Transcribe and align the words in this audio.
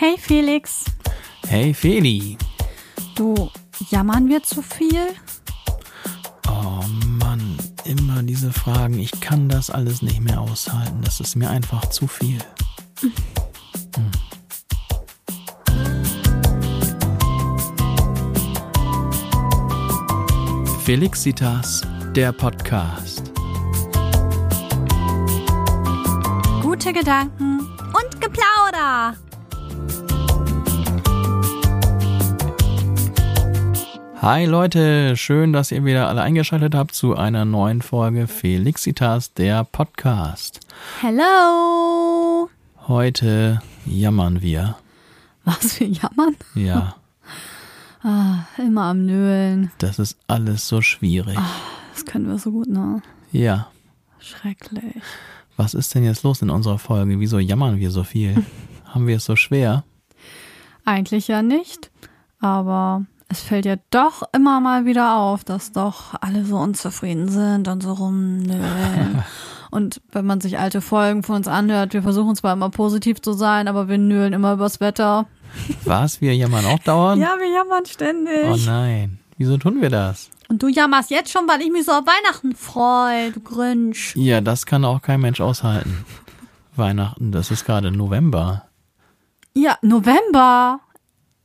Hey 0.00 0.16
Felix, 0.16 0.86
Hey 1.46 1.74
Feli. 1.74 2.38
du, 3.16 3.50
jammern 3.90 4.30
wir 4.30 4.42
zu 4.42 4.62
viel? 4.62 5.08
Oh 6.48 6.82
Mann, 7.06 7.58
immer 7.84 8.22
diese 8.22 8.50
Fragen. 8.50 8.98
Ich 8.98 9.20
kann 9.20 9.50
das 9.50 9.68
alles 9.68 10.00
nicht 10.00 10.22
mehr 10.22 10.40
aushalten. 10.40 11.02
Das 11.02 11.20
ist 11.20 11.36
mir 11.36 11.50
einfach 11.50 11.84
zu 11.90 12.06
viel. 12.06 12.38
Hm. 13.00 13.12
Felixitas, 20.82 21.82
der 22.16 22.32
Podcast. 22.32 23.30
Gute 26.62 26.94
Gedanken 26.94 27.60
und 27.92 28.18
Geplauder. 28.18 29.14
Hi 34.22 34.44
Leute, 34.44 35.16
schön, 35.16 35.52
dass 35.52 35.72
ihr 35.72 35.84
wieder 35.84 36.08
alle 36.08 36.20
eingeschaltet 36.22 36.74
habt 36.74 36.94
zu 36.94 37.16
einer 37.16 37.44
neuen 37.44 37.80
Folge 37.80 38.26
Felixitas, 38.26 39.32
der 39.32 39.64
Podcast. 39.64 40.60
Hello. 41.00 42.50
Heute 42.86 43.60
jammern 43.86 44.42
wir. 44.42 44.76
Was 45.44 45.74
für 45.74 45.84
jammern? 45.84 46.36
Ja, 46.54 46.96
Ah, 48.02 48.46
immer 48.56 48.84
am 48.84 49.04
Nölen. 49.04 49.70
das 49.76 49.98
ist 49.98 50.16
alles 50.26 50.66
so 50.66 50.80
schwierig. 50.80 51.38
Das 51.92 52.06
können 52.06 52.28
wir 52.28 52.38
so 52.38 52.50
gut, 52.50 52.66
ne? 52.68 53.02
Ja, 53.30 53.68
Schrecklich. 54.18 54.94
was 55.58 55.74
ist 55.74 55.94
denn 55.94 56.04
jetzt 56.04 56.22
los 56.22 56.40
in 56.40 56.48
unserer 56.48 56.78
Folge? 56.78 57.20
Wieso 57.20 57.38
jammern 57.38 57.78
wir 57.78 57.90
so 57.90 58.02
viel? 58.02 58.42
Haben 58.86 59.06
wir 59.06 59.16
es 59.18 59.26
so 59.26 59.36
schwer? 59.36 59.84
Eigentlich 60.86 61.28
ja 61.28 61.42
nicht, 61.42 61.90
aber 62.40 63.04
es 63.30 63.40
fällt 63.40 63.64
ja 63.64 63.76
doch 63.90 64.24
immer 64.34 64.60
mal 64.60 64.86
wieder 64.86 65.16
auf, 65.16 65.44
dass 65.44 65.70
doch 65.70 66.14
alle 66.20 66.44
so 66.44 66.56
unzufrieden 66.56 67.28
sind 67.28 67.68
und 67.68 67.82
so 67.82 67.92
rumnölen. 67.92 69.22
und 69.70 70.00
wenn 70.10 70.26
man 70.26 70.40
sich 70.40 70.58
alte 70.58 70.80
Folgen 70.80 71.22
von 71.22 71.36
uns 71.36 71.46
anhört, 71.46 71.94
wir 71.94 72.02
versuchen 72.02 72.34
zwar 72.34 72.54
immer 72.54 72.70
positiv 72.70 73.22
zu 73.22 73.32
sein, 73.32 73.68
aber 73.68 73.88
wir 73.88 73.98
nölen 73.98 74.32
immer 74.32 74.54
übers 74.54 74.80
Wetter. 74.80 75.26
Was? 75.84 76.20
Wir 76.20 76.34
jammern 76.34 76.66
auch 76.66 76.80
dauernd? 76.80 77.22
Ja, 77.22 77.36
wir 77.38 77.52
jammern 77.52 77.86
ständig. 77.86 78.46
Oh 78.46 78.56
nein. 78.66 79.20
Wieso 79.38 79.56
tun 79.56 79.80
wir 79.80 79.90
das? 79.90 80.28
Und 80.48 80.62
du 80.62 80.68
jammerst 80.68 81.10
jetzt 81.10 81.30
schon, 81.30 81.46
weil 81.48 81.62
ich 81.62 81.70
mich 81.70 81.84
so 81.84 81.92
auf 81.92 82.04
Weihnachten 82.04 82.56
freue, 82.56 83.30
du 83.30 83.40
Grinch. 83.40 84.12
Ja, 84.16 84.40
das 84.40 84.66
kann 84.66 84.84
auch 84.84 85.00
kein 85.00 85.20
Mensch 85.20 85.40
aushalten. 85.40 86.04
Weihnachten, 86.74 87.30
das 87.30 87.52
ist 87.52 87.64
gerade 87.64 87.92
November. 87.92 88.64
Ja, 89.54 89.78
November. 89.82 90.80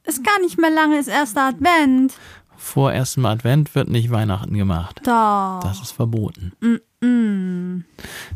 Ist 0.05 0.23
gar 0.23 0.39
nicht 0.41 0.57
mehr 0.59 0.69
lange, 0.69 0.97
ist 0.99 1.07
erster 1.07 1.47
Advent. 1.47 2.13
Vor 2.57 2.91
erstem 2.91 3.25
Advent 3.25 3.75
wird 3.75 3.89
nicht 3.89 4.11
Weihnachten 4.11 4.55
gemacht. 4.55 5.01
Da. 5.03 5.59
Das 5.63 5.81
ist 5.81 5.91
verboten. 5.91 6.53
Mm. 7.01 7.83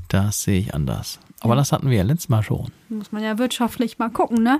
Das 0.07 0.43
sehe 0.43 0.59
ich 0.59 0.73
anders. 0.73 1.19
Aber 1.41 1.55
das 1.55 1.71
hatten 1.71 1.89
wir 1.89 1.97
ja 1.97 2.03
letztes 2.03 2.29
Mal 2.29 2.43
schon. 2.43 2.71
Muss 2.89 3.11
man 3.11 3.23
ja 3.23 3.37
wirtschaftlich 3.37 3.97
mal 3.97 4.09
gucken, 4.09 4.43
ne? 4.43 4.59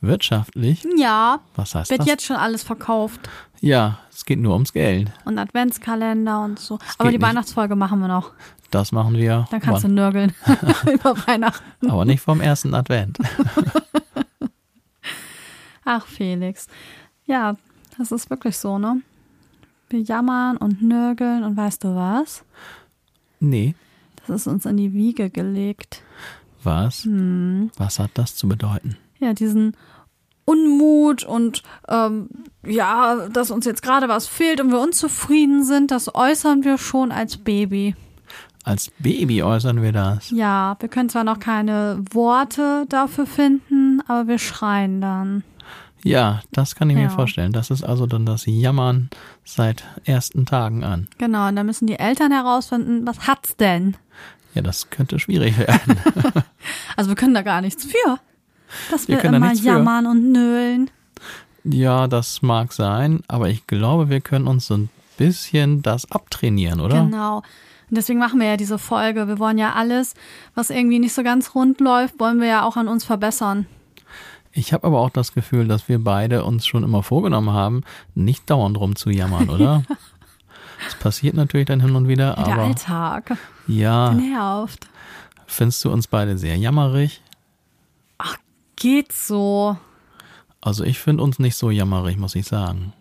Wirtschaftlich? 0.00 0.84
Ja. 0.96 1.40
Was 1.54 1.74
heißt 1.74 1.90
Wird 1.90 2.00
das? 2.00 2.06
jetzt 2.06 2.24
schon 2.24 2.36
alles 2.36 2.62
verkauft. 2.62 3.28
Ja, 3.60 3.98
es 4.12 4.24
geht 4.24 4.40
nur 4.40 4.52
ums 4.54 4.72
Geld. 4.72 5.10
Und 5.24 5.38
Adventskalender 5.38 6.40
und 6.42 6.58
so. 6.58 6.78
Aber 6.98 7.10
die 7.10 7.18
nicht. 7.18 7.26
Weihnachtsfolge 7.26 7.76
machen 7.76 8.00
wir 8.00 8.08
noch. 8.08 8.32
Das 8.70 8.90
machen 8.92 9.14
wir. 9.14 9.46
Dann 9.50 9.60
kannst 9.60 9.84
wann? 9.84 9.90
du 9.90 10.02
nörgeln 10.02 10.34
über 10.92 11.16
Weihnachten. 11.26 11.90
Aber 11.90 12.04
nicht 12.04 12.20
vom 12.20 12.40
ersten 12.40 12.74
Advent. 12.74 13.18
Ach, 15.84 16.06
Felix. 16.06 16.68
Ja, 17.26 17.56
das 17.98 18.12
ist 18.12 18.30
wirklich 18.30 18.56
so, 18.56 18.78
ne? 18.78 19.02
Wir 19.88 20.00
jammern 20.00 20.56
und 20.56 20.82
nörgeln 20.82 21.44
und 21.44 21.56
weißt 21.56 21.84
du 21.84 21.94
was? 21.94 22.44
Nee. 23.40 23.74
Das 24.16 24.30
ist 24.30 24.46
uns 24.46 24.66
in 24.66 24.76
die 24.76 24.92
Wiege 24.92 25.30
gelegt. 25.30 26.02
Was? 26.62 27.04
Hm. 27.04 27.70
Was 27.76 27.98
hat 27.98 28.12
das 28.14 28.36
zu 28.36 28.48
bedeuten? 28.48 28.96
Ja, 29.18 29.34
diesen 29.34 29.76
Unmut 30.44 31.24
und 31.24 31.62
ähm, 31.88 32.28
ja, 32.64 33.28
dass 33.28 33.50
uns 33.50 33.64
jetzt 33.64 33.82
gerade 33.82 34.08
was 34.08 34.26
fehlt 34.26 34.60
und 34.60 34.70
wir 34.70 34.80
unzufrieden 34.80 35.64
sind, 35.64 35.90
das 35.90 36.14
äußern 36.14 36.64
wir 36.64 36.78
schon 36.78 37.12
als 37.12 37.36
Baby. 37.36 37.94
Als 38.64 38.90
Baby 38.98 39.42
äußern 39.42 39.82
wir 39.82 39.92
das. 39.92 40.30
Ja, 40.30 40.76
wir 40.78 40.88
können 40.88 41.08
zwar 41.08 41.24
noch 41.24 41.40
keine 41.40 42.02
Worte 42.12 42.86
dafür 42.88 43.26
finden, 43.26 44.00
aber 44.06 44.28
wir 44.28 44.38
schreien 44.38 45.00
dann. 45.00 45.42
Ja, 46.04 46.40
das 46.52 46.74
kann 46.74 46.90
ich 46.90 46.96
Ja. 46.96 47.04
mir 47.04 47.10
vorstellen. 47.10 47.52
Das 47.52 47.70
ist 47.70 47.82
also 47.84 48.06
dann 48.06 48.26
das 48.26 48.44
Jammern 48.46 49.08
seit 49.44 49.84
ersten 50.04 50.46
Tagen 50.46 50.82
an. 50.84 51.08
Genau, 51.18 51.48
und 51.48 51.56
da 51.56 51.62
müssen 51.64 51.86
die 51.86 51.98
Eltern 51.98 52.32
herausfinden, 52.32 53.06
was 53.06 53.26
hat's 53.28 53.56
denn? 53.56 53.96
Ja, 54.54 54.62
das 54.62 54.90
könnte 54.90 55.18
schwierig 55.18 55.58
werden. 55.58 55.96
Also 56.96 57.10
wir 57.10 57.16
können 57.16 57.34
da 57.34 57.42
gar 57.42 57.60
nichts 57.60 57.84
für. 57.84 58.18
Dass 58.90 59.08
Wir 59.08 59.16
wir, 59.16 59.22
können 59.22 59.34
immer 59.34 59.48
nichts 59.48 59.60
für. 59.62 59.68
jammern 59.68 60.06
und 60.06 60.30
nölen. 60.32 60.90
ja, 61.64 62.06
das 62.08 62.42
mag 62.42 62.72
sein, 62.72 63.22
aber 63.28 63.48
ich 63.48 63.66
glaube, 63.66 64.08
wir 64.10 64.20
können 64.20 64.46
uns 64.46 64.66
so 64.66 64.74
ein 64.74 64.88
bisschen 65.18 65.82
das 65.82 66.10
abtrainieren, 66.10 66.80
oder? 66.80 67.02
Genau. 67.04 67.36
Und 67.38 67.96
deswegen 67.98 68.18
machen 68.18 68.40
wir 68.40 68.46
ja 68.48 68.56
diese 68.56 68.78
Folge. 68.78 69.28
Wir 69.28 69.38
wollen 69.38 69.58
ja 69.58 69.74
alles, 69.74 70.14
was 70.54 70.70
irgendwie 70.70 70.98
nicht 70.98 71.12
so 71.12 71.22
ganz 71.22 71.54
rund 71.54 71.80
läuft, 71.80 72.18
wollen 72.18 72.40
wir 72.40 72.48
ja 72.48 72.62
auch 72.64 72.76
an 72.76 72.88
uns 72.88 73.04
verbessern. 73.04 73.66
Ich 74.52 74.72
habe 74.72 74.86
aber 74.86 75.00
auch 75.00 75.10
das 75.10 75.32
Gefühl, 75.32 75.66
dass 75.66 75.88
wir 75.88 76.02
beide 76.02 76.44
uns 76.44 76.66
schon 76.66 76.84
immer 76.84 77.02
vorgenommen 77.02 77.50
haben, 77.50 77.82
nicht 78.14 78.48
dauernd 78.50 78.78
rumzujammern, 78.78 79.48
oder? 79.50 79.82
Es 80.86 80.94
passiert 80.96 81.34
natürlich 81.34 81.66
dann 81.66 81.80
hin 81.80 81.94
und 81.96 82.08
wieder, 82.08 82.34
Der 82.34 82.46
aber 82.46 82.62
Alltag 82.64 83.36
ja, 83.66 84.12
nervt. 84.12 84.88
findest 85.46 85.84
du 85.84 85.90
uns 85.92 86.06
beide 86.08 86.36
sehr 86.36 86.56
jammerig? 86.56 87.22
Geht 88.76 89.12
so. 89.12 89.76
Also 90.60 90.82
ich 90.82 90.98
finde 90.98 91.22
uns 91.22 91.38
nicht 91.38 91.56
so 91.56 91.70
jammerig, 91.70 92.18
muss 92.18 92.34
ich 92.34 92.46
sagen. 92.46 92.92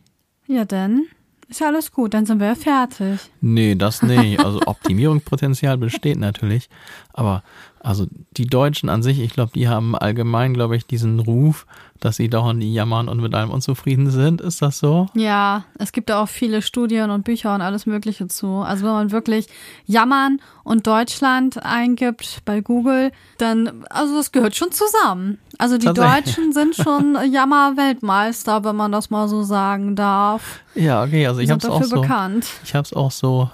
Ja, 0.47 0.63
denn 0.63 1.07
ist 1.51 1.59
ja 1.59 1.67
alles 1.67 1.91
gut, 1.91 2.13
dann 2.13 2.25
sind 2.25 2.39
wir 2.39 2.47
ja 2.47 2.55
fertig. 2.55 3.19
Nee, 3.41 3.75
das 3.75 4.01
nicht. 4.01 4.39
Also 4.51 4.61
Optimierungspotenzial 4.65 5.77
besteht 5.77 6.17
natürlich. 6.17 6.69
Aber 7.13 7.43
also 7.79 8.07
die 8.31 8.47
Deutschen 8.47 8.89
an 8.89 9.03
sich, 9.03 9.19
ich 9.19 9.33
glaube, 9.33 9.51
die 9.53 9.67
haben 9.67 9.95
allgemein, 9.95 10.53
glaube 10.53 10.75
ich, 10.75 10.85
diesen 10.85 11.19
Ruf, 11.19 11.67
dass 12.01 12.17
sie 12.17 12.29
dauernd 12.29 12.61
jammern 12.63 13.07
und 13.07 13.21
mit 13.21 13.33
allem 13.33 13.51
unzufrieden 13.51 14.09
sind. 14.09 14.41
Ist 14.41 14.61
das 14.61 14.79
so? 14.79 15.05
Ja, 15.13 15.63
es 15.77 15.91
gibt 15.91 16.09
da 16.09 16.23
auch 16.23 16.27
viele 16.27 16.61
Studien 16.61 17.11
und 17.11 17.23
Bücher 17.23 17.55
und 17.55 17.61
alles 17.61 17.85
Mögliche 17.85 18.27
zu. 18.27 18.47
Also 18.57 18.85
wenn 18.85 18.91
man 18.91 19.11
wirklich 19.11 19.47
Jammern 19.85 20.41
und 20.63 20.87
Deutschland 20.87 21.63
eingibt 21.63 22.41
bei 22.43 22.61
Google, 22.61 23.11
dann, 23.37 23.85
also 23.89 24.15
das 24.15 24.31
gehört 24.31 24.55
schon 24.55 24.71
zusammen. 24.71 25.37
Also 25.57 25.77
die. 25.77 25.91
Deutschen 25.93 26.53
sind 26.53 26.75
schon 26.75 27.17
Jammer-Weltmeister, 27.31 28.63
wenn 28.63 28.75
man 28.75 28.91
das 28.91 29.09
mal 29.11 29.27
so 29.27 29.43
sagen 29.43 29.95
darf. 29.95 30.59
Ja, 30.73 31.03
okay. 31.03 31.27
Also 31.27 31.41
ich 31.41 31.51
habe 31.51 31.59
es 31.59 31.69
auch 31.69 31.83
so. 31.83 32.01
bekannt. 32.01 32.47
Ich 32.63 32.73
habe 32.73 32.85
es 32.85 32.93
auch 32.93 33.11
so 33.11 33.49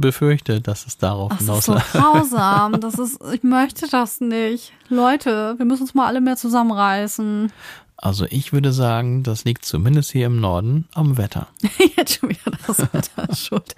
befürchtet, 0.00 0.66
dass 0.68 0.86
es 0.86 0.98
darauf 0.98 1.30
Das 1.30 1.40
ist 1.40 1.46
so 1.46 1.52
hinausläuft. 1.52 1.92
grausam. 1.92 2.80
Das 2.80 2.94
ist, 2.98 3.18
ich 3.32 3.42
möchte 3.42 3.86
das 3.88 4.20
nicht. 4.20 4.72
Leute, 4.88 5.54
wir 5.58 5.66
müssen 5.66 5.82
uns 5.82 5.94
mal 5.94 6.06
alle 6.06 6.20
mehr 6.20 6.36
zusammenreißen. 6.36 7.52
Also 8.00 8.26
ich 8.30 8.52
würde 8.52 8.72
sagen, 8.72 9.24
das 9.24 9.44
liegt 9.44 9.64
zumindest 9.64 10.12
hier 10.12 10.26
im 10.26 10.40
Norden 10.40 10.86
am 10.94 11.16
Wetter. 11.18 11.48
Jetzt 11.96 12.20
schon 12.20 12.28
wieder 12.30 12.52
das 12.66 12.78
Wetter 12.92 13.34
schuld. 13.34 13.74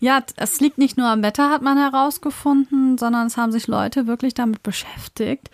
Ja, 0.00 0.20
es 0.36 0.60
liegt 0.60 0.78
nicht 0.78 0.96
nur 0.96 1.06
am 1.06 1.22
Wetter, 1.22 1.48
hat 1.50 1.62
man 1.62 1.78
herausgefunden, 1.78 2.98
sondern 2.98 3.28
es 3.28 3.36
haben 3.36 3.52
sich 3.52 3.68
Leute 3.68 4.08
wirklich 4.08 4.34
damit 4.34 4.64
beschäftigt. 4.64 5.48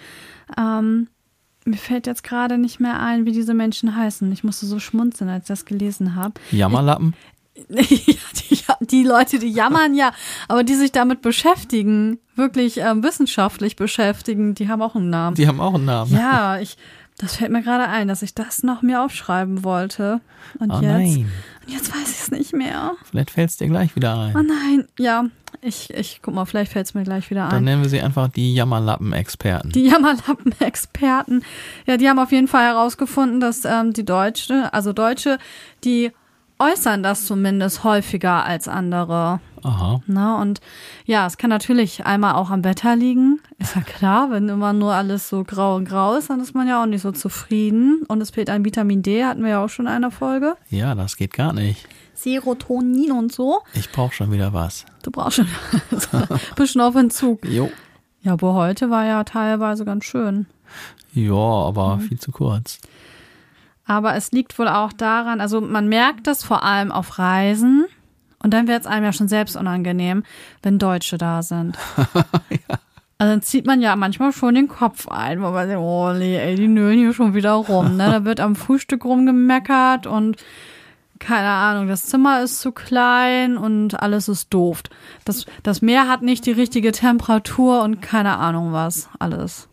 Ähm, 0.57 1.09
mir 1.67 1.77
fällt 1.77 2.07
jetzt 2.07 2.23
gerade 2.25 2.57
nicht 2.57 2.81
mehr 2.81 2.99
ein, 2.99 3.27
wie 3.27 3.33
diese 3.33 3.53
Menschen 3.53 3.95
heißen. 3.95 4.33
Ich 4.33 4.43
musste 4.43 4.65
so 4.65 4.79
schmunzeln, 4.79 5.29
als 5.29 5.45
ich 5.45 5.49
das 5.49 5.65
gelesen 5.67 6.15
habe. 6.15 6.33
Jammerlappen? 6.51 7.13
die, 7.69 8.19
die 8.81 9.03
Leute, 9.05 9.39
die 9.39 9.51
jammern, 9.51 9.95
ja, 9.95 10.13
aber 10.49 10.65
die 10.65 10.75
sich 10.75 10.93
damit 10.93 11.23
beschäftigen, 11.23 12.19
wirklich 12.37 12.79
ähm, 12.79 13.03
wissenschaftlich 13.03 13.77
beschäftigen, 13.77 14.55
die 14.55 14.69
haben 14.69 14.83
auch 14.83 14.95
einen 14.95 15.11
Namen. 15.11 15.37
Die 15.37 15.47
haben 15.49 15.61
auch 15.61 15.75
einen 15.75 15.85
Namen. 15.87 16.13
Ja, 16.15 16.59
ich, 16.59 16.77
das 17.19 17.37
fällt 17.37 17.51
mir 17.51 17.63
gerade 17.63 17.89
ein, 17.89 18.09
dass 18.09 18.23
ich 18.23 18.35
das 18.35 18.63
noch 18.63 18.83
mir 18.83 19.03
aufschreiben 19.03 19.65
wollte. 19.65 20.21
Und 20.59 20.71
Oh 20.71 20.75
jetzt, 20.81 20.83
nein. 20.85 21.31
und 21.67 21.73
jetzt 21.75 21.93
weiß 21.93 22.11
ich 22.11 22.19
es 22.21 22.31
nicht 22.31 22.53
mehr. 22.53 22.93
Vielleicht 23.11 23.31
fällt 23.33 23.51
es 23.51 23.57
dir 23.57 23.67
gleich 23.69 23.97
wieder 23.97 24.33
Oh 24.35 24.39
ein. 24.39 24.47
nein, 24.47 24.89
ja, 24.99 25.25
ich, 25.61 25.93
ich 25.93 26.21
guck 26.23 26.35
mal, 26.35 26.45
vielleicht 26.45 26.73
fällt 26.73 26.87
es 26.87 26.95
mir 26.95 27.03
gleich 27.03 27.31
wieder 27.31 27.49
Dann 27.49 27.59
ein. 27.59 27.65
nennen 27.65 27.83
wir 27.83 27.89
sie 27.89 28.01
einfach 28.01 28.29
die 28.29 28.55
Jammerlappen-Experten. 28.55 29.71
Die 29.73 29.87
Jammerlappen-Experten, 29.87 31.43
ja, 31.87 31.97
die 31.97 32.09
haben 32.09 32.19
auf 32.19 32.33
jeden 32.33 32.49
Fall 32.49 32.65
herausgefunden, 32.67 33.41
dass 33.41 33.65
ähm, 33.65 33.93
die 33.93 34.05
Deutsche, 34.05 34.73
also 34.73 34.93
Deutsche, 34.93 35.39
die 35.85 36.13
äußern 36.59 37.03
das 37.03 37.25
zumindest 37.27 37.85
häufiger 37.85 38.45
als 38.45 38.69
andere. 38.69 39.41
Aha. 39.63 40.01
Na, 40.07 40.41
und 40.41 40.61
ja, 41.05 41.27
es 41.27 41.37
kann 41.37 41.51
natürlich 41.51 42.07
einmal 42.07 42.35
auch 42.35 42.51
am 42.51 42.63
Wetter 42.65 42.95
liegen. 42.95 43.41
Ist 43.59 43.75
ja 43.75 43.81
klar, 43.81 44.31
wenn 44.31 44.49
immer 44.49 44.73
nur 44.73 44.93
alles 44.95 45.29
so 45.29 45.43
grau 45.45 45.75
und 45.77 45.85
grau 45.89 46.15
ist, 46.17 46.31
dann 46.31 46.41
ist 46.41 46.55
man 46.55 46.69
ja 46.69 46.81
auch 46.83 46.87
nicht 46.87 47.03
so 47.03 47.11
zufrieden. 47.13 48.05
Und 48.09 48.21
es 48.21 48.31
fehlt 48.31 48.51
ein 48.51 48.65
Vitamin 48.65 49.03
D, 49.03 49.25
hatten 49.25 49.43
wir 49.43 49.51
ja 49.51 49.65
auch 49.65 49.69
schon 49.69 49.87
in 49.87 49.93
einer 49.93 50.11
Folge. 50.13 50.57
Ja, 50.71 50.95
das 50.95 51.17
geht 51.17 51.33
gar 51.35 51.53
nicht. 51.53 51.87
Serotonin 52.15 53.13
und 53.13 53.33
so. 53.33 53.61
Ich 53.75 53.91
brauche 53.91 54.13
schon 54.15 54.31
wieder 54.33 54.53
was. 54.53 54.85
Du 55.03 55.11
brauchst 55.11 55.37
schon 55.37 55.49
ein 56.13 56.41
bisschen 56.57 56.81
auf 56.81 56.95
Entzug. 56.95 57.45
Jo. 57.45 57.71
Ja, 58.23 58.33
aber 58.35 58.55
heute 58.55 58.91
war 58.91 59.05
ja 59.07 59.23
teilweise 59.25 59.85
ganz 59.85 60.05
schön. 60.05 60.47
Ja, 61.15 61.33
aber 61.35 61.97
Mhm. 61.97 62.01
viel 62.03 62.19
zu 62.21 62.31
kurz. 62.33 62.79
Aber 63.89 64.15
es 64.15 64.31
liegt 64.33 64.57
wohl 64.59 64.69
auch 64.69 64.93
daran, 64.93 65.41
also 65.41 65.61
man 65.61 65.89
merkt 65.89 66.27
das 66.27 66.45
vor 66.45 66.63
allem 66.63 66.93
auf 66.93 67.19
Reisen. 67.19 67.87
Und 68.41 68.55
dann 68.55 68.69
wird 68.69 68.83
es 68.83 68.87
einem 68.87 69.05
ja 69.05 69.13
schon 69.13 69.27
selbst 69.27 69.57
unangenehm, 69.57 70.23
wenn 70.63 70.79
Deutsche 70.79 71.19
da 71.19 71.43
sind. 71.43 71.77
Also 73.21 73.33
dann 73.33 73.43
zieht 73.43 73.67
man 73.67 73.81
ja 73.81 73.97
manchmal 73.97 74.33
schon 74.33 74.55
den 74.55 74.69
Kopf 74.69 75.09
ein, 75.09 75.43
wo 75.43 75.51
man 75.51 75.67
sagt, 75.67 75.81
oh 75.81 76.13
nee, 76.13 76.39
ey, 76.39 76.55
die 76.55 76.69
nölen 76.69 76.99
hier 76.99 77.13
schon 77.13 77.35
wieder 77.35 77.51
rum. 77.55 77.97
Ne? 77.97 78.09
Da 78.09 78.25
wird 78.25 78.39
am 78.39 78.55
Frühstück 78.55 79.05
rumgemeckert 79.05 80.07
und 80.07 80.37
keine 81.19 81.49
Ahnung, 81.49 81.89
das 81.89 82.05
Zimmer 82.05 82.45
ist 82.45 82.61
zu 82.61 82.71
klein 82.71 83.59
und 83.59 84.01
alles 84.01 84.29
ist 84.29 84.55
doof. 84.55 84.85
Das, 85.25 85.47
das 85.65 85.83
Meer 85.83 86.07
hat 86.07 86.23
nicht 86.23 86.47
die 86.47 86.53
richtige 86.53 86.93
Temperatur 86.93 87.83
und 87.83 88.01
keine 88.01 88.37
Ahnung 88.37 88.73
was, 88.73 89.09
alles. 89.19 89.69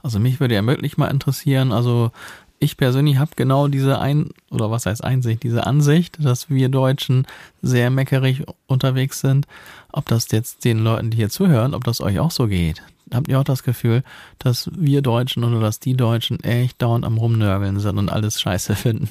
Also 0.00 0.20
mich 0.20 0.38
würde 0.38 0.54
ja 0.54 0.64
wirklich 0.64 0.96
mal 0.96 1.08
interessieren, 1.08 1.72
also 1.72 2.12
ich 2.60 2.76
persönlich 2.76 3.18
habe 3.18 3.30
genau 3.36 3.68
diese 3.68 4.00
Ein- 4.00 4.30
oder 4.50 4.70
was 4.70 4.86
heißt 4.86 5.04
Einsicht, 5.04 5.42
diese 5.42 5.66
Ansicht, 5.66 6.16
dass 6.20 6.50
wir 6.50 6.68
Deutschen 6.68 7.26
sehr 7.62 7.90
meckerig 7.90 8.44
unterwegs 8.66 9.20
sind. 9.20 9.46
Ob 9.92 10.06
das 10.06 10.30
jetzt 10.30 10.64
den 10.64 10.78
Leuten, 10.80 11.10
die 11.10 11.16
hier 11.16 11.30
zuhören, 11.30 11.74
ob 11.74 11.84
das 11.84 12.00
euch 12.00 12.18
auch 12.18 12.30
so 12.30 12.46
geht. 12.46 12.82
Habt 13.12 13.28
ihr 13.28 13.40
auch 13.40 13.44
das 13.44 13.62
Gefühl, 13.62 14.02
dass 14.38 14.70
wir 14.74 15.00
Deutschen 15.00 15.44
oder 15.44 15.60
dass 15.60 15.80
die 15.80 15.96
Deutschen 15.96 16.40
echt 16.44 16.82
dauernd 16.82 17.04
am 17.04 17.16
Rumnörgeln 17.16 17.80
sind 17.80 17.96
und 17.96 18.10
alles 18.10 18.40
scheiße 18.40 18.74
finden? 18.76 19.08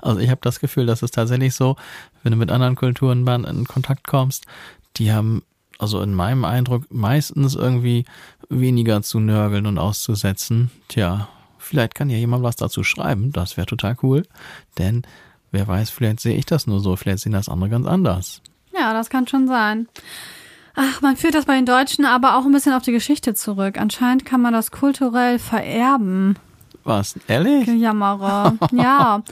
Also 0.00 0.20
ich 0.20 0.30
habe 0.30 0.40
das 0.42 0.60
Gefühl, 0.60 0.86
dass 0.86 1.02
es 1.02 1.10
tatsächlich 1.10 1.54
so, 1.54 1.76
wenn 2.22 2.32
du 2.32 2.38
mit 2.38 2.50
anderen 2.50 2.76
Kulturen 2.76 3.26
in 3.44 3.66
Kontakt 3.66 4.06
kommst, 4.06 4.46
die 4.96 5.12
haben 5.12 5.42
also 5.78 6.00
in 6.00 6.14
meinem 6.14 6.44
Eindruck 6.44 6.84
meistens 6.90 7.54
irgendwie 7.56 8.04
weniger 8.48 9.02
zu 9.02 9.18
nörgeln 9.18 9.66
und 9.66 9.78
auszusetzen. 9.78 10.70
Tja, 10.88 11.28
vielleicht 11.64 11.94
kann 11.94 12.10
ja 12.10 12.16
jemand 12.16 12.42
was 12.42 12.56
dazu 12.56 12.84
schreiben, 12.84 13.32
das 13.32 13.56
wäre 13.56 13.66
total 13.66 13.96
cool, 14.02 14.24
denn 14.78 15.02
wer 15.50 15.66
weiß, 15.66 15.90
vielleicht 15.90 16.20
sehe 16.20 16.36
ich 16.36 16.46
das 16.46 16.66
nur 16.66 16.80
so, 16.80 16.96
vielleicht 16.96 17.20
sehen 17.20 17.32
das 17.32 17.48
andere 17.48 17.70
ganz 17.70 17.86
anders. 17.86 18.42
Ja, 18.78 18.92
das 18.92 19.10
kann 19.10 19.26
schon 19.26 19.46
sein. 19.46 19.88
Ach, 20.74 21.00
man 21.00 21.16
führt 21.16 21.34
das 21.34 21.44
bei 21.44 21.54
den 21.54 21.66
Deutschen 21.66 22.04
aber 22.04 22.36
auch 22.36 22.44
ein 22.44 22.52
bisschen 22.52 22.72
auf 22.72 22.82
die 22.82 22.92
Geschichte 22.92 23.34
zurück. 23.34 23.78
Anscheinend 23.78 24.24
kann 24.24 24.40
man 24.40 24.52
das 24.52 24.72
kulturell 24.72 25.38
vererben. 25.38 26.36
Was, 26.84 27.14
ehrlich? 27.28 27.66
Jammerer. 27.66 28.54
ja. 28.72 29.22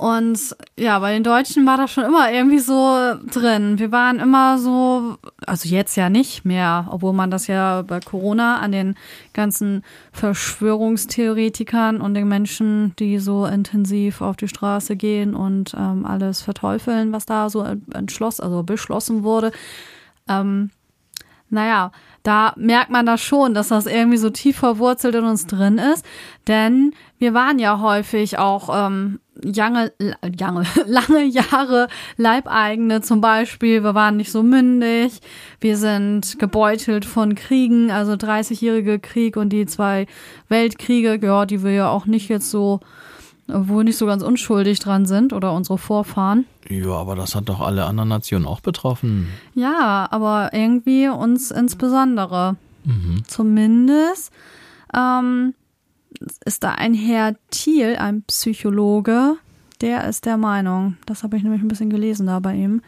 Und 0.00 0.56
ja, 0.78 0.98
bei 0.98 1.12
den 1.12 1.24
Deutschen 1.24 1.66
war 1.66 1.76
das 1.76 1.90
schon 1.90 2.04
immer 2.04 2.32
irgendwie 2.32 2.58
so 2.58 3.16
drin. 3.30 3.78
Wir 3.78 3.92
waren 3.92 4.18
immer 4.18 4.58
so, 4.58 5.18
also 5.46 5.68
jetzt 5.68 5.94
ja 5.94 6.08
nicht 6.08 6.46
mehr, 6.46 6.88
obwohl 6.90 7.12
man 7.12 7.30
das 7.30 7.48
ja 7.48 7.82
bei 7.82 8.00
Corona 8.00 8.60
an 8.60 8.72
den 8.72 8.94
ganzen 9.34 9.84
Verschwörungstheoretikern 10.12 12.00
und 12.00 12.14
den 12.14 12.28
Menschen, 12.28 12.94
die 12.98 13.18
so 13.18 13.44
intensiv 13.44 14.22
auf 14.22 14.36
die 14.36 14.48
Straße 14.48 14.96
gehen 14.96 15.34
und 15.34 15.74
ähm, 15.74 16.06
alles 16.06 16.40
verteufeln, 16.40 17.12
was 17.12 17.26
da 17.26 17.50
so 17.50 17.62
entschlossen, 17.92 18.42
also 18.42 18.62
beschlossen 18.62 19.22
wurde. 19.22 19.52
Ähm, 20.30 20.70
naja, 21.50 21.92
da 22.22 22.52
merkt 22.56 22.90
man 22.90 23.06
das 23.06 23.20
schon, 23.20 23.54
dass 23.54 23.68
das 23.68 23.86
irgendwie 23.86 24.18
so 24.18 24.30
tief 24.30 24.58
verwurzelt 24.58 25.14
in 25.14 25.24
uns 25.24 25.46
drin 25.46 25.78
ist. 25.78 26.04
Denn 26.46 26.92
wir 27.18 27.34
waren 27.34 27.58
ja 27.58 27.80
häufig 27.80 28.38
auch 28.38 28.68
ähm, 28.72 29.20
lange, 29.42 29.92
lange, 30.38 30.64
lange 30.86 31.24
Jahre 31.24 31.88
Leibeigene 32.16 33.00
zum 33.00 33.20
Beispiel. 33.20 33.82
Wir 33.82 33.94
waren 33.94 34.16
nicht 34.16 34.32
so 34.32 34.42
mündig. 34.42 35.20
Wir 35.60 35.76
sind 35.76 36.38
gebeutelt 36.38 37.04
von 37.04 37.34
Kriegen, 37.34 37.90
also 37.90 38.12
30-jährige 38.12 38.98
Krieg 38.98 39.36
und 39.36 39.50
die 39.50 39.66
zwei 39.66 40.06
Weltkriege, 40.48 41.18
ja, 41.22 41.46
die 41.46 41.62
wir 41.62 41.72
ja 41.72 41.88
auch 41.88 42.06
nicht 42.06 42.28
jetzt 42.28 42.50
so, 42.50 42.80
wohl 43.52 43.84
nicht 43.84 43.96
so 43.96 44.06
ganz 44.06 44.22
unschuldig 44.22 44.78
dran 44.78 45.06
sind 45.06 45.32
oder 45.32 45.52
unsere 45.52 45.78
Vorfahren. 45.78 46.46
Ja, 46.68 46.92
aber 46.92 47.16
das 47.16 47.34
hat 47.34 47.48
doch 47.48 47.60
alle 47.60 47.84
anderen 47.84 48.08
Nationen 48.08 48.46
auch 48.46 48.60
betroffen. 48.60 49.28
Ja, 49.54 50.08
aber 50.10 50.50
irgendwie 50.52 51.08
uns 51.08 51.50
insbesondere. 51.50 52.56
Zumindest 53.26 54.32
ähm, 54.94 55.54
ist 56.44 56.64
da 56.64 56.72
ein 56.72 56.94
Herr 56.94 57.36
Thiel, 57.50 57.96
ein 57.96 58.22
Psychologe, 58.22 59.36
der 59.80 60.08
ist 60.08 60.26
der 60.26 60.36
Meinung, 60.36 60.96
das 61.06 61.22
habe 61.22 61.36
ich 61.36 61.42
nämlich 61.42 61.62
ein 61.62 61.68
bisschen 61.68 61.90
gelesen 61.90 62.26
da 62.26 62.40
bei 62.40 62.54
ihm, 62.54 62.82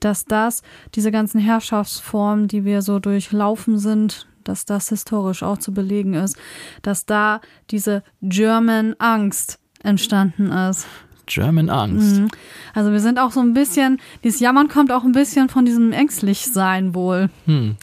dass 0.00 0.24
das, 0.24 0.62
diese 0.94 1.10
ganzen 1.10 1.40
Herrschaftsformen, 1.40 2.48
die 2.48 2.64
wir 2.64 2.82
so 2.82 2.98
durchlaufen 2.98 3.78
sind, 3.78 4.26
dass 4.44 4.66
das 4.66 4.90
historisch 4.90 5.42
auch 5.42 5.58
zu 5.58 5.72
belegen 5.72 6.14
ist, 6.14 6.36
dass 6.82 7.06
da 7.06 7.40
diese 7.70 8.02
German 8.20 8.94
Angst 8.98 9.58
entstanden 9.84 10.50
ist. 10.50 10.86
German 11.26 11.70
Angst. 11.70 12.16
Mhm. 12.20 12.28
Also 12.74 12.92
wir 12.92 13.00
sind 13.00 13.18
auch 13.18 13.30
so 13.30 13.40
ein 13.40 13.54
bisschen, 13.54 13.98
dieses 14.24 14.40
Jammern 14.40 14.68
kommt 14.68 14.92
auch 14.92 15.04
ein 15.04 15.12
bisschen 15.12 15.48
von 15.48 15.64
diesem 15.64 15.92
Ängstlichsein 15.92 16.94
wohl 16.94 17.30
Hm. 17.46 17.76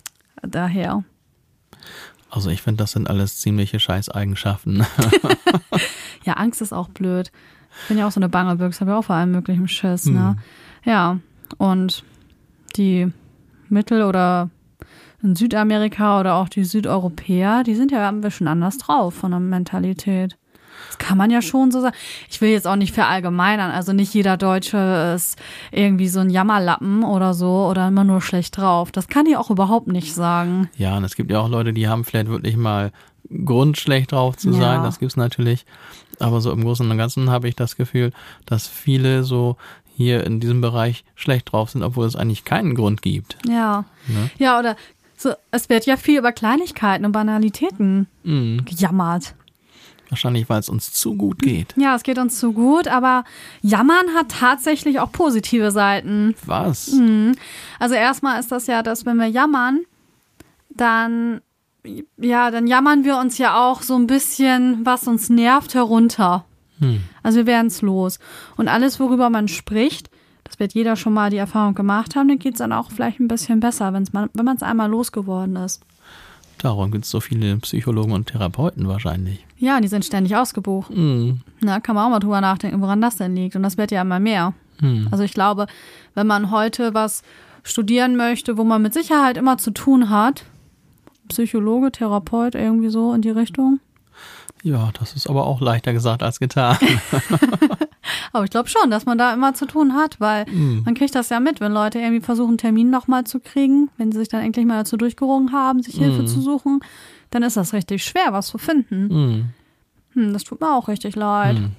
daher. 0.44 1.04
Also 2.30 2.50
ich 2.50 2.62
finde, 2.62 2.84
das 2.84 2.92
sind 2.92 3.10
alles 3.10 3.40
ziemliche 3.40 3.80
Scheißeigenschaften. 3.80 4.86
Ja, 6.24 6.34
Angst 6.34 6.62
ist 6.62 6.72
auch 6.72 6.90
blöd. 6.90 7.32
Ich 7.82 7.88
bin 7.88 7.98
ja 7.98 8.06
auch 8.08 8.12
so 8.12 8.20
eine 8.20 8.30
Bangebüchse, 8.30 8.82
habe 8.82 8.92
ja 8.92 8.98
auch 9.00 9.04
vor 9.06 9.16
allem 9.16 9.32
möglichen 9.32 9.68
Schiss, 9.68 10.06
ne? 10.06 10.36
Ja, 10.86 11.18
und 11.58 12.04
die 12.76 13.12
Mittel- 13.70 14.04
oder 14.04 14.52
in 15.24 15.36
Südamerika 15.36 16.20
oder 16.20 16.36
auch 16.36 16.48
die 16.48 16.64
Südeuropäer, 16.64 17.64
die 17.64 17.74
sind 17.74 17.92
ja 17.92 18.08
ein 18.08 18.22
bisschen 18.22 18.48
anders 18.48 18.78
drauf 18.78 19.16
von 19.16 19.32
der 19.32 19.40
Mentalität. 19.40 20.38
Das 20.92 20.98
kann 20.98 21.18
man 21.18 21.32
ja 21.32 21.42
schon 21.42 21.72
so 21.72 21.80
sagen. 21.80 21.96
Ich 22.30 22.42
will 22.42 22.50
jetzt 22.50 22.68
auch 22.68 22.76
nicht 22.76 22.94
verallgemeinern. 22.94 23.72
Also 23.72 23.94
nicht 23.94 24.14
jeder 24.14 24.36
Deutsche 24.36 25.14
ist 25.16 25.38
irgendwie 25.72 26.10
so 26.10 26.20
ein 26.20 26.30
Jammerlappen 26.30 27.04
oder 27.06 27.34
so 27.34 27.66
oder 27.70 27.88
immer 27.88 28.04
nur 28.04 28.22
schlecht 28.22 28.58
drauf. 28.58 28.92
Das 28.92 29.08
kann 29.08 29.26
ich 29.26 29.38
auch 29.38 29.50
überhaupt 29.50 29.88
nicht 29.88 30.14
sagen. 30.14 30.70
Ja, 30.76 30.98
und 30.98 31.06
es 31.06 31.16
gibt 31.16 31.32
ja 31.32 31.40
auch 31.40 31.48
Leute, 31.48 31.72
die 31.72 31.88
haben 31.88 32.04
vielleicht 32.04 32.28
wirklich 32.28 32.58
mal 32.58 32.92
Grund, 33.46 33.78
schlecht 33.78 34.12
drauf 34.12 34.36
zu 34.36 34.50
Ja. 34.52 34.60
sein. 34.60 34.84
Das 34.84 35.00
gibt's 35.00 35.16
natürlich. 35.16 35.66
Aber 36.20 36.42
so 36.42 36.52
im 36.52 36.62
Großen 36.66 36.90
und 36.92 36.98
Ganzen 36.98 37.30
habe 37.30 37.48
ich 37.48 37.56
das 37.56 37.78
Gefühl, 37.78 38.12
dass 38.46 38.68
viele 38.68 39.24
so 39.24 39.56
hier 39.96 40.26
in 40.26 40.42
diesem 40.42 40.60
Bereich 40.60 41.06
schlecht 41.16 41.54
drauf 41.54 41.70
sind, 41.70 41.84
obwohl 41.84 42.06
es 42.06 42.18
eigentlich 42.18 42.44
keinen 42.44 42.76
Grund 42.76 43.02
gibt. 43.02 43.38
Ja. 43.48 43.86
Ne? 44.08 44.30
Ja, 44.40 44.60
oder 44.60 44.76
so, 45.16 45.30
es 45.52 45.70
wird 45.70 45.86
ja 45.86 45.96
viel 45.96 46.20
über 46.20 46.32
Kleinigkeiten 46.34 47.06
und 47.06 47.12
Banalitäten 47.14 48.08
Mhm. 48.24 48.66
gejammert. 48.66 49.36
Wahrscheinlich, 50.12 50.50
weil 50.50 50.60
es 50.60 50.68
uns 50.68 50.92
zu 50.92 51.16
gut 51.16 51.40
geht. 51.40 51.74
Ja, 51.78 51.96
es 51.96 52.04
geht 52.04 52.18
uns 52.18 52.38
zu 52.38 52.52
gut, 52.52 52.90
aber 52.90 53.24
Jammern 53.62 54.14
hat 54.14 54.28
tatsächlich 54.28 55.00
auch 55.00 55.14
positive 55.14 55.72
Seiten. 55.72 56.36
Was? 56.46 56.92
Mhm. 56.92 57.36
Also 57.80 57.96
erstmal 57.96 58.38
ist 58.38 58.52
das 58.52 58.68
ja, 58.68 58.84
dass 58.84 59.06
wenn 59.06 59.16
wir 59.16 59.28
jammern, 59.28 59.80
dann 60.70 61.40
ja, 62.18 62.52
dann 62.52 62.68
jammern 62.68 63.06
wir 63.06 63.18
uns 63.18 63.38
ja 63.38 63.58
auch 63.58 63.82
so 63.82 63.96
ein 63.96 64.06
bisschen, 64.06 64.86
was 64.86 65.08
uns 65.08 65.30
nervt, 65.30 65.74
herunter. 65.74 66.44
Hm. 66.80 67.02
Also 67.24 67.40
wir 67.40 67.46
werden 67.46 67.68
es 67.68 67.82
los. 67.82 68.20
Und 68.58 68.68
alles, 68.68 69.00
worüber 69.00 69.30
man 69.30 69.48
spricht, 69.48 70.10
das 70.44 70.60
wird 70.60 70.74
jeder 70.74 70.98
schon 70.98 71.14
mal 71.14 71.30
die 71.30 71.38
Erfahrung 71.38 71.74
gemacht 71.74 72.18
haben, 72.18 72.28
dann 72.28 72.40
geht 72.40 72.56
es 72.56 72.60
dann 72.60 72.74
auch 72.74 72.92
vielleicht 72.92 73.22
ein 73.22 73.30
bisschen 73.30 73.62
besser, 73.62 73.94
wenn's 73.94 74.12
man, 74.12 74.30
wenn 74.34 74.46
man 74.46 74.58
es 74.58 74.64
einmal 74.64 74.90
losgeworden 74.90 75.56
ist. 75.56 75.82
Darum 76.62 76.92
gibt's 76.92 77.10
so 77.10 77.20
viele 77.20 77.58
Psychologen 77.58 78.12
und 78.12 78.28
Therapeuten 78.28 78.88
wahrscheinlich. 78.88 79.44
Ja, 79.58 79.82
die 79.82 79.88
sind 79.88 80.06
ständig 80.06 80.36
ausgebucht. 80.36 80.96
Mhm. 80.96 81.42
Na, 81.60 81.80
kann 81.80 81.96
man 81.96 82.06
auch 82.06 82.10
mal 82.12 82.20
drüber 82.20 82.40
nachdenken, 82.40 82.82
woran 82.82 83.02
das 83.02 83.16
denn 83.16 83.36
liegt. 83.36 83.56
Und 83.56 83.64
das 83.64 83.78
wird 83.78 83.90
ja 83.90 84.04
immer 84.04 84.20
mehr. 84.20 84.54
Hm. 84.80 85.08
Also 85.10 85.24
ich 85.24 85.34
glaube, 85.34 85.66
wenn 86.14 86.28
man 86.28 86.52
heute 86.52 86.94
was 86.94 87.24
studieren 87.64 88.16
möchte, 88.16 88.58
wo 88.58 88.64
man 88.64 88.84
mit 88.84 88.94
Sicherheit 88.94 89.38
immer 89.38 89.58
zu 89.58 89.72
tun 89.72 90.12
hat, 90.12 90.46
Psychologe, 91.30 91.92
Therapeut, 91.92 92.54
irgendwie 92.54 92.90
so 92.90 93.14
in 93.14 93.24
die 93.24 93.32
Richtung. 93.32 93.80
Ja, 94.62 94.92
das 95.00 95.14
ist 95.14 95.28
aber 95.28 95.48
auch 95.48 95.62
leichter 95.62 95.94
gesagt 95.94 96.22
als 96.22 96.40
getan. 96.40 96.78
Aber 98.34 98.44
ich 98.44 98.50
glaube 98.50 98.70
schon, 98.70 98.90
dass 98.90 99.06
man 99.06 99.18
da 99.18 99.34
immer 99.34 99.54
zu 99.54 99.66
tun 99.66 99.94
hat, 99.94 100.20
weil 100.20 100.46
man 100.86 100.94
kriegt 100.94 101.16
das 101.16 101.30
ja 101.30 101.40
mit, 101.40 101.60
wenn 101.60 101.72
Leute 101.72 102.00
irgendwie 102.00 102.22
versuchen, 102.22 102.50
einen 102.50 102.58
Termin 102.58 102.90
nochmal 102.90 103.26
zu 103.26 103.40
kriegen, 103.40 103.90
wenn 103.98 104.12
sie 104.12 104.20
sich 104.20 104.30
dann 104.30 104.42
endlich 104.42 104.66
mal 104.66 104.80
dazu 104.80 104.98
durchgerungen 104.98 105.52
haben, 105.52 105.84
sich 105.84 105.96
Hilfe 105.96 106.26
zu 106.26 106.42
suchen, 106.42 106.80
dann 107.30 107.44
ist 107.44 107.58
das 107.58 107.74
richtig 107.74 108.04
schwer, 108.04 108.32
was 108.34 108.48
zu 108.48 108.58
finden. 108.58 109.08
Mhm. 109.08 109.46
Hm, 110.14 110.34
das 110.34 110.44
tut 110.44 110.62
mir 110.62 110.76
auch 110.76 110.88
richtig 110.88 111.16
leid. 111.16 111.60
Mhm. 111.60 111.72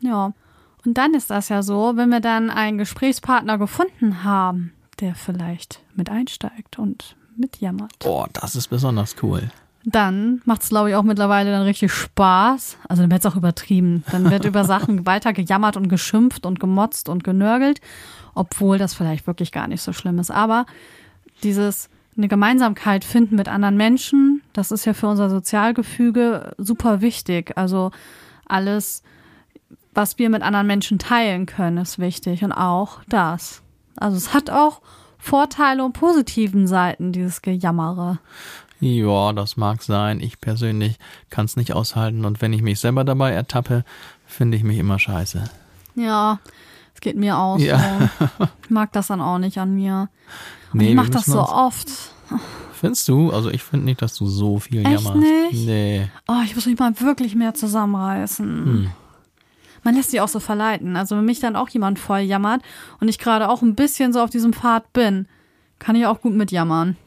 Ja. 0.00 0.32
Und 0.84 0.98
dann 0.98 1.14
ist 1.14 1.30
das 1.30 1.48
ja 1.48 1.62
so, 1.62 1.92
wenn 1.96 2.10
wir 2.10 2.20
dann 2.20 2.50
einen 2.50 2.78
Gesprächspartner 2.78 3.58
gefunden 3.58 4.24
haben, 4.24 4.72
der 5.00 5.14
vielleicht 5.14 5.80
mit 5.94 6.10
einsteigt 6.10 6.78
und 6.78 7.16
mitjammert. 7.36 7.92
Oh, 8.04 8.26
das 8.32 8.54
ist 8.54 8.68
besonders 8.68 9.16
cool. 9.22 9.50
Dann 9.86 10.40
macht 10.46 10.62
es, 10.62 10.70
glaube 10.70 10.90
ich, 10.90 10.96
auch 10.96 11.02
mittlerweile 11.02 11.50
dann 11.50 11.62
richtig 11.62 11.92
Spaß. 11.92 12.78
Also 12.88 13.02
dann 13.02 13.10
wird 13.10 13.24
es 13.24 13.30
auch 13.30 13.36
übertrieben. 13.36 14.02
Dann 14.10 14.30
wird 14.30 14.44
über 14.44 14.64
Sachen 14.64 15.04
weiter 15.06 15.32
gejammert 15.32 15.76
und 15.76 15.88
geschimpft 15.88 16.46
und 16.46 16.58
gemotzt 16.58 17.08
und 17.08 17.22
genörgelt, 17.22 17.80
obwohl 18.34 18.78
das 18.78 18.94
vielleicht 18.94 19.26
wirklich 19.26 19.52
gar 19.52 19.68
nicht 19.68 19.82
so 19.82 19.92
schlimm 19.92 20.18
ist. 20.18 20.30
Aber 20.30 20.64
dieses 21.42 21.90
eine 22.16 22.28
Gemeinsamkeit 22.28 23.04
finden 23.04 23.36
mit 23.36 23.48
anderen 23.48 23.76
Menschen, 23.76 24.42
das 24.52 24.70
ist 24.70 24.84
ja 24.84 24.94
für 24.94 25.08
unser 25.08 25.28
Sozialgefüge 25.28 26.54
super 26.58 27.00
wichtig. 27.00 27.56
Also 27.56 27.90
alles, 28.46 29.02
was 29.92 30.18
wir 30.18 30.30
mit 30.30 30.42
anderen 30.42 30.66
Menschen 30.66 30.98
teilen 30.98 31.46
können, 31.46 31.78
ist 31.78 31.98
wichtig 31.98 32.44
und 32.44 32.52
auch 32.52 33.00
das. 33.08 33.62
Also 33.96 34.16
es 34.16 34.32
hat 34.32 34.48
auch 34.48 34.80
Vorteile 35.18 35.84
und 35.84 35.94
positiven 35.94 36.66
Seiten, 36.66 37.12
dieses 37.12 37.40
Gejammere. 37.40 38.18
Ja, 38.80 39.32
das 39.32 39.56
mag 39.56 39.82
sein. 39.82 40.20
Ich 40.20 40.40
persönlich 40.40 40.98
kann 41.30 41.46
es 41.46 41.56
nicht 41.56 41.72
aushalten 41.72 42.24
und 42.24 42.42
wenn 42.42 42.52
ich 42.52 42.62
mich 42.62 42.80
selber 42.80 43.04
dabei 43.04 43.30
ertappe, 43.32 43.84
finde 44.26 44.56
ich 44.56 44.62
mich 44.64 44.78
immer 44.78 44.98
scheiße. 44.98 45.44
Ja, 45.94 46.38
es 46.94 47.00
geht 47.00 47.16
mir 47.16 47.38
auch 47.38 47.58
Ja. 47.58 48.10
so. 48.18 48.46
Ich 48.64 48.70
mag 48.70 48.92
das 48.92 49.06
dann 49.06 49.20
auch 49.20 49.38
nicht 49.38 49.58
an 49.58 49.74
mir. 49.74 50.08
Und 50.72 50.78
Nee, 50.78 50.84
ich 50.84 50.90
wir 50.90 50.96
mache 50.96 51.10
das 51.10 51.26
so 51.26 51.40
oft. 51.40 51.88
Findest 52.72 53.06
du? 53.08 53.30
Also 53.30 53.50
ich 53.50 53.62
finde 53.62 53.86
nicht, 53.86 54.02
dass 54.02 54.14
du 54.16 54.26
so 54.26 54.58
viel 54.58 54.80
Echt 54.80 54.90
jammerst. 54.90 55.16
nicht? 55.16 55.66
Nee. 55.66 56.08
Oh, 56.28 56.40
ich 56.44 56.54
muss 56.54 56.66
mich 56.66 56.78
mal 56.78 56.98
wirklich 57.00 57.34
mehr 57.34 57.54
zusammenreißen. 57.54 58.46
Hm. 58.64 58.90
Man 59.84 59.94
lässt 59.94 60.10
sich 60.10 60.20
auch 60.20 60.28
so 60.28 60.40
verleiten. 60.40 60.96
Also 60.96 61.16
wenn 61.16 61.24
mich 61.24 61.40
dann 61.40 61.56
auch 61.56 61.68
jemand 61.68 61.98
voll 61.98 62.20
jammert 62.20 62.62
und 63.00 63.08
ich 63.08 63.18
gerade 63.18 63.48
auch 63.48 63.62
ein 63.62 63.74
bisschen 63.74 64.12
so 64.12 64.20
auf 64.20 64.30
diesem 64.30 64.52
Pfad 64.52 64.92
bin, 64.92 65.28
kann 65.78 65.94
ich 65.96 66.06
auch 66.06 66.20
gut 66.20 66.34
mitjammern. 66.34 66.96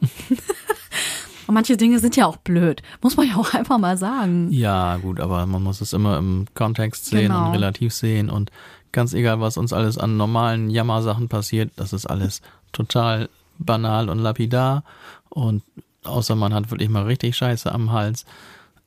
und 1.48 1.54
manche 1.54 1.76
Dinge 1.76 1.98
sind 1.98 2.14
ja 2.14 2.26
auch 2.26 2.36
blöd. 2.36 2.82
Muss 3.02 3.16
man 3.16 3.26
ja 3.26 3.34
auch 3.36 3.52
einfach 3.54 3.78
mal 3.78 3.96
sagen. 3.96 4.52
Ja, 4.52 4.96
gut, 4.98 5.18
aber 5.18 5.44
man 5.46 5.62
muss 5.64 5.80
es 5.80 5.92
immer 5.92 6.18
im 6.18 6.46
Kontext 6.54 7.06
sehen 7.06 7.32
Genau. 7.32 7.46
und 7.46 7.52
relativ 7.52 7.92
sehen 7.92 8.30
und 8.30 8.52
ganz 8.92 9.12
egal, 9.14 9.40
was 9.40 9.56
uns 9.56 9.72
alles 9.72 9.98
an 9.98 10.16
normalen 10.16 10.70
Jammersachen 10.70 11.28
passiert, 11.28 11.72
das 11.76 11.92
ist 11.92 12.06
alles 12.06 12.40
total 12.72 13.28
banal 13.58 14.08
und 14.08 14.18
lapidar 14.18 14.84
und 15.30 15.62
außer 16.04 16.36
man 16.36 16.54
hat 16.54 16.70
wirklich 16.70 16.88
mal 16.88 17.02
richtig 17.02 17.36
Scheiße 17.36 17.70
am 17.72 17.90
Hals, 17.92 18.24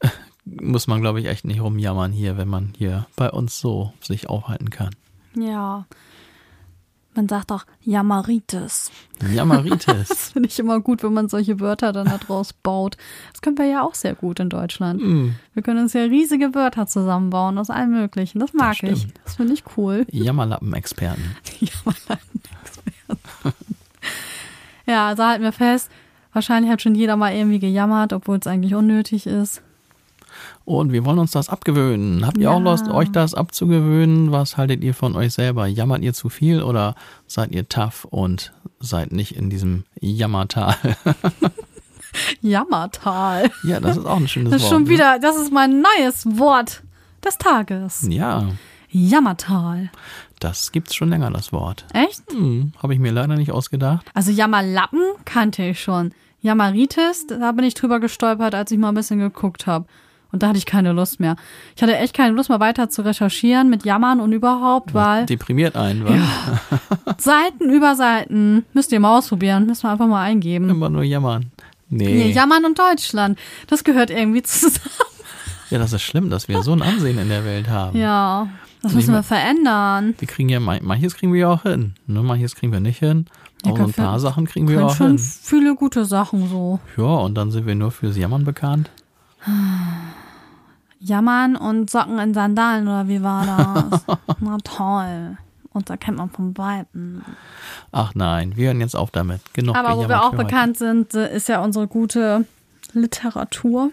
muss 0.46 0.88
man, 0.88 1.01
glaube 1.01 1.20
ich, 1.20 1.27
echt 1.27 1.46
nicht 1.46 1.62
rumjammern 1.62 2.12
hier, 2.12 2.38
wenn 2.38 2.48
man 2.48 2.74
hier 2.77 3.06
bei 3.15 3.30
uns 3.30 3.60
so 3.60 3.94
sich 4.01 4.30
aufhalten 4.30 4.70
kann. 4.70 4.96
Ja. 5.36 5.86
Man 7.13 7.27
sagt 7.27 7.51
auch 7.51 7.65
Jammeritis. 7.82 8.89
Jammeritis. 9.34 9.86
Das 10.10 10.32
finde 10.32 10.48
ich 10.48 10.58
immer 10.60 10.80
gut, 10.80 11.03
wenn 11.03 11.12
man 11.13 11.27
solche 11.27 11.60
Wörter 11.60 11.91
dann 11.91 12.06
daraus 12.06 12.53
baut. 12.53 12.96
Das 13.34 13.41
können 13.41 13.58
wir 13.58 13.65
ja 13.65 13.82
auch 13.84 13.96
sehr 13.96 14.15
gut 14.15 14.39
in 14.39 14.50
Deutschland. 14.50 15.01
Hm, 15.01 15.36
Wir 15.53 15.62
können 15.63 15.82
uns 15.82 15.91
ja 15.94 16.03
riesige 16.03 16.56
Wörter 16.56 16.88
zusammenbauen 16.88 17.58
aus 17.58 17.70
allem 17.70 17.91
Möglichen. 17.91 18.39
Das 18.39 18.53
mag 18.53 18.77
Das 18.80 18.89
ich. 18.89 19.08
Das 19.25 19.36
finde 19.36 19.53
ich 19.53 19.63
cool. 19.75 20.06
Jammerlappen-Experten. 20.12 21.36
Ja, 24.88 25.08
also 25.08 25.24
halten 25.24 25.44
wir 25.44 25.51
fest, 25.51 25.91
wahrscheinlich 26.34 26.72
hat 26.72 26.82
schon 26.82 26.96
jeder 26.96 27.15
mal 27.15 27.34
irgendwie 27.34 27.60
gejammert, 27.60 28.13
obwohl 28.13 28.38
es 28.39 28.48
eigentlich 28.48 28.74
unnötig 28.75 29.27
ist. 29.27 29.62
Und 30.65 30.91
wir 30.91 31.05
wollen 31.05 31.19
uns 31.19 31.31
das 31.31 31.50
abgewöhnen. 31.50 32.25
Habt 32.25 32.38
ihr 32.38 32.43
Ja. 32.43 32.51
auch 32.51 32.60
Lust, 32.60 32.88
euch 32.88 33.12
das 33.12 33.33
abzugewöhnen? 33.33 34.31
Was 34.31 34.57
haltet 34.57 34.83
ihr 34.83 34.93
von 34.93 35.15
euch 35.15 35.33
selber? 35.33 35.67
Jammert 35.67 36.01
ihr 36.01 36.13
zu 36.13 36.29
viel 36.29 36.62
oder 36.62 36.95
seid 37.27 37.51
ihr 37.51 37.67
tough 37.69 38.05
und 38.05 38.53
seid 38.79 39.12
nicht 39.12 39.36
in 39.36 39.50
diesem 39.50 39.83
Jammertal? 40.00 40.75
Jammertal. 42.41 43.50
ja, 43.63 43.79
das 43.79 43.98
ist 43.98 44.05
auch 44.05 44.17
ein 44.17 44.27
schönes 44.27 44.51
Das 44.51 44.62
ist 44.62 44.65
Wort. 44.67 44.74
schon 44.74 44.83
ne? 44.83 44.89
wieder, 44.89 45.19
das 45.19 45.38
ist 45.38 45.51
mein 45.51 45.81
neues 45.81 46.25
Wort 46.38 46.83
des 47.24 47.38
Tages. 47.38 48.05
Ja, 48.10 48.50
Jammertal. 48.89 49.89
das 50.39 50.71
gibt's 50.71 50.95
schon 50.95 51.10
länger, 51.10 51.31
das 51.31 51.53
Wort. 51.53 51.86
Echt? 51.93 52.24
Hm, 52.31 52.74
Habe 52.81 52.93
ich 52.93 53.00
mir 53.00 53.12
leider 53.12 53.36
nicht 53.36 53.51
ausgedacht. 53.51 54.05
Also 54.13 54.31
Jammerlappen 54.31 55.01
kannte 55.25 55.63
ich 55.63 55.81
schon. 55.81 56.13
Jammeritis, 56.41 57.27
da 57.27 57.51
bin 57.51 57.63
ich 57.65 57.75
drüber 57.75 58.00
gestolpert, 58.00 58.55
als 58.55 58.71
ich 58.71 58.77
mal 58.79 58.89
ein 58.89 58.95
bisschen 58.95 59.19
geguckt 59.19 59.67
habe. 59.67 59.86
Und 60.31 60.43
da 60.43 60.47
hatte 60.50 60.57
ich 60.57 60.65
keine 60.65 60.93
Lust 60.93 61.19
mehr. 61.19 61.35
Ich 61.75 61.83
hatte 61.83 61.95
echt 61.97 62.13
keine 62.15 62.33
Lust 62.35 62.50
mehr 62.50 62.59
weiter 62.59 62.89
zu 62.89 63.01
recherchieren 63.01 63.69
mit 63.69 63.83
Jammern 63.85 64.19
und 64.21 64.31
überhaupt, 64.31 64.93
weil 64.93 65.25
Deprimiert 65.25 65.75
einen, 65.75 66.05
wa? 66.05 66.17
Seiten 67.17 67.69
über 67.69 67.95
Seiten 67.95 68.65
müsst 68.73 68.91
ihr 68.91 69.00
mal 69.00 69.17
ausprobieren, 69.17 69.65
müssen 69.65 69.83
wir 69.83 69.91
einfach 69.91 70.07
mal 70.07 70.21
eingeben. 70.23 70.69
Immer 70.69 70.89
nur 70.89 71.03
jammern. 71.03 71.51
Nee. 71.89 72.05
Nee, 72.05 72.31
Jammern 72.31 72.63
und 72.63 72.79
Deutschland, 72.79 73.38
das 73.67 73.83
gehört 73.83 74.09
irgendwie 74.09 74.41
zusammen. 74.43 74.79
Ja, 75.69 75.77
das 75.79 75.91
ist 75.93 76.01
schlimm, 76.03 76.29
dass 76.29 76.47
wir 76.47 76.63
so 76.63 76.71
ein 76.73 76.81
Ansehen 76.81 77.17
in 77.17 77.27
der 77.29 77.43
Welt 77.45 77.67
haben. 77.69 77.97
Ja, 77.97 78.47
das 78.81 78.93
müssen 78.93 79.13
wir 79.13 79.23
verändern. 79.23 80.15
Wir 80.17 80.27
kriegen 80.27 80.47
ja, 80.50 80.59
man- 80.61 80.79
manches 80.83 81.15
kriegen 81.15 81.33
wir 81.33 81.41
ja 81.41 81.50
auch 81.50 81.63
hin. 81.63 81.93
Ne? 82.07 82.21
Manches 82.23 82.55
kriegen 82.55 82.71
wir 82.71 82.79
nicht 82.79 83.00
hin. 83.00 83.25
Ja, 83.65 83.71
Aber 83.73 83.83
ein 83.83 83.93
paar 83.93 84.19
Sachen 84.19 84.45
kriegen 84.47 84.67
wir 84.69 84.85
auch 84.85 84.95
schon 84.95 85.17
hin. 85.17 85.19
viele 85.19 85.75
gute 85.75 86.05
Sachen 86.05 86.50
so. 86.50 86.79
Ja, 86.97 87.03
und 87.03 87.35
dann 87.35 87.51
sind 87.51 87.67
wir 87.67 87.75
nur 87.75 87.91
fürs 87.91 88.15
Jammern 88.17 88.43
bekannt. 88.45 88.89
Jammern 91.01 91.55
und 91.55 91.89
Socken 91.89 92.20
in 92.20 92.34
Sandalen 92.34 92.88
oder 92.88 93.08
wie 93.08 93.24
war 93.24 93.46
das? 93.46 94.17
Na 94.39 94.58
toll. 94.63 95.38
Und 95.74 95.89
da 95.89 95.98
kennt 95.98 96.17
man 96.17 96.29
vom 96.29 96.58
Weiten. 96.58 97.24
Ach 97.91 98.13
nein, 98.13 98.55
wir 98.55 98.67
hören 98.67 98.81
jetzt 98.81 98.96
auf 98.96 99.10
damit. 99.10 99.41
Genug 99.53 99.75
Aber 99.75 99.98
wo 99.98 100.08
wir 100.08 100.24
auch 100.24 100.36
bekannt 100.36 100.77
sind, 100.77 101.13
äh, 101.13 101.34
ist 101.36 101.48
ja 101.50 101.63
unsere 101.63 101.88
gute 101.88 102.46
Literatur. 102.93 103.91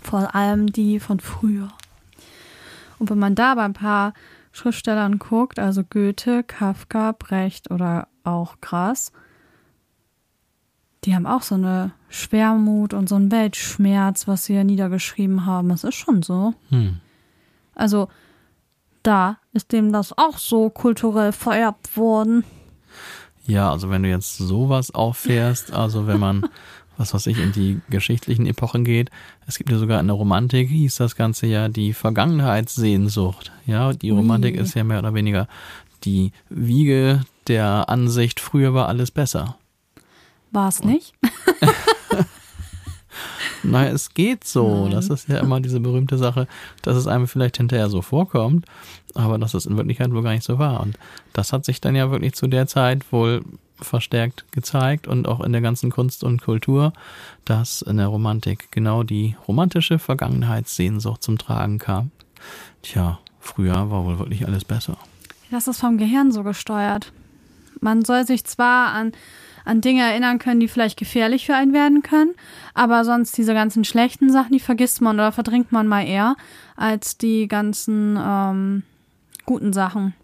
Vor 0.00 0.34
allem 0.34 0.70
die 0.70 1.00
von 1.00 1.18
früher. 1.18 1.68
Und 2.98 3.10
wenn 3.10 3.18
man 3.18 3.34
da 3.34 3.54
bei 3.54 3.64
ein 3.64 3.72
paar 3.72 4.12
Schriftstellern 4.52 5.18
guckt, 5.18 5.58
also 5.58 5.82
Goethe, 5.82 6.44
Kafka, 6.44 7.12
Brecht 7.12 7.70
oder 7.70 8.06
auch 8.22 8.60
Grass, 8.60 9.12
die 11.06 11.14
haben 11.14 11.26
auch 11.26 11.42
so 11.42 11.54
eine 11.54 11.92
Schwermut 12.08 12.92
und 12.92 13.08
so 13.08 13.14
einen 13.14 13.30
Weltschmerz, 13.30 14.26
was 14.26 14.44
sie 14.44 14.54
ja 14.54 14.64
niedergeschrieben 14.64 15.46
haben. 15.46 15.68
Das 15.68 15.84
ist 15.84 15.94
schon 15.94 16.22
so. 16.22 16.54
Hm. 16.70 16.98
Also 17.74 18.08
da 19.04 19.38
ist 19.52 19.72
dem 19.72 19.92
das 19.92 20.16
auch 20.18 20.36
so 20.36 20.68
kulturell 20.68 21.30
vererbt 21.30 21.96
worden. 21.96 22.44
Ja, 23.46 23.70
also 23.70 23.88
wenn 23.88 24.02
du 24.02 24.08
jetzt 24.08 24.36
sowas 24.36 24.92
auffährst, 24.92 25.72
also 25.72 26.08
wenn 26.08 26.18
man, 26.18 26.48
was 26.96 27.14
weiß 27.14 27.28
ich, 27.28 27.38
in 27.38 27.52
die 27.52 27.80
geschichtlichen 27.88 28.46
Epochen 28.46 28.84
geht, 28.84 29.10
es 29.46 29.58
gibt 29.58 29.70
ja 29.70 29.78
sogar 29.78 30.00
in 30.00 30.08
der 30.08 30.16
Romantik, 30.16 30.68
hieß 30.68 30.96
das 30.96 31.14
Ganze 31.14 31.46
ja 31.46 31.68
die 31.68 31.92
Vergangenheitssehnsucht. 31.92 33.52
Ja, 33.64 33.92
die 33.92 34.10
Romantik 34.10 34.56
Ui. 34.56 34.60
ist 34.60 34.74
ja 34.74 34.82
mehr 34.82 34.98
oder 34.98 35.14
weniger 35.14 35.46
die 36.02 36.32
Wiege 36.48 37.20
der 37.46 37.88
Ansicht, 37.88 38.40
früher 38.40 38.74
war 38.74 38.88
alles 38.88 39.12
besser. 39.12 39.56
War 40.56 40.68
es 40.68 40.82
nicht? 40.82 41.12
Naja, 43.62 43.90
es 43.90 44.14
geht 44.14 44.44
so. 44.44 44.84
Nein. 44.84 44.92
Das 44.92 45.08
ist 45.08 45.28
ja 45.28 45.40
immer 45.40 45.60
diese 45.60 45.80
berühmte 45.80 46.18
Sache, 46.18 46.46
dass 46.82 46.96
es 46.96 47.08
einem 47.08 47.26
vielleicht 47.26 47.56
hinterher 47.56 47.88
so 47.88 48.00
vorkommt, 48.00 48.64
aber 49.14 49.38
dass 49.38 49.54
es 49.54 49.66
in 49.66 49.76
Wirklichkeit 49.76 50.12
wohl 50.12 50.22
gar 50.22 50.32
nicht 50.32 50.44
so 50.44 50.60
war. 50.60 50.80
Und 50.80 50.96
das 51.32 51.52
hat 51.52 51.64
sich 51.64 51.80
dann 51.80 51.96
ja 51.96 52.12
wirklich 52.12 52.34
zu 52.34 52.46
der 52.46 52.68
Zeit 52.68 53.10
wohl 53.10 53.42
verstärkt 53.80 54.44
gezeigt 54.52 55.08
und 55.08 55.26
auch 55.26 55.40
in 55.40 55.50
der 55.50 55.62
ganzen 55.62 55.90
Kunst 55.90 56.22
und 56.22 56.42
Kultur, 56.42 56.92
dass 57.44 57.82
in 57.82 57.96
der 57.96 58.06
Romantik 58.06 58.70
genau 58.70 59.02
die 59.02 59.34
romantische 59.48 59.98
Vergangenheitssehnsucht 59.98 61.24
zum 61.24 61.38
Tragen 61.38 61.78
kam. 61.78 62.12
Tja, 62.82 63.18
früher 63.40 63.90
war 63.90 64.04
wohl 64.04 64.20
wirklich 64.20 64.46
alles 64.46 64.64
besser. 64.64 64.96
Das 65.50 65.66
ist 65.66 65.80
vom 65.80 65.98
Gehirn 65.98 66.30
so 66.30 66.44
gesteuert. 66.44 67.12
Man 67.80 68.04
soll 68.04 68.26
sich 68.26 68.44
zwar 68.44 68.92
an, 68.92 69.12
an 69.66 69.80
Dinge 69.80 70.02
erinnern 70.02 70.38
können, 70.38 70.60
die 70.60 70.68
vielleicht 70.68 70.98
gefährlich 70.98 71.46
für 71.46 71.54
einen 71.54 71.72
werden 71.72 72.02
können, 72.02 72.34
aber 72.72 73.04
sonst 73.04 73.36
diese 73.36 73.52
ganzen 73.52 73.84
schlechten 73.84 74.30
Sachen, 74.30 74.52
die 74.52 74.60
vergisst 74.60 75.00
man 75.00 75.16
oder 75.16 75.32
verdrängt 75.32 75.72
man 75.72 75.86
mal 75.86 76.06
eher, 76.06 76.36
als 76.76 77.18
die 77.18 77.48
ganzen 77.48 78.18
ähm, 78.18 78.82
guten 79.44 79.72
Sachen. 79.72 80.14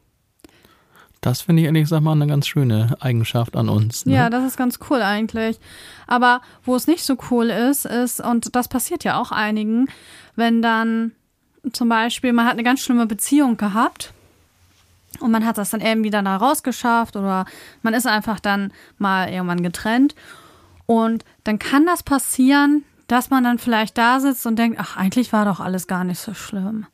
Das 1.20 1.40
finde 1.40 1.62
ich 1.62 1.66
ehrlich 1.66 1.84
gesagt 1.84 2.02
mal 2.02 2.12
eine 2.12 2.26
ganz 2.26 2.48
schöne 2.48 2.96
Eigenschaft 3.00 3.56
an 3.56 3.68
uns. 3.68 4.06
Ne? 4.06 4.14
Ja, 4.14 4.30
das 4.30 4.44
ist 4.44 4.56
ganz 4.56 4.80
cool 4.90 5.02
eigentlich. 5.02 5.60
Aber 6.08 6.40
wo 6.64 6.74
es 6.74 6.88
nicht 6.88 7.04
so 7.04 7.16
cool 7.30 7.50
ist, 7.50 7.84
ist, 7.84 8.20
und 8.20 8.56
das 8.56 8.66
passiert 8.66 9.04
ja 9.04 9.20
auch 9.20 9.30
einigen, 9.30 9.86
wenn 10.34 10.62
dann 10.62 11.12
zum 11.72 11.88
Beispiel, 11.88 12.32
man 12.32 12.46
hat 12.46 12.54
eine 12.54 12.64
ganz 12.64 12.80
schlimme 12.80 13.06
Beziehung 13.06 13.56
gehabt 13.56 14.12
und 15.20 15.30
man 15.30 15.44
hat 15.44 15.58
das 15.58 15.70
dann 15.70 15.80
irgendwie 15.80 16.10
dann 16.10 16.24
da 16.24 16.36
rausgeschafft 16.36 17.16
oder 17.16 17.44
man 17.82 17.94
ist 17.94 18.06
einfach 18.06 18.40
dann 18.40 18.72
mal 18.98 19.28
irgendwann 19.28 19.62
getrennt. 19.62 20.14
Und 20.86 21.24
dann 21.44 21.58
kann 21.58 21.86
das 21.86 22.02
passieren, 22.02 22.84
dass 23.08 23.30
man 23.30 23.44
dann 23.44 23.58
vielleicht 23.58 23.98
da 23.98 24.20
sitzt 24.20 24.46
und 24.46 24.56
denkt, 24.58 24.78
ach, 24.80 24.96
eigentlich 24.96 25.32
war 25.32 25.44
doch 25.44 25.60
alles 25.60 25.86
gar 25.86 26.04
nicht 26.04 26.18
so 26.18 26.34
schlimm. 26.34 26.86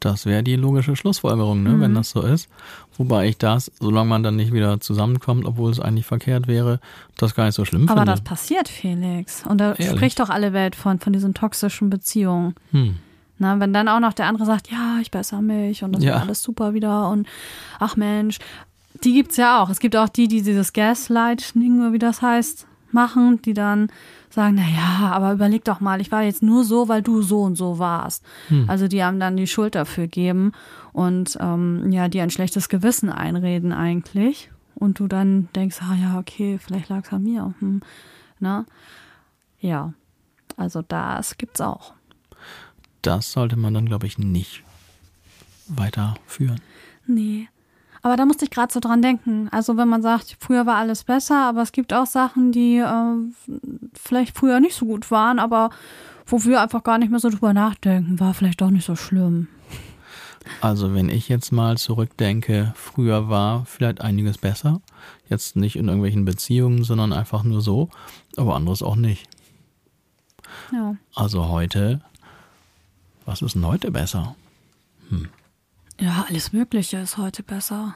Das 0.00 0.26
wäre 0.26 0.42
die 0.42 0.56
logische 0.56 0.96
Schlussfolgerung, 0.96 1.62
ne, 1.62 1.80
wenn 1.80 1.94
das 1.94 2.10
so 2.10 2.20
ist. 2.20 2.50
Wobei 2.98 3.28
ich 3.28 3.38
das, 3.38 3.72
solange 3.80 4.10
man 4.10 4.22
dann 4.22 4.36
nicht 4.36 4.52
wieder 4.52 4.78
zusammenkommt, 4.80 5.46
obwohl 5.46 5.70
es 5.70 5.80
eigentlich 5.80 6.04
verkehrt 6.04 6.46
wäre, 6.46 6.78
das 7.16 7.34
gar 7.34 7.46
nicht 7.46 7.54
so 7.54 7.64
schlimm 7.64 7.88
Aber 7.88 8.00
finde. 8.00 8.12
das 8.12 8.20
passiert, 8.20 8.68
Felix. 8.68 9.44
Und 9.46 9.58
da 9.58 9.72
Ehrlich? 9.72 9.90
spricht 9.90 10.20
doch 10.20 10.28
alle 10.28 10.52
Welt 10.52 10.76
von, 10.76 10.98
von 11.00 11.14
diesen 11.14 11.32
toxischen 11.32 11.88
Beziehungen. 11.88 12.54
Hm. 12.72 12.96
Na, 13.38 13.58
wenn 13.60 13.72
dann 13.72 13.88
auch 13.88 14.00
noch 14.00 14.12
der 14.12 14.26
andere 14.26 14.46
sagt, 14.46 14.70
ja, 14.70 14.98
ich 15.00 15.10
bessere 15.10 15.42
mich 15.42 15.82
und 15.82 15.92
das 15.92 16.04
Ja. 16.04 16.14
wird 16.14 16.22
alles 16.22 16.42
super 16.42 16.72
wieder 16.74 17.08
und 17.10 17.26
ach 17.80 17.96
Mensch, 17.96 18.38
die 19.02 19.12
gibt's 19.12 19.36
ja 19.36 19.60
auch. 19.60 19.70
Es 19.70 19.80
gibt 19.80 19.96
auch 19.96 20.08
die, 20.08 20.28
die 20.28 20.42
dieses 20.42 20.72
Gaslighting, 20.72 21.80
oder 21.80 21.92
wie 21.92 21.98
das 21.98 22.22
heißt, 22.22 22.66
machen, 22.92 23.42
die 23.42 23.54
dann 23.54 23.88
sagen, 24.30 24.54
na 24.56 24.62
ja, 24.68 25.10
aber 25.12 25.32
überleg 25.32 25.64
doch 25.64 25.80
mal, 25.80 26.00
ich 26.00 26.12
war 26.12 26.22
jetzt 26.22 26.42
nur 26.44 26.62
so, 26.64 26.88
weil 26.88 27.02
du 27.02 27.22
so 27.22 27.42
und 27.42 27.56
so 27.56 27.80
warst. 27.80 28.24
Also 28.68 28.86
die 28.86 29.02
haben 29.02 29.18
dann 29.18 29.36
die 29.36 29.48
Schuld 29.48 29.74
dafür 29.74 30.06
geben 30.06 30.52
und 30.92 31.36
ähm, 31.40 31.90
ja, 31.90 32.06
die 32.08 32.20
ein 32.20 32.30
schlechtes 32.30 32.68
Gewissen 32.68 33.10
einreden 33.10 33.72
eigentlich. 33.72 34.50
Und 34.76 34.98
du 35.00 35.08
dann 35.08 35.48
denkst, 35.56 35.78
ah 35.82 35.94
ja, 35.94 36.18
okay, 36.18 36.58
vielleicht 36.58 36.88
lag's 36.88 37.12
an 37.12 37.24
mir. 37.24 37.52
Hm. 37.58 37.80
Na? 38.38 38.64
Ja, 39.60 39.92
also 40.56 40.82
das 40.82 41.36
gibt's 41.36 41.60
auch. 41.60 41.93
Das 43.04 43.32
sollte 43.32 43.56
man 43.56 43.74
dann, 43.74 43.84
glaube 43.84 44.06
ich, 44.06 44.18
nicht 44.18 44.62
weiterführen. 45.68 46.60
Nee. 47.06 47.48
Aber 48.00 48.16
da 48.16 48.24
musste 48.24 48.44
ich 48.46 48.50
gerade 48.50 48.72
so 48.72 48.80
dran 48.80 49.02
denken. 49.02 49.48
Also 49.50 49.76
wenn 49.76 49.88
man 49.88 50.02
sagt, 50.02 50.36
früher 50.40 50.64
war 50.66 50.76
alles 50.76 51.04
besser, 51.04 51.46
aber 51.46 51.62
es 51.62 51.72
gibt 51.72 51.92
auch 51.92 52.06
Sachen, 52.06 52.50
die 52.50 52.78
äh, 52.78 53.58
vielleicht 53.94 54.36
früher 54.36 54.60
nicht 54.60 54.74
so 54.74 54.86
gut 54.86 55.10
waren, 55.10 55.38
aber 55.38 55.70
wo 56.26 56.42
wir 56.44 56.62
einfach 56.62 56.82
gar 56.82 56.98
nicht 56.98 57.10
mehr 57.10 57.20
so 57.20 57.28
drüber 57.28 57.52
nachdenken, 57.52 58.18
war 58.20 58.32
vielleicht 58.32 58.60
doch 58.62 58.70
nicht 58.70 58.86
so 58.86 58.96
schlimm. 58.96 59.48
Also 60.60 60.94
wenn 60.94 61.10
ich 61.10 61.28
jetzt 61.28 61.52
mal 61.52 61.76
zurückdenke, 61.76 62.72
früher 62.74 63.28
war 63.28 63.64
vielleicht 63.66 64.00
einiges 64.00 64.38
besser. 64.38 64.80
Jetzt 65.28 65.56
nicht 65.56 65.76
in 65.76 65.88
irgendwelchen 65.88 66.24
Beziehungen, 66.24 66.84
sondern 66.84 67.12
einfach 67.12 67.42
nur 67.44 67.60
so, 67.60 67.90
aber 68.36 68.54
anderes 68.54 68.82
auch 68.82 68.96
nicht. 68.96 69.28
Ja. 70.72 70.96
Also 71.14 71.48
heute, 71.48 72.00
was 73.26 73.42
ist 73.42 73.54
denn 73.54 73.66
heute 73.66 73.90
besser? 73.90 74.34
Ja, 76.00 76.26
alles 76.28 76.52
Mögliche 76.52 76.98
ist 76.98 77.18
heute 77.18 77.42
besser, 77.42 77.94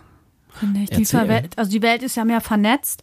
finde 0.50 0.80
ich. 0.80 0.90
Die. 0.90 1.04
Verwelt, 1.04 1.58
also 1.58 1.70
die 1.70 1.82
Welt 1.82 2.02
ist 2.02 2.16
ja 2.16 2.24
mehr 2.24 2.40
vernetzt, 2.40 3.02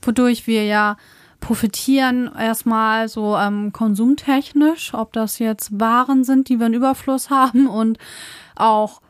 wodurch 0.00 0.46
wir 0.46 0.64
ja 0.64 0.96
profitieren 1.40 2.30
erstmal 2.38 3.08
so 3.08 3.36
ähm, 3.36 3.72
konsumtechnisch, 3.72 4.94
ob 4.94 5.12
das 5.12 5.38
jetzt 5.38 5.78
Waren 5.80 6.24
sind, 6.24 6.48
die 6.48 6.60
wir 6.60 6.66
in 6.66 6.74
Überfluss 6.74 7.30
haben 7.30 7.66
und 7.66 7.98
auch 8.54 9.02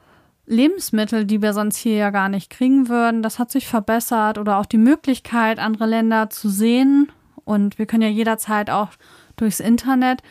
Lebensmittel, 0.46 1.24
die 1.24 1.42
wir 1.42 1.52
sonst 1.52 1.76
hier 1.76 1.94
ja 1.94 2.10
gar 2.10 2.28
nicht 2.28 2.50
kriegen 2.50 2.88
würden. 2.88 3.22
Das 3.22 3.38
hat 3.38 3.52
sich 3.52 3.68
verbessert 3.68 4.38
oder 4.38 4.58
auch 4.58 4.66
die 4.66 4.78
Möglichkeit, 4.78 5.58
andere 5.58 5.86
Länder 5.86 6.30
zu 6.30 6.48
sehen. 6.48 7.12
Und 7.44 7.78
wir 7.78 7.86
können 7.86 8.02
ja 8.02 8.08
jederzeit 8.08 8.70
auch 8.70 8.88
durchs 9.36 9.60
Internet 9.60 10.22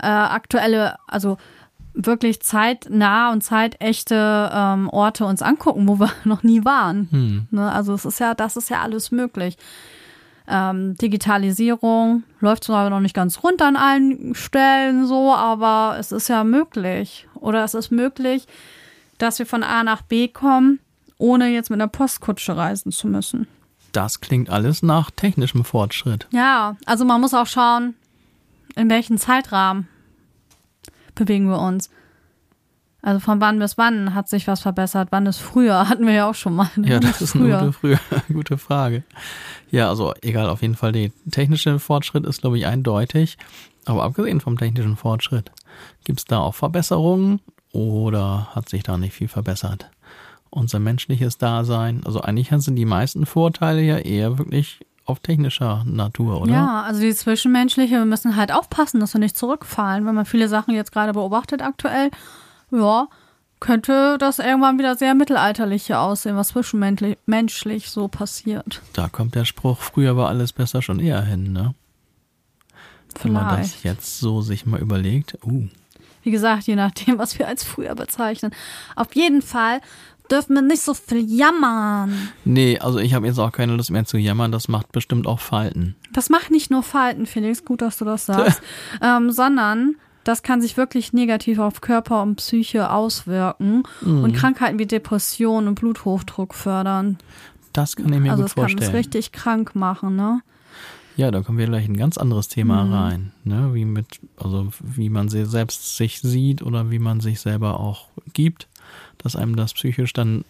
äh, 0.00 0.06
aktuelle, 0.06 0.96
also 1.06 1.38
wirklich 1.94 2.40
zeitnah 2.42 3.32
und 3.32 3.42
zeitechte 3.42 4.50
ähm, 4.52 4.88
Orte 4.88 5.24
uns 5.24 5.42
angucken, 5.42 5.88
wo 5.88 5.98
wir 5.98 6.10
noch 6.24 6.42
nie 6.42 6.64
waren. 6.64 7.08
Hm. 7.10 7.46
Ne? 7.50 7.70
Also 7.70 7.92
es 7.94 8.04
ist 8.04 8.20
ja, 8.20 8.34
das 8.34 8.56
ist 8.56 8.70
ja 8.70 8.82
alles 8.82 9.10
möglich. 9.10 9.56
Ähm, 10.46 10.96
Digitalisierung 10.96 12.22
läuft 12.40 12.64
zwar 12.64 12.88
noch 12.88 13.00
nicht 13.00 13.14
ganz 13.14 13.42
rund 13.42 13.60
an 13.60 13.76
allen 13.76 14.34
Stellen 14.34 15.06
so, 15.06 15.34
aber 15.34 15.96
es 15.98 16.10
ist 16.10 16.28
ja 16.28 16.44
möglich. 16.44 17.28
Oder 17.34 17.64
es 17.64 17.74
ist 17.74 17.90
möglich, 17.90 18.46
dass 19.18 19.38
wir 19.38 19.46
von 19.46 19.62
A 19.62 19.82
nach 19.84 20.02
B 20.02 20.28
kommen, 20.28 20.78
ohne 21.18 21.48
jetzt 21.48 21.68
mit 21.68 21.80
einer 21.80 21.88
Postkutsche 21.88 22.56
reisen 22.56 22.92
zu 22.92 23.08
müssen. 23.08 23.46
Das 23.92 24.20
klingt 24.20 24.48
alles 24.48 24.82
nach 24.82 25.10
technischem 25.10 25.64
Fortschritt. 25.64 26.28
Ja, 26.30 26.76
also 26.86 27.04
man 27.04 27.20
muss 27.20 27.34
auch 27.34 27.46
schauen, 27.46 27.94
in 28.76 28.90
welchem 28.90 29.18
Zeitrahmen 29.18 29.88
bewegen 31.14 31.48
wir 31.48 31.60
uns. 31.60 31.90
Also 33.00 33.20
von 33.20 33.40
wann 33.40 33.58
bis 33.58 33.78
wann 33.78 34.14
hat 34.14 34.28
sich 34.28 34.48
was 34.48 34.60
verbessert? 34.60 35.08
Wann 35.12 35.26
ist 35.26 35.38
früher? 35.38 35.88
Hatten 35.88 36.06
wir 36.06 36.14
ja 36.14 36.28
auch 36.28 36.34
schon 36.34 36.54
mal. 36.54 36.70
ne? 36.76 36.88
Ja, 36.88 37.00
das 37.00 37.20
ist 37.20 37.36
eine 37.36 37.58
gute, 37.58 37.72
früher, 37.72 38.00
gute 38.32 38.58
Frage. 38.58 39.04
Ja, 39.70 39.88
also 39.88 40.14
egal, 40.22 40.48
auf 40.48 40.62
jeden 40.62 40.74
Fall, 40.74 40.92
der 40.92 41.10
technische 41.30 41.78
Fortschritt 41.78 42.26
ist, 42.26 42.40
glaube 42.40 42.58
ich, 42.58 42.66
eindeutig. 42.66 43.38
Aber 43.84 44.02
abgesehen 44.02 44.40
vom 44.40 44.58
technischen 44.58 44.96
Fortschritt, 44.96 45.50
gibt 46.04 46.18
es 46.18 46.24
da 46.24 46.40
auch 46.40 46.54
Verbesserungen 46.54 47.40
oder 47.72 48.48
hat 48.54 48.68
sich 48.68 48.82
da 48.82 48.98
nicht 48.98 49.14
viel 49.14 49.28
verbessert? 49.28 49.90
Unser 50.50 50.78
menschliches 50.78 51.38
Dasein, 51.38 52.02
also 52.04 52.20
eigentlich 52.20 52.48
sind 52.50 52.76
die 52.76 52.84
meisten 52.84 53.26
Vorteile 53.26 53.82
ja 53.82 53.98
eher 53.98 54.38
wirklich 54.38 54.80
auf 55.08 55.20
technischer 55.20 55.84
Natur, 55.86 56.42
oder? 56.42 56.52
Ja, 56.52 56.82
also 56.82 57.00
die 57.00 57.14
zwischenmenschliche, 57.14 57.96
wir 57.96 58.04
müssen 58.04 58.36
halt 58.36 58.52
aufpassen, 58.52 59.00
dass 59.00 59.14
wir 59.14 59.20
nicht 59.20 59.38
zurückfallen. 59.38 60.04
Wenn 60.06 60.14
man 60.14 60.26
viele 60.26 60.48
Sachen 60.48 60.74
jetzt 60.74 60.92
gerade 60.92 61.12
beobachtet 61.14 61.62
aktuell, 61.62 62.10
ja, 62.70 63.08
könnte 63.60 64.18
das 64.18 64.38
irgendwann 64.38 64.78
wieder 64.78 64.96
sehr 64.96 65.14
mittelalterlich 65.14 65.86
hier 65.86 66.00
aussehen, 66.00 66.36
was 66.36 66.48
zwischenmenschlich 66.48 67.16
menschlich 67.26 67.90
so 67.90 68.08
passiert. 68.08 68.82
Da 68.92 69.08
kommt 69.08 69.34
der 69.34 69.44
Spruch, 69.44 69.78
früher 69.78 70.16
war 70.16 70.28
alles 70.28 70.52
besser 70.52 70.82
schon 70.82 71.00
eher 71.00 71.22
hin, 71.22 71.52
ne? 71.52 71.74
Wenn 73.22 73.32
man 73.32 73.48
das 73.48 73.72
Vielleicht. 73.72 73.84
jetzt 73.84 74.20
so 74.20 74.42
sich 74.42 74.66
mal 74.66 74.78
überlegt, 74.78 75.38
uh, 75.42 75.66
Wie 76.22 76.30
gesagt, 76.30 76.64
je 76.64 76.76
nachdem, 76.76 77.18
was 77.18 77.38
wir 77.38 77.48
als 77.48 77.64
früher 77.64 77.94
bezeichnen. 77.94 78.52
Auf 78.94 79.16
jeden 79.16 79.42
Fall 79.42 79.80
dürfen 80.30 80.54
wir 80.54 80.62
nicht 80.62 80.82
so 80.82 80.94
viel 80.94 81.24
jammern. 81.30 82.28
Nee, 82.44 82.78
also 82.78 82.98
ich 82.98 83.14
habe 83.14 83.26
jetzt 83.26 83.38
auch 83.38 83.52
keine 83.52 83.74
Lust 83.74 83.90
mehr 83.90 84.04
zu 84.04 84.18
jammern, 84.18 84.52
das 84.52 84.68
macht 84.68 84.92
bestimmt 84.92 85.26
auch 85.26 85.40
Falten. 85.40 85.96
Das 86.12 86.28
macht 86.30 86.50
nicht 86.50 86.70
nur 86.70 86.82
Falten, 86.82 87.26
Felix, 87.26 87.64
gut, 87.64 87.80
dass 87.82 87.98
du 87.98 88.04
das 88.04 88.26
sagst, 88.26 88.60
ähm, 89.02 89.30
sondern 89.30 89.96
das 90.24 90.42
kann 90.42 90.60
sich 90.60 90.76
wirklich 90.76 91.12
negativ 91.12 91.58
auf 91.58 91.80
Körper 91.80 92.22
und 92.22 92.36
Psyche 92.36 92.90
auswirken 92.90 93.84
Mhm. 94.02 94.24
und 94.24 94.32
Krankheiten 94.34 94.78
wie 94.78 94.86
Depression 94.86 95.68
und 95.68 95.76
Bluthochdruck 95.76 96.54
fördern. 96.54 97.18
Das 97.72 97.96
kann 97.96 98.12
ich 98.12 98.20
mir 98.20 98.32
also 98.32 98.42
gut 98.42 98.50
es 98.50 98.54
kann 98.54 98.62
vorstellen. 98.68 98.90
es 98.90 98.94
richtig 98.94 99.32
krank 99.32 99.74
machen, 99.74 100.16
ne? 100.16 100.40
Ja, 101.16 101.30
da 101.32 101.42
kommen 101.42 101.58
wir 101.58 101.66
gleich 101.66 101.84
in 101.86 101.92
ein 101.92 101.96
ganz 101.96 102.16
anderes 102.16 102.46
Thema 102.48 102.84
Mhm. 102.84 102.92
rein, 102.92 103.32
ne? 103.44 103.70
Wie 103.74 103.84
mit, 103.84 104.20
also 104.36 104.68
wie 104.80 105.08
man 105.10 105.28
se- 105.28 105.46
selbst 105.46 105.96
sich 105.96 106.20
sieht 106.20 106.62
oder 106.62 106.90
wie 106.90 106.98
man 107.00 107.20
sich 107.20 107.40
selber 107.40 107.80
auch 107.80 108.06
gibt, 108.34 108.68
dass 109.18 109.36
einem 109.36 109.56
das 109.56 109.74
psychisch 109.74 110.12
dann 110.12 110.44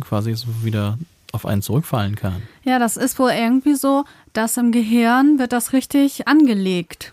quasi 0.00 0.34
so 0.34 0.48
wieder 0.62 0.98
auf 1.32 1.46
einen 1.46 1.62
zurückfallen 1.62 2.14
kann. 2.14 2.42
Ja, 2.64 2.78
das 2.78 2.96
ist 2.96 3.18
wohl 3.18 3.30
irgendwie 3.30 3.74
so, 3.74 4.04
dass 4.32 4.56
im 4.56 4.72
Gehirn 4.72 5.38
wird 5.38 5.52
das 5.52 5.72
richtig 5.72 6.28
angelegt. 6.28 7.12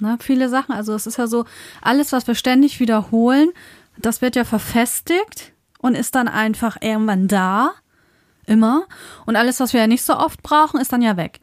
Ne, 0.00 0.18
viele 0.20 0.48
Sachen, 0.48 0.74
also 0.74 0.94
es 0.94 1.06
ist 1.06 1.16
ja 1.16 1.26
so, 1.26 1.44
alles, 1.80 2.12
was 2.12 2.26
wir 2.26 2.34
ständig 2.34 2.80
wiederholen, 2.80 3.48
das 3.96 4.20
wird 4.20 4.36
ja 4.36 4.44
verfestigt 4.44 5.52
und 5.78 5.94
ist 5.94 6.14
dann 6.14 6.28
einfach 6.28 6.76
irgendwann 6.82 7.28
da, 7.28 7.70
immer. 8.46 8.84
Und 9.26 9.36
alles, 9.36 9.60
was 9.60 9.72
wir 9.72 9.80
ja 9.80 9.86
nicht 9.86 10.02
so 10.02 10.16
oft 10.16 10.42
brauchen, 10.42 10.80
ist 10.80 10.92
dann 10.92 11.02
ja 11.02 11.16
weg. 11.16 11.40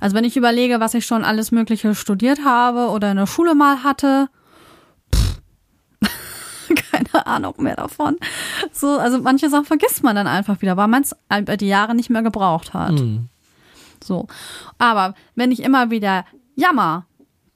Also 0.00 0.14
wenn 0.16 0.24
ich 0.24 0.36
überlege, 0.36 0.80
was 0.80 0.94
ich 0.94 1.06
schon 1.06 1.24
alles 1.24 1.50
Mögliche 1.50 1.94
studiert 1.94 2.44
habe 2.44 2.88
oder 2.88 3.10
in 3.10 3.16
der 3.16 3.26
Schule 3.26 3.54
mal 3.54 3.82
hatte, 3.82 4.28
Ahnung 7.28 7.54
mehr 7.58 7.76
davon. 7.76 8.16
So, 8.72 8.98
also 8.98 9.20
manche 9.20 9.48
Sachen 9.50 9.64
vergisst 9.64 10.02
man 10.02 10.16
dann 10.16 10.26
einfach 10.26 10.60
wieder, 10.62 10.76
weil 10.76 10.88
man 10.88 11.02
es 11.02 11.14
über 11.36 11.56
die 11.56 11.68
Jahre 11.68 11.94
nicht 11.94 12.10
mehr 12.10 12.22
gebraucht 12.22 12.74
hat. 12.74 12.98
Hm. 12.98 13.28
So. 14.02 14.26
Aber 14.78 15.14
wenn 15.34 15.50
ich 15.50 15.62
immer 15.62 15.90
wieder 15.90 16.24
jammer, 16.54 17.06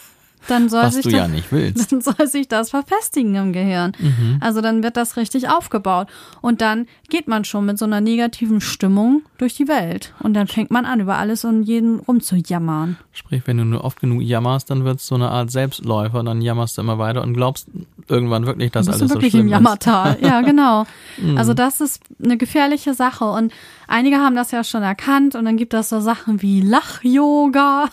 dann 0.49 0.69
soll 0.69 0.83
Was 0.83 0.95
sich 0.95 1.05
du 1.05 1.11
das, 1.11 1.21
ja 1.21 1.29
nicht 1.29 1.53
willst. 1.53 1.93
dann 1.93 2.01
soll 2.01 2.27
sich 2.27 2.49
das 2.49 2.71
verfestigen 2.71 3.35
im 3.35 3.53
Gehirn. 3.53 3.93
Mhm. 3.99 4.39
Also 4.41 4.61
dann 4.61 4.83
wird 4.83 4.97
das 4.97 5.17
richtig 5.17 5.49
aufgebaut. 5.49 6.09
Und 6.41 6.61
dann 6.61 6.87
geht 7.09 7.29
man 7.29 7.45
schon 7.45 7.67
mit 7.67 7.79
so 7.79 7.85
einer 7.85 8.01
negativen 8.01 8.61
Stimmung 8.61 9.23
durch 9.39 9.55
die 9.55 9.69
Welt. 9.69 10.15
Und 10.21 10.35
dann 10.35 10.49
fängt 10.49 10.71
man 10.71 10.85
an, 10.85 11.01
über 11.01 11.17
alles 11.17 11.45
und 11.45 11.63
jeden 11.63 12.01
rumzujammern. 12.01 12.97
Sprich, 13.13 13.43
wenn 13.47 13.59
du 13.59 13.65
nur 13.65 13.85
oft 13.85 14.01
genug 14.01 14.23
jammerst, 14.23 14.71
dann 14.71 14.85
wird 14.85 15.01
es 15.01 15.07
so 15.07 15.15
eine 15.15 15.31
Art 15.31 15.51
Selbstläufer, 15.51 16.23
dann 16.23 16.41
jammerst 16.41 16.77
du 16.79 16.83
immer 16.83 16.99
weiter 16.99 17.23
und 17.23 17.35
glaubst 17.35 17.69
irgendwann 18.09 18.47
wirklich, 18.47 18.71
dass 18.73 18.89
alles 18.89 19.01
du 19.01 19.09
wirklich 19.11 19.33
so 19.33 19.39
schlimm 19.39 19.49
im 19.49 19.53
ist. 19.53 19.53
Jammertal. 19.53 20.19
Ja, 20.21 20.41
genau. 20.43 20.85
Mhm. 21.19 21.37
Also 21.37 21.55
das 21.55 21.81
ist 21.81 22.03
eine 22.23 22.37
gefährliche 22.37 22.95
Sache. 22.95 23.25
Und 23.25 23.53
einige 23.87 24.17
haben 24.17 24.35
das 24.35 24.51
ja 24.51 24.65
schon 24.65 24.83
erkannt. 24.83 25.35
Und 25.35 25.45
dann 25.45 25.57
gibt 25.57 25.75
es 25.75 25.89
so 25.89 26.01
Sachen 26.01 26.43
wie 26.43 26.61
Lach-Yoga. 26.61 27.89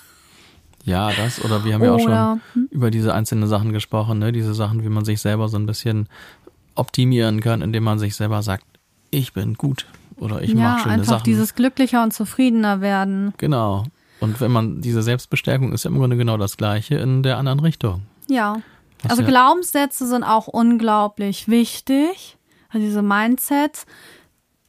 Ja, 0.89 1.12
das 1.12 1.43
oder 1.43 1.63
wir 1.63 1.73
haben 1.75 1.84
ja 1.84 1.91
auch 1.93 1.99
Oder- 2.02 2.39
schon 2.54 2.67
über 2.71 2.91
diese 2.91 3.13
einzelnen 3.13 3.47
Sachen 3.47 3.71
gesprochen, 3.73 4.19
ne? 4.19 4.32
Diese 4.32 4.54
Sachen, 4.54 4.84
wie 4.84 4.89
man 4.89 5.06
sich 5.06 5.21
selber 5.21 5.47
so 5.47 5.58
ein 5.58 5.65
bisschen 5.65 6.08
optimieren 6.75 7.41
kann, 7.41 7.62
indem 7.62 7.84
man 7.84 7.99
sich 7.99 8.15
selber 8.15 8.41
sagt, 8.43 8.63
ich 9.12 9.34
bin 9.34 9.56
gut 9.56 9.86
oder 10.17 10.41
ich 10.41 10.52
ja, 10.52 10.56
mache 10.56 10.82
schöne 10.82 10.93
einfach 10.95 11.06
Sachen. 11.13 11.23
dieses 11.25 11.56
glücklicher 11.56 12.04
und 12.04 12.13
zufriedener 12.13 12.82
werden. 12.82 13.34
genau. 13.38 13.86
Und 14.21 14.41
wenn 14.41 14.52
man 14.52 14.82
diese 14.82 15.02
Selbstbestärkung 15.02 15.71
ist 15.71 15.86
ja 15.86 15.91
im 15.91 15.97
Grunde 15.97 16.17
genau 16.17 16.36
das 16.36 16.58
gleiche 16.58 16.95
in 16.95 17.23
der 17.23 17.38
anderen 17.38 17.62
Richtung. 17.62 18.02
Ja, 18.28 18.58
Was 19.02 19.12
Also 19.12 19.21
ja- 19.23 19.30
Glaubenssätze 19.30 20.06
sind 20.08 20.23
auch 20.25 20.47
unglaublich 20.47 21.47
wichtig. 21.47 22.38
Also 22.67 22.86
diese 22.86 23.02
Mindsets, 23.02 23.86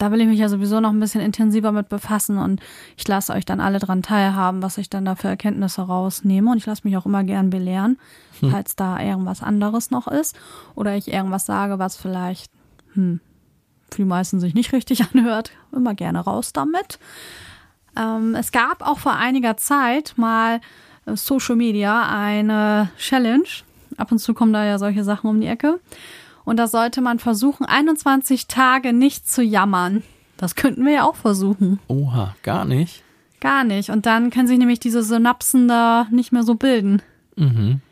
da 0.00 0.10
will 0.10 0.20
ich 0.22 0.28
mich 0.28 0.38
ja 0.38 0.48
sowieso 0.48 0.80
noch 0.80 0.90
ein 0.90 0.98
bisschen 0.98 1.20
intensiver 1.20 1.72
mit 1.72 1.90
befassen 1.90 2.38
und 2.38 2.60
ich 2.96 3.06
lasse 3.06 3.34
euch 3.34 3.44
dann 3.44 3.60
alle 3.60 3.78
dran 3.78 4.02
teilhaben, 4.02 4.62
was 4.62 4.78
ich 4.78 4.88
dann 4.88 5.04
da 5.04 5.14
für 5.14 5.28
Erkenntnisse 5.28 5.82
rausnehme 5.82 6.50
und 6.50 6.56
ich 6.56 6.64
lasse 6.64 6.82
mich 6.84 6.96
auch 6.96 7.04
immer 7.04 7.22
gern 7.22 7.50
belehren, 7.50 7.98
falls 8.50 8.76
da 8.76 8.98
irgendwas 8.98 9.42
anderes 9.42 9.90
noch 9.90 10.08
ist 10.08 10.34
oder 10.74 10.96
ich 10.96 11.12
irgendwas 11.12 11.44
sage, 11.44 11.78
was 11.78 11.96
vielleicht 11.96 12.50
hm, 12.94 13.20
für 13.90 14.02
die 14.02 14.08
meisten 14.08 14.40
sich 14.40 14.54
nicht 14.54 14.72
richtig 14.72 15.04
anhört. 15.14 15.52
Immer 15.70 15.94
gerne 15.94 16.20
raus 16.20 16.54
damit. 16.54 16.98
Ähm, 17.94 18.34
es 18.34 18.52
gab 18.52 18.86
auch 18.86 18.98
vor 18.98 19.16
einiger 19.16 19.58
Zeit 19.58 20.14
mal 20.16 20.60
äh, 21.04 21.14
Social 21.14 21.56
Media 21.56 22.08
eine 22.08 22.90
Challenge. 22.96 23.48
Ab 23.98 24.12
und 24.12 24.18
zu 24.18 24.32
kommen 24.32 24.54
da 24.54 24.64
ja 24.64 24.78
solche 24.78 25.04
Sachen 25.04 25.28
um 25.28 25.40
die 25.42 25.46
Ecke. 25.46 25.78
Und 26.50 26.56
da 26.56 26.66
sollte 26.66 27.00
man 27.00 27.20
versuchen, 27.20 27.64
21 27.64 28.48
Tage 28.48 28.92
nicht 28.92 29.30
zu 29.30 29.40
jammern. 29.40 30.02
Das 30.36 30.56
könnten 30.56 30.84
wir 30.84 30.92
ja 30.92 31.04
auch 31.04 31.14
versuchen. 31.14 31.78
Oha, 31.86 32.34
gar 32.42 32.64
nicht. 32.64 33.04
Gar 33.38 33.62
nicht. 33.62 33.90
Und 33.90 34.04
dann 34.04 34.30
können 34.30 34.48
sich 34.48 34.58
nämlich 34.58 34.80
diese 34.80 35.04
Synapsen 35.04 35.68
da 35.68 36.08
nicht 36.10 36.32
mehr 36.32 36.42
so 36.42 36.56
bilden. 36.56 37.02
Mhm. 37.36 37.82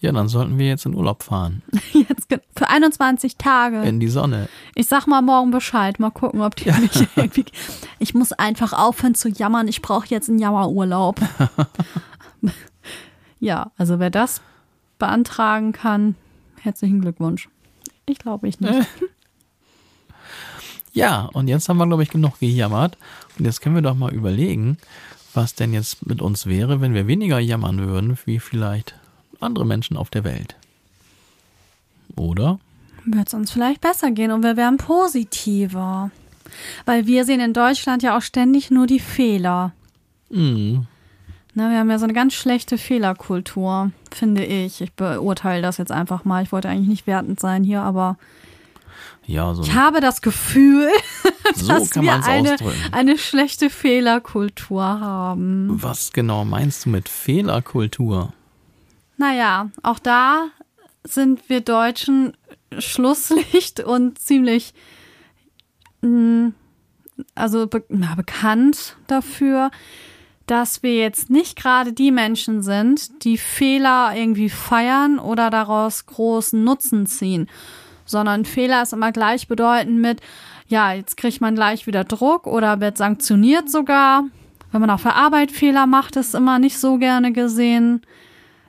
Ja, 0.00 0.12
dann 0.12 0.28
sollten 0.28 0.56
wir 0.56 0.66
jetzt 0.66 0.86
in 0.86 0.94
Urlaub 0.94 1.22
fahren. 1.22 1.60
Jetzt 1.92 2.34
für 2.56 2.68
21 2.70 3.36
Tage. 3.36 3.82
In 3.82 4.00
die 4.00 4.08
Sonne. 4.08 4.48
Ich 4.74 4.86
sag 4.86 5.06
mal 5.06 5.20
morgen 5.20 5.50
Bescheid. 5.50 6.00
Mal 6.00 6.10
gucken, 6.10 6.40
ob 6.40 6.56
die 6.56 6.72
mich 6.72 7.06
irgendwie. 7.16 7.44
Ich 7.98 8.14
muss 8.14 8.32
einfach 8.32 8.72
aufhören 8.72 9.14
zu 9.14 9.28
jammern. 9.28 9.68
Ich 9.68 9.82
brauche 9.82 10.06
jetzt 10.08 10.30
einen 10.30 10.38
Jammerurlaub. 10.38 11.20
ja, 13.40 13.72
also 13.76 13.98
wer 13.98 14.08
das 14.08 14.40
beantragen 14.98 15.72
kann, 15.72 16.14
herzlichen 16.64 17.00
Glückwunsch. 17.00 17.48
Ich 18.06 18.18
glaube 18.18 18.48
ich 18.48 18.60
nicht. 18.60 18.88
Ja, 20.96 21.28
und 21.32 21.48
jetzt 21.48 21.68
haben 21.68 21.78
wir, 21.78 21.88
glaube 21.88 22.04
ich, 22.04 22.08
genug 22.08 22.38
gejammert. 22.38 22.96
Und 23.36 23.44
jetzt 23.44 23.60
können 23.60 23.74
wir 23.74 23.82
doch 23.82 23.96
mal 23.96 24.14
überlegen, 24.14 24.78
was 25.34 25.56
denn 25.56 25.74
jetzt 25.74 26.06
mit 26.06 26.22
uns 26.22 26.46
wäre, 26.46 26.80
wenn 26.80 26.94
wir 26.94 27.08
weniger 27.08 27.40
jammern 27.40 27.80
würden, 27.80 28.16
wie 28.26 28.38
vielleicht 28.38 28.94
andere 29.40 29.66
Menschen 29.66 29.96
auf 29.96 30.08
der 30.08 30.22
Welt. 30.22 30.54
Oder? 32.14 32.60
Wird 33.04 33.26
es 33.26 33.34
uns 33.34 33.50
vielleicht 33.50 33.80
besser 33.80 34.12
gehen 34.12 34.30
und 34.30 34.44
wir 34.44 34.56
wären 34.56 34.76
positiver. 34.76 36.12
Weil 36.86 37.06
wir 37.08 37.24
sehen 37.24 37.40
in 37.40 37.52
Deutschland 37.52 38.04
ja 38.04 38.16
auch 38.16 38.22
ständig 38.22 38.70
nur 38.70 38.86
die 38.86 39.00
Fehler. 39.00 39.72
Mhm. 40.30 40.86
Ne, 41.56 41.70
wir 41.70 41.78
haben 41.78 41.90
ja 41.90 41.98
so 41.98 42.04
eine 42.04 42.12
ganz 42.12 42.34
schlechte 42.34 42.78
Fehlerkultur, 42.78 43.92
finde 44.12 44.44
ich. 44.44 44.80
Ich 44.80 44.92
beurteile 44.92 45.62
das 45.62 45.78
jetzt 45.78 45.92
einfach 45.92 46.24
mal. 46.24 46.42
Ich 46.42 46.50
wollte 46.50 46.68
eigentlich 46.68 46.88
nicht 46.88 47.06
wertend 47.06 47.38
sein 47.38 47.62
hier, 47.62 47.80
aber 47.82 48.16
Ja, 49.26 49.54
so, 49.54 49.62
ich 49.62 49.72
habe 49.74 50.00
das 50.00 50.20
Gefühl, 50.20 50.88
so 51.54 51.68
dass 51.68 51.94
wir 51.94 52.24
eine, 52.24 52.56
eine 52.90 53.18
schlechte 53.18 53.70
Fehlerkultur 53.70 54.82
haben. 54.82 55.68
Was 55.80 56.12
genau 56.12 56.44
meinst 56.44 56.86
du 56.86 56.90
mit 56.90 57.08
Fehlerkultur? 57.08 58.32
Naja, 59.16 59.70
auch 59.84 60.00
da 60.00 60.48
sind 61.04 61.48
wir 61.48 61.60
Deutschen 61.60 62.36
Schlusslicht 62.78 63.78
und 63.84 64.18
ziemlich 64.18 64.74
mh, 66.02 66.50
also 67.36 67.68
be 67.68 67.84
na, 67.88 68.16
bekannt 68.16 68.96
dafür, 69.06 69.70
dass 70.46 70.82
wir 70.82 70.96
jetzt 70.96 71.30
nicht 71.30 71.56
gerade 71.56 71.92
die 71.92 72.10
Menschen 72.10 72.62
sind, 72.62 73.24
die 73.24 73.38
Fehler 73.38 74.12
irgendwie 74.14 74.50
feiern 74.50 75.18
oder 75.18 75.50
daraus 75.50 76.06
großen 76.06 76.62
Nutzen 76.62 77.06
ziehen, 77.06 77.48
sondern 78.04 78.44
Fehler 78.44 78.82
ist 78.82 78.92
immer 78.92 79.12
gleichbedeutend 79.12 80.00
mit, 80.00 80.20
ja, 80.68 80.92
jetzt 80.92 81.16
kriegt 81.16 81.40
man 81.40 81.54
gleich 81.54 81.86
wieder 81.86 82.04
Druck 82.04 82.46
oder 82.46 82.80
wird 82.80 82.98
sanktioniert 82.98 83.70
sogar. 83.70 84.24
Wenn 84.72 84.80
man 84.80 84.90
auf 84.90 85.02
der 85.02 85.16
Arbeit 85.16 85.52
Fehler 85.52 85.86
macht, 85.86 86.16
ist 86.16 86.34
immer 86.34 86.58
nicht 86.58 86.78
so 86.78 86.98
gerne 86.98 87.32
gesehen. 87.32 88.02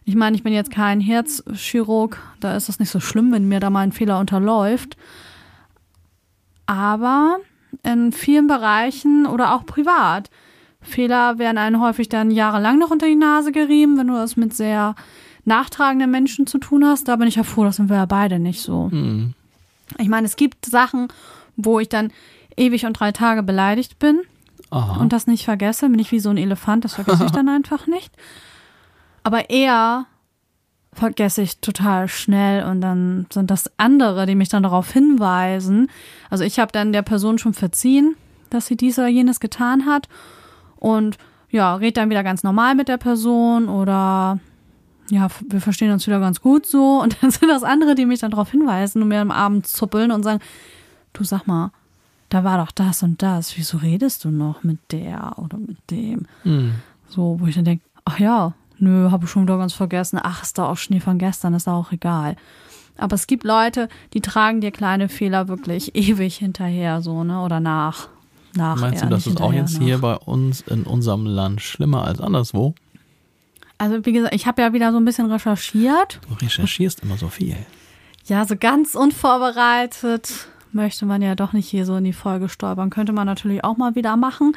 Ich 0.05 0.15
meine, 0.15 0.35
ich 0.35 0.43
bin 0.43 0.53
jetzt 0.53 0.71
kein 0.71 1.01
Herzchirurg, 1.01 2.21
da 2.39 2.55
ist 2.55 2.69
es 2.69 2.79
nicht 2.79 2.91
so 2.91 2.99
schlimm, 2.99 3.31
wenn 3.31 3.47
mir 3.47 3.59
da 3.59 3.69
mal 3.69 3.81
ein 3.81 3.91
Fehler 3.91 4.19
unterläuft. 4.19 4.97
Aber 6.67 7.37
in 7.83 8.11
vielen 8.11 8.47
Bereichen 8.47 9.25
oder 9.25 9.55
auch 9.55 9.65
privat, 9.65 10.29
Fehler 10.85 11.37
werden 11.37 11.57
einem 11.57 11.81
häufig 11.81 12.09
dann 12.09 12.31
jahrelang 12.31 12.79
noch 12.79 12.91
unter 12.91 13.07
die 13.07 13.15
Nase 13.15 13.51
gerieben, 13.51 13.97
wenn 13.97 14.07
du 14.07 14.13
das 14.13 14.37
mit 14.37 14.53
sehr 14.53 14.95
nachtragenden 15.45 16.09
Menschen 16.11 16.47
zu 16.47 16.57
tun 16.57 16.85
hast. 16.85 17.07
Da 17.07 17.15
bin 17.15 17.27
ich 17.27 17.35
ja 17.35 17.43
froh, 17.43 17.63
das 17.63 17.77
sind 17.77 17.89
wir 17.89 17.97
ja 17.97 18.05
beide 18.05 18.39
nicht 18.39 18.61
so. 18.61 18.89
Hm. 18.91 19.33
Ich 19.99 20.09
meine, 20.09 20.25
es 20.25 20.35
gibt 20.35 20.65
Sachen, 20.65 21.07
wo 21.55 21.79
ich 21.79 21.89
dann 21.89 22.11
ewig 22.57 22.85
und 22.85 22.99
drei 22.99 23.11
Tage 23.11 23.43
beleidigt 23.43 23.99
bin 23.99 24.21
Aha. 24.71 24.99
und 24.99 25.13
das 25.13 25.27
nicht 25.27 25.45
vergesse, 25.45 25.89
bin 25.89 25.99
ich 25.99 26.11
wie 26.11 26.19
so 26.19 26.29
ein 26.29 26.37
Elefant, 26.37 26.83
das 26.83 26.95
vergesse 26.95 27.25
ich 27.25 27.31
dann 27.31 27.49
einfach 27.49 27.87
nicht. 27.87 28.13
Aber 29.23 29.49
eher 29.49 30.05
vergesse 30.93 31.41
ich 31.41 31.59
total 31.59 32.07
schnell 32.07 32.63
und 32.65 32.81
dann 32.81 33.27
sind 33.31 33.51
das 33.51 33.69
andere, 33.77 34.25
die 34.25 34.35
mich 34.35 34.49
dann 34.49 34.63
darauf 34.63 34.91
hinweisen. 34.91 35.89
Also 36.29 36.43
ich 36.43 36.57
habe 36.57 36.71
dann 36.71 36.93
der 36.93 37.01
Person 37.01 37.37
schon 37.37 37.53
verziehen, 37.53 38.15
dass 38.49 38.67
sie 38.67 38.77
dies 38.77 38.97
oder 38.97 39.09
jenes 39.09 39.39
getan 39.39 39.85
hat 39.85 40.07
und 40.85 41.17
ja, 41.49 41.75
red 41.75 41.97
dann 41.97 42.11
wieder 42.11 42.23
ganz 42.23 42.43
normal 42.43 42.75
mit 42.75 42.87
der 42.87 42.97
Person 42.97 43.69
oder 43.69 44.39
ja, 45.09 45.27
wir 45.49 45.59
verstehen 45.59 45.91
uns 45.91 46.05
wieder 46.05 46.19
ganz 46.19 46.41
gut 46.41 46.67
so 46.67 47.01
und 47.01 47.17
dann 47.21 47.31
sind 47.31 47.49
das 47.49 47.63
andere, 47.63 47.95
die 47.95 48.05
mich 48.05 48.19
dann 48.19 48.29
darauf 48.29 48.51
hinweisen 48.51 49.01
und 49.01 49.07
mir 49.07 49.19
am 49.19 49.31
Abend 49.31 49.65
zuppeln 49.65 50.11
und 50.11 50.21
sagen, 50.21 50.41
du 51.13 51.23
sag 51.23 51.47
mal, 51.47 51.71
da 52.29 52.43
war 52.43 52.59
doch 52.59 52.71
das 52.71 53.01
und 53.01 53.23
das, 53.23 53.57
wieso 53.57 53.77
redest 53.77 54.25
du 54.25 54.29
noch 54.29 54.63
mit 54.63 54.77
der 54.91 55.33
oder 55.37 55.57
mit 55.57 55.77
dem? 55.89 56.27
Hm. 56.43 56.75
So, 57.07 57.39
wo 57.39 57.47
ich 57.47 57.55
dann 57.55 57.65
denke, 57.65 57.83
ach 58.03 58.19
ja, 58.19 58.53
nö, 58.77 59.09
habe 59.09 59.25
ich 59.25 59.31
schon 59.31 59.43
wieder 59.43 59.57
ganz 59.57 59.73
vergessen. 59.73 60.19
Ach, 60.21 60.43
ist 60.43 60.57
da 60.59 60.67
auch 60.67 60.77
Schnee 60.77 60.99
von 60.99 61.17
gestern, 61.17 61.55
ist 61.55 61.67
auch 61.67 61.91
egal. 61.91 62.35
Aber 62.97 63.15
es 63.15 63.25
gibt 63.25 63.43
Leute, 63.43 63.89
die 64.13 64.21
tragen 64.21 64.61
dir 64.61 64.71
kleine 64.71 65.09
Fehler 65.09 65.47
wirklich 65.47 65.95
ewig 65.95 66.37
hinterher, 66.37 67.01
so, 67.01 67.23
ne? 67.23 67.41
Oder 67.41 67.59
nach. 67.59 68.09
Nach 68.55 68.79
Meinst 68.79 69.03
du, 69.03 69.07
das 69.07 69.27
ist 69.27 69.41
auch 69.41 69.53
jetzt 69.53 69.79
nach. 69.79 69.85
hier 69.85 69.97
bei 69.99 70.15
uns 70.15 70.61
in 70.61 70.83
unserem 70.83 71.25
Land 71.25 71.61
schlimmer 71.61 72.05
als 72.05 72.19
anderswo? 72.19 72.73
Also, 73.77 74.05
wie 74.05 74.13
gesagt, 74.13 74.33
ich 74.33 74.47
habe 74.47 74.61
ja 74.61 74.73
wieder 74.73 74.91
so 74.91 74.97
ein 74.97 75.05
bisschen 75.05 75.31
recherchiert. 75.31 76.19
Du 76.29 76.45
recherchierst 76.45 77.01
immer 77.03 77.17
so 77.17 77.27
viel. 77.27 77.57
Ja, 78.25 78.45
so 78.45 78.55
ganz 78.55 78.95
unvorbereitet 78.95 80.47
möchte 80.71 81.05
man 81.05 81.21
ja 81.21 81.35
doch 81.35 81.53
nicht 81.53 81.69
hier 81.69 81.85
so 81.85 81.95
in 81.95 82.03
die 82.03 82.13
Folge 82.13 82.49
stolpern. 82.49 82.89
Könnte 82.89 83.13
man 83.13 83.25
natürlich 83.25 83.63
auch 83.63 83.77
mal 83.77 83.95
wieder 83.95 84.17
machen. 84.17 84.55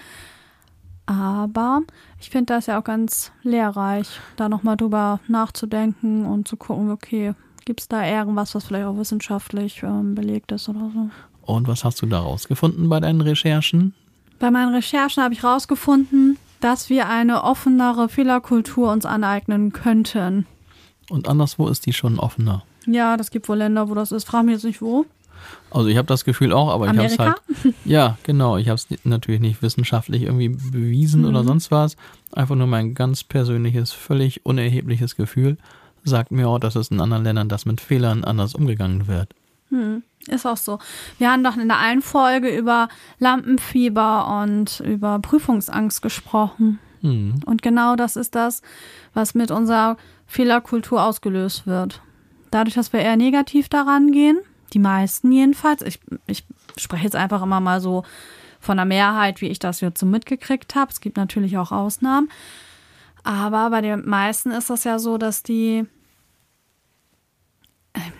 Aber 1.06 1.80
ich 2.20 2.28
finde 2.28 2.52
das 2.52 2.66
ja 2.66 2.78
auch 2.78 2.84
ganz 2.84 3.32
lehrreich, 3.42 4.08
da 4.36 4.48
nochmal 4.48 4.76
drüber 4.76 5.20
nachzudenken 5.26 6.26
und 6.26 6.46
zu 6.46 6.58
gucken, 6.58 6.90
okay, 6.90 7.34
gibt 7.64 7.80
es 7.80 7.88
da 7.88 8.04
irgendwas, 8.04 8.54
was 8.54 8.64
vielleicht 8.64 8.86
auch 8.86 8.98
wissenschaftlich 8.98 9.82
ähm, 9.82 10.14
belegt 10.14 10.52
ist 10.52 10.68
oder 10.68 10.90
so. 10.92 11.08
Und 11.48 11.66
was 11.66 11.82
hast 11.82 12.02
du 12.02 12.06
da 12.06 12.20
rausgefunden 12.20 12.90
bei 12.90 13.00
deinen 13.00 13.22
Recherchen? 13.22 13.94
Bei 14.38 14.50
meinen 14.50 14.74
Recherchen 14.74 15.22
habe 15.22 15.32
ich 15.32 15.42
herausgefunden, 15.42 16.36
dass 16.60 16.90
wir 16.90 17.08
eine 17.08 17.42
offenere 17.42 18.10
Fehlerkultur 18.10 18.92
uns 18.92 19.06
aneignen 19.06 19.72
könnten. 19.72 20.46
Und 21.08 21.26
anderswo 21.26 21.68
ist 21.68 21.86
die 21.86 21.94
schon 21.94 22.18
offener. 22.18 22.64
Ja, 22.86 23.16
das 23.16 23.30
gibt 23.30 23.48
wohl 23.48 23.56
Länder, 23.56 23.88
wo 23.88 23.94
das 23.94 24.12
ist. 24.12 24.24
Frag 24.24 24.44
mich 24.44 24.52
jetzt 24.56 24.64
nicht 24.64 24.82
wo. 24.82 25.06
Also 25.70 25.88
ich 25.88 25.96
habe 25.96 26.06
das 26.06 26.26
Gefühl 26.26 26.52
auch, 26.52 26.68
aber 26.68 26.84
ich 26.86 26.90
habe 26.98 27.04
es 27.06 27.18
Amerika? 27.18 27.40
halt. 27.64 27.74
Ja, 27.86 28.18
genau. 28.24 28.58
Ich 28.58 28.68
habe 28.68 28.74
es 28.74 28.86
natürlich 29.04 29.40
nicht 29.40 29.62
wissenschaftlich 29.62 30.24
irgendwie 30.24 30.50
bewiesen 30.50 31.24
oder 31.24 31.42
Mhm. 31.42 31.46
sonst 31.46 31.70
was. 31.70 31.96
Einfach 32.32 32.56
nur 32.56 32.66
mein 32.66 32.92
ganz 32.94 33.24
persönliches, 33.24 33.92
völlig 33.92 34.44
unerhebliches 34.44 35.16
Gefühl 35.16 35.56
sagt 36.04 36.30
mir 36.30 36.46
auch, 36.48 36.58
dass 36.58 36.76
es 36.76 36.90
in 36.90 37.00
anderen 37.00 37.24
Ländern 37.24 37.48
das 37.48 37.64
mit 37.64 37.80
Fehlern 37.80 38.24
anders 38.24 38.54
umgegangen 38.54 39.06
wird. 39.08 39.30
Hm, 39.70 40.02
ist 40.26 40.46
auch 40.46 40.56
so. 40.56 40.78
Wir 41.18 41.30
haben 41.30 41.44
doch 41.44 41.56
in 41.56 41.68
der 41.68 41.78
einen 41.78 42.02
Folge 42.02 42.54
über 42.54 42.88
Lampenfieber 43.18 44.42
und 44.42 44.80
über 44.80 45.18
Prüfungsangst 45.20 46.02
gesprochen. 46.02 46.78
Hm. 47.00 47.40
Und 47.46 47.62
genau 47.62 47.96
das 47.96 48.16
ist 48.16 48.34
das, 48.34 48.62
was 49.14 49.34
mit 49.34 49.50
unserer 49.50 49.96
Fehlerkultur 50.26 51.02
ausgelöst 51.02 51.66
wird. 51.66 52.02
Dadurch, 52.50 52.74
dass 52.74 52.92
wir 52.92 53.00
eher 53.00 53.16
negativ 53.16 53.68
daran 53.68 54.10
gehen, 54.10 54.38
die 54.72 54.78
meisten 54.78 55.32
jedenfalls, 55.32 55.82
ich, 55.82 56.00
ich 56.26 56.44
spreche 56.76 57.04
jetzt 57.04 57.16
einfach 57.16 57.42
immer 57.42 57.60
mal 57.60 57.80
so 57.80 58.04
von 58.60 58.76
der 58.76 58.86
Mehrheit, 58.86 59.40
wie 59.40 59.48
ich 59.48 59.58
das 59.58 59.80
jetzt 59.80 60.00
so 60.00 60.06
mitgekriegt 60.06 60.74
habe. 60.74 60.90
Es 60.90 61.00
gibt 61.00 61.16
natürlich 61.16 61.56
auch 61.56 61.72
Ausnahmen. 61.72 62.28
Aber 63.24 63.70
bei 63.70 63.80
den 63.80 64.08
meisten 64.08 64.50
ist 64.50 64.70
das 64.70 64.84
ja 64.84 64.98
so, 64.98 65.18
dass 65.18 65.42
die 65.42 65.86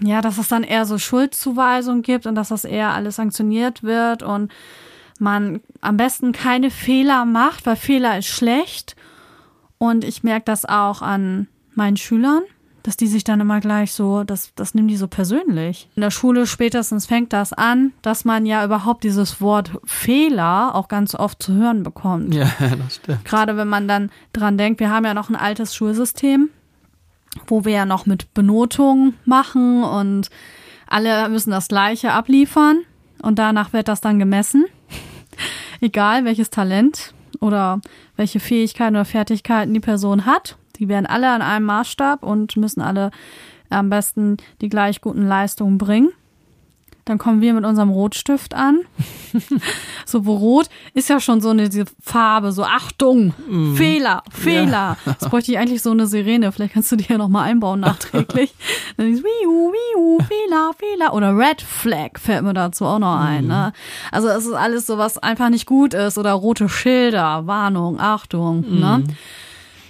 ja, 0.01 0.21
dass 0.21 0.39
es 0.39 0.49
dann 0.49 0.63
eher 0.63 0.87
so 0.87 0.99
Schuldzuweisung 0.99 2.03
gibt 2.03 2.27
und 2.27 2.35
dass 2.35 2.49
das 2.49 2.65
eher 2.65 2.91
alles 2.91 3.17
sanktioniert 3.17 3.83
wird 3.83 4.23
und 4.23 4.53
man 5.19 5.61
am 5.81 5.97
besten 5.97 6.33
keine 6.33 6.71
Fehler 6.71 7.25
macht, 7.25 7.67
weil 7.67 7.77
Fehler 7.77 8.19
ist 8.19 8.29
schlecht. 8.29 8.97
Und 9.79 10.05
ich 10.05 10.23
merke 10.23 10.45
das 10.45 10.65
auch 10.65 11.03
an 11.03 11.49
meinen 11.75 11.97
Schülern, 11.97 12.43
dass 12.83 12.97
die 12.97 13.07
sich 13.07 13.25
dann 13.25 13.41
immer 13.41 13.61
gleich 13.61 13.93
so, 13.93 14.25
das, 14.25 14.53
das 14.55 14.75
nehmen 14.75 14.89
die 14.89 14.97
so 14.97 15.09
persönlich. 15.09 15.89
In 15.95 16.03
der 16.03 16.11
Schule 16.11 16.47
spätestens 16.47 17.07
fängt 17.07 17.33
das 17.33 17.53
an, 17.53 17.93
dass 18.03 18.25
man 18.25 18.47
ja 18.47 18.65
überhaupt 18.65 19.05
dieses 19.05 19.41
Wort 19.41 19.73
Fehler 19.85 20.75
auch 20.75 20.89
ganz 20.89 21.15
oft 21.15 21.43
zu 21.43 21.53
hören 21.53 21.83
bekommt. 21.83 22.35
Ja, 22.35 22.51
das 22.59 22.97
stimmt. 22.97 23.25
Gerade 23.25 23.57
wenn 23.57 23.69
man 23.69 23.89
dann 23.89 24.11
dran 24.33 24.59
denkt, 24.59 24.81
wir 24.81 24.91
haben 24.91 25.05
ja 25.05 25.15
noch 25.15 25.29
ein 25.29 25.37
altes 25.37 25.75
Schulsystem, 25.75 26.51
wo 27.47 27.65
wir 27.65 27.73
ja 27.73 27.87
noch 27.87 28.07
mit 28.07 28.35
Benotung 28.35 29.15
machen 29.25 29.85
und 29.85 30.31
alle 30.87 31.29
müssen 31.29 31.51
das 31.51 31.69
Gleiche 31.69 32.13
abliefern 32.13 32.79
und 33.23 33.39
danach 33.39 33.73
wird 33.73 33.89
das 33.89 34.01
dann 34.01 34.19
gemessen. 34.19 34.65
Egal 35.81 36.25
welches 36.25 36.51
Talent 36.51 37.15
oder 37.41 37.81
welche 38.17 38.41
Fähigkeiten 38.41 38.97
oder 38.97 39.05
Fertigkeiten 39.05 39.75
die 39.75 39.81
Person 39.81 40.27
hat. 40.27 40.57
Die 40.77 40.89
werden 40.89 41.07
alle 41.07 41.31
an 41.31 41.43
einem 41.43 41.67
Maßstab 41.67 42.23
und 42.23 42.57
müssen 42.57 42.81
alle 42.81 43.11
am 43.71 43.91
besten 43.91 44.37
die 44.61 44.69
gleich 44.69 45.01
guten 45.01 45.27
Leistungen 45.27 45.79
bringen. 45.79 46.11
Dann 47.09 47.17
kommen 47.17 47.41
wir 47.41 47.55
mit 47.55 47.65
unserem 47.65 47.89
Rotstift 47.89 48.53
an. 48.53 48.81
so, 50.05 50.27
wo 50.27 50.35
Rot 50.35 50.69
ist 50.93 51.09
ja 51.09 51.21
schon 51.21 51.41
so 51.41 51.49
eine 51.49 51.71
diese 51.71 51.87
Farbe, 52.03 52.53
so 52.53 52.65
Achtung, 52.65 53.33
mm. 53.49 53.77
Fehler, 53.77 54.23
Fehler. 54.31 54.99
Ja. 55.07 55.13
Jetzt 55.13 55.31
bräuchte 55.31 55.53
ich 55.53 55.59
eigentlich 55.59 55.81
so 55.81 55.91
eine 55.91 56.07
Sirene. 56.07 56.53
Vielleicht 56.53 56.75
kannst 56.75 56.93
du 56.93 56.97
die 56.97 57.07
ja 57.09 57.17
nochmal 57.17 57.49
einbauen 57.49 57.81
nachträglich. 57.81 58.55
Dann 58.99 59.11
ist 59.11 59.25
Wiu, 59.25 59.73
Wiu, 59.73 60.19
Fehler, 60.19 60.73
Fehler. 60.77 61.15
Oder 61.15 61.35
Red 61.35 61.63
Flag 61.63 62.19
fällt 62.19 62.43
mir 62.43 62.53
dazu 62.53 62.85
auch 62.85 62.99
noch 62.99 63.19
ein. 63.19 63.47
Mm. 63.47 63.49
Ne? 63.49 63.73
Also 64.13 64.29
es 64.29 64.45
ist 64.45 64.53
alles 64.53 64.85
so, 64.85 64.99
was 64.99 65.17
einfach 65.17 65.49
nicht 65.49 65.65
gut 65.65 65.95
ist. 65.95 66.19
Oder 66.19 66.33
rote 66.33 66.69
Schilder, 66.69 67.47
Warnung, 67.47 67.99
Achtung. 67.99 68.67
Mm. 68.69 68.81
Ne? 68.81 69.05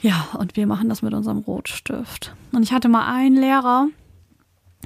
Ja, 0.03 0.29
und 0.39 0.55
wir 0.55 0.69
machen 0.69 0.89
das 0.89 1.03
mit 1.03 1.15
unserem 1.15 1.39
Rotstift. 1.39 2.33
Und 2.53 2.63
ich 2.63 2.73
hatte 2.73 2.89
mal 2.89 3.13
einen 3.13 3.35
Lehrer, 3.35 3.89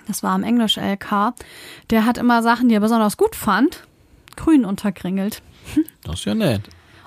das 0.06 0.22
war 0.22 0.34
im 0.34 0.42
Englisch-LK, 0.42 1.34
der 1.90 2.04
hat 2.04 2.18
immer 2.18 2.42
Sachen, 2.42 2.68
die 2.68 2.74
er 2.74 2.80
besonders 2.80 3.16
gut 3.16 3.36
fand, 3.36 3.84
grün 4.36 4.64
unterkringelt. 4.64 5.42
Das 6.04 6.20
ist 6.20 6.24
ja 6.24 6.34
nett. 6.34 6.62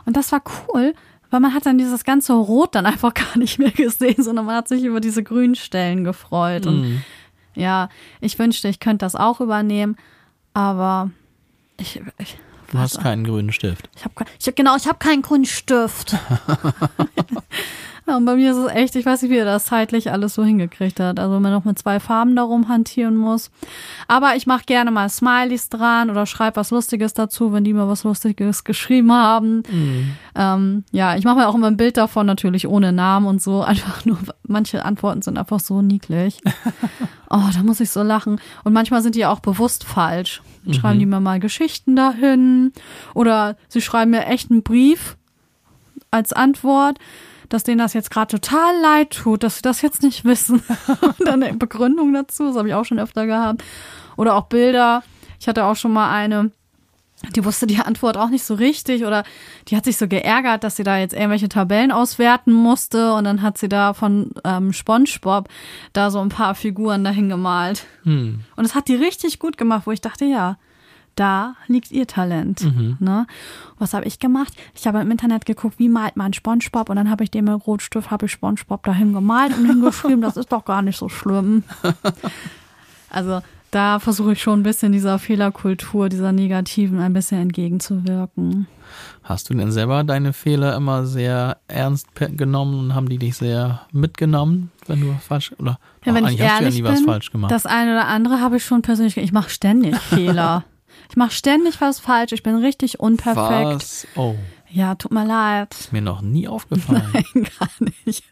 Und 0.06 0.16
das 0.16 0.32
war 0.32 0.42
cool, 0.70 0.94
weil 1.30 1.40
man 1.40 1.54
hat 1.54 1.66
dann 1.66 1.78
dieses 1.78 2.04
ganze 2.04 2.34
Rot 2.34 2.76
dann 2.76 2.86
einfach 2.86 3.14
gar 3.14 3.38
nicht 3.38 3.60
mehr 3.60 3.72
gesehen, 3.72 4.22
sondern 4.24 4.46
man 4.46 4.56
hat 4.56 4.68
sich 4.68 4.84
über 4.84 5.02
diese 5.02 5.24
grünen 5.24 5.56
Stellen 5.56 6.04
gefreut. 6.04 6.66
Und 6.66 6.82
mm. 6.82 7.02
ja, 7.56 7.90
ich 8.22 8.38
wünschte, 8.40 8.68
ich 8.68 8.80
könnte 8.80 9.06
das 9.06 9.16
auch 9.16 9.42
übernehmen, 9.42 9.98
aber 10.54 11.12
ich, 11.78 12.02
ich 12.18 12.38
Du 12.72 12.80
hast 12.80 13.00
keinen 13.00 13.24
grünen 13.24 13.52
Stift. 13.52 13.90
Ich 13.96 14.04
habe 14.04 14.26
ich, 14.40 14.56
genau, 14.56 14.76
ich 14.76 14.88
habe 14.88 14.98
keinen 14.98 15.22
grünen 15.22 15.46
Stift. 15.46 16.16
Ja, 18.08 18.18
und 18.18 18.26
bei 18.26 18.36
mir 18.36 18.52
ist 18.52 18.58
es 18.58 18.72
echt, 18.72 18.96
ich 18.96 19.06
weiß 19.06 19.24
nicht, 19.24 19.32
wie 19.32 19.38
er 19.38 19.46
das 19.46 19.66
zeitlich 19.66 20.12
alles 20.12 20.36
so 20.36 20.44
hingekriegt 20.44 21.00
hat. 21.00 21.20
Also 21.20 21.36
wenn 21.36 21.42
man 21.42 21.52
noch 21.52 21.66
mit 21.66 21.80
zwei 21.80 22.00
Farben 22.00 22.36
darum 22.36 22.70
hantieren 22.70 23.18
muss. 23.18 23.50
Aber 24.08 24.36
ich 24.36 24.46
mache 24.46 24.66
gerne 24.66 24.92
mal 24.92 25.10
Smileys 25.10 25.70
dran 25.70 26.12
oder 26.12 26.28
schreibe 26.28 26.58
was 26.58 26.70
Lustiges 26.70 27.16
dazu, 27.16 27.52
wenn 27.52 27.64
die 27.64 27.74
mal 27.74 27.88
was 27.88 28.04
Lustiges 28.04 28.64
geschrieben 28.64 29.12
haben. 29.12 29.64
Mhm. 29.70 30.12
Ähm, 30.36 30.84
ja, 30.92 31.16
ich 31.16 31.24
mache 31.24 31.38
mir 31.38 31.48
auch 31.48 31.56
immer 31.56 31.68
ein 31.68 31.78
Bild 31.78 31.98
davon, 31.98 32.28
natürlich 32.28 32.68
ohne 32.68 32.92
Namen 32.92 33.26
und 33.26 33.42
so. 33.42 33.62
Einfach 33.66 34.06
nur, 34.06 34.20
manche 34.44 34.86
Antworten 34.86 35.24
sind 35.24 35.40
einfach 35.40 35.60
so 35.60 35.82
niedlich. 35.82 36.42
oh, 37.32 37.50
da 37.54 37.64
muss 37.64 37.80
ich 37.80 37.90
so 37.90 38.04
lachen. 38.04 38.40
Und 38.64 38.74
manchmal 38.74 39.02
sind 39.02 39.16
die 39.16 39.26
auch 39.26 39.40
bewusst 39.40 39.84
falsch. 39.84 40.44
Dann 40.64 40.76
mhm. 40.76 40.80
schreiben 40.80 41.00
die 41.00 41.06
mir 41.08 41.20
mal 41.20 41.40
Geschichten 41.40 41.96
dahin. 41.96 42.72
Oder 43.16 43.58
sie 43.68 43.82
schreiben 43.82 44.12
mir 44.12 44.28
echt 44.28 44.52
einen 44.52 44.62
Brief 44.62 45.18
als 46.12 46.34
Antwort 46.34 47.00
dass 47.50 47.64
denen 47.64 47.80
das 47.80 47.94
jetzt 47.94 48.12
gerade 48.12 48.40
total 48.40 48.80
leid 48.82 49.12
tut, 49.12 49.44
dass 49.44 49.58
sie 49.58 49.62
das 49.62 49.82
jetzt 49.82 50.04
nicht 50.04 50.26
wissen. 50.26 50.62
Und 51.02 51.28
dann 51.28 51.44
eine 51.44 51.58
Begründung 51.58 52.14
dazu, 52.14 52.48
das 52.48 52.56
habe 52.56 52.68
ich 52.68 52.74
auch 52.74 52.86
schon 52.86 53.00
öfter 53.00 53.26
gehabt. 53.26 53.64
Oder 54.18 54.36
auch 54.36 54.46
Bilder. 54.46 55.04
Ich 55.40 55.48
hatte 55.48 55.66
auch 55.66 55.76
schon 55.76 55.94
mal 55.94 56.12
eine, 56.12 56.52
die 57.36 57.46
wusste 57.46 57.68
die 57.68 57.78
Antwort 57.78 58.18
auch 58.18 58.30
nicht 58.30 58.44
so 58.44 58.56
richtig 58.56 59.06
oder 59.06 59.24
die 59.68 59.76
hat 59.76 59.86
sich 59.86 59.98
so 59.98 60.08
geärgert, 60.08 60.64
dass 60.64 60.76
sie 60.76 60.84
da 60.84 60.98
jetzt 60.98 61.14
irgendwelche 61.14 61.50
Tabellen 61.50 61.92
auswerten 61.92 62.52
musste 62.52 63.14
und 63.14 63.26
dann 63.26 63.42
hat 63.42 63.58
sie 63.58 63.70
da 63.70 63.94
von 63.94 64.32
ähm, 64.44 64.74
SpongeBob 64.74 65.50
da 65.94 66.12
so 66.12 66.20
ein 66.20 66.30
paar 66.30 66.56
Figuren 66.56 67.04
dahin 67.04 67.30
gemalt. 67.30 67.86
Hm. 68.04 68.42
Und 68.56 68.66
es 68.66 68.76
hat 68.76 68.88
die 68.88 68.96
richtig 68.96 69.40
gut 69.40 69.58
gemacht, 69.58 69.84
wo 69.86 69.92
ich 69.92 70.02
dachte, 70.02 70.26
ja, 70.26 70.58
da 71.16 71.56
liegt 71.68 71.92
ihr 71.92 72.08
Talent. 72.08 72.64
Mhm. 72.64 72.98
Ne? 73.00 73.28
Was 73.80 73.94
habe 73.94 74.06
ich 74.06 74.20
gemacht? 74.20 74.54
Ich 74.76 74.88
habe 74.88 75.02
im 75.02 75.12
Internet 75.12 75.46
geguckt, 75.46 75.80
wie 75.80 75.90
malt 75.90 76.16
man 76.16 76.34
SpongeBob 76.34 76.90
und 76.90 76.96
dann 76.96 77.10
habe 77.10 77.24
ich 77.24 77.32
dem 77.32 77.46
mit 77.46 77.68
Rotstift 77.68 78.12
habe 78.12 78.26
ich 78.26 78.32
SpongeBob 78.32 78.84
dahin 78.84 79.14
gemalt 79.14 79.58
und 79.58 79.66
hingeschrieben, 79.66 80.22
das 80.22 80.38
ist 80.38 80.52
doch 80.52 80.66
gar 80.66 80.82
nicht 80.82 80.98
so 80.98 81.10
schlimm. 81.10 81.64
Also 83.08 83.42
da 83.72 84.00
versuche 84.00 84.34
ich 84.34 84.42
schon 84.42 84.60
ein 84.60 84.64
bisschen 84.64 84.92
dieser 84.92 85.20
Fehlerkultur, 85.20 86.10
dieser 86.10 86.32
negativen 86.32 87.00
ein 87.00 87.14
bisschen 87.14 87.42
entgegenzuwirken. 87.42 88.68
Hast 89.24 89.50
du 89.50 89.54
denn 89.54 89.72
selber 89.72 90.04
deine 90.04 90.34
Fehler 90.34 90.76
immer 90.76 91.06
sehr 91.06 91.58
ernst 91.68 92.08
genommen 92.16 92.80
und 92.80 92.96
haben 92.96 93.10
die 93.10 93.18
dich 93.18 93.38
sehr 93.38 93.82
mitgenommen, 93.92 94.72
wenn 94.88 95.02
du 95.02 95.14
falsch 95.20 95.54
oder 95.58 95.80
ja, 96.04 96.14
wenn 96.14 96.26
ich 96.28 96.40
ehrlich 96.40 96.78
ja 96.78 96.92
bin, 96.92 97.48
Das 97.48 97.66
eine 97.66 97.92
oder 97.92 98.08
andere 98.08 98.40
habe 98.40 98.58
ich 98.58 98.66
schon 98.66 98.82
persönlich. 98.82 99.18
Ich 99.18 99.32
mache 99.32 99.50
ständig 99.50 99.96
Fehler. 99.98 100.64
Ich 101.10 101.16
mache 101.16 101.32
ständig 101.32 101.82
was 101.82 102.00
falsch. 102.00 102.32
Ich 102.32 102.44
bin 102.44 102.56
richtig 102.56 103.00
unperfekt. 103.00 103.76
Was? 103.76 104.08
Oh. 104.16 104.36
Ja, 104.70 104.96
tut 104.96 105.12
mir 105.12 105.26
leid. 105.26 105.74
Ist 105.74 105.94
mir 105.94 106.02
noch 106.02 106.22
nie 106.22 106.48
aufgefallen. 106.48 107.08
Nein, 107.14 107.48
gar 107.60 107.70
nicht. 108.06 108.24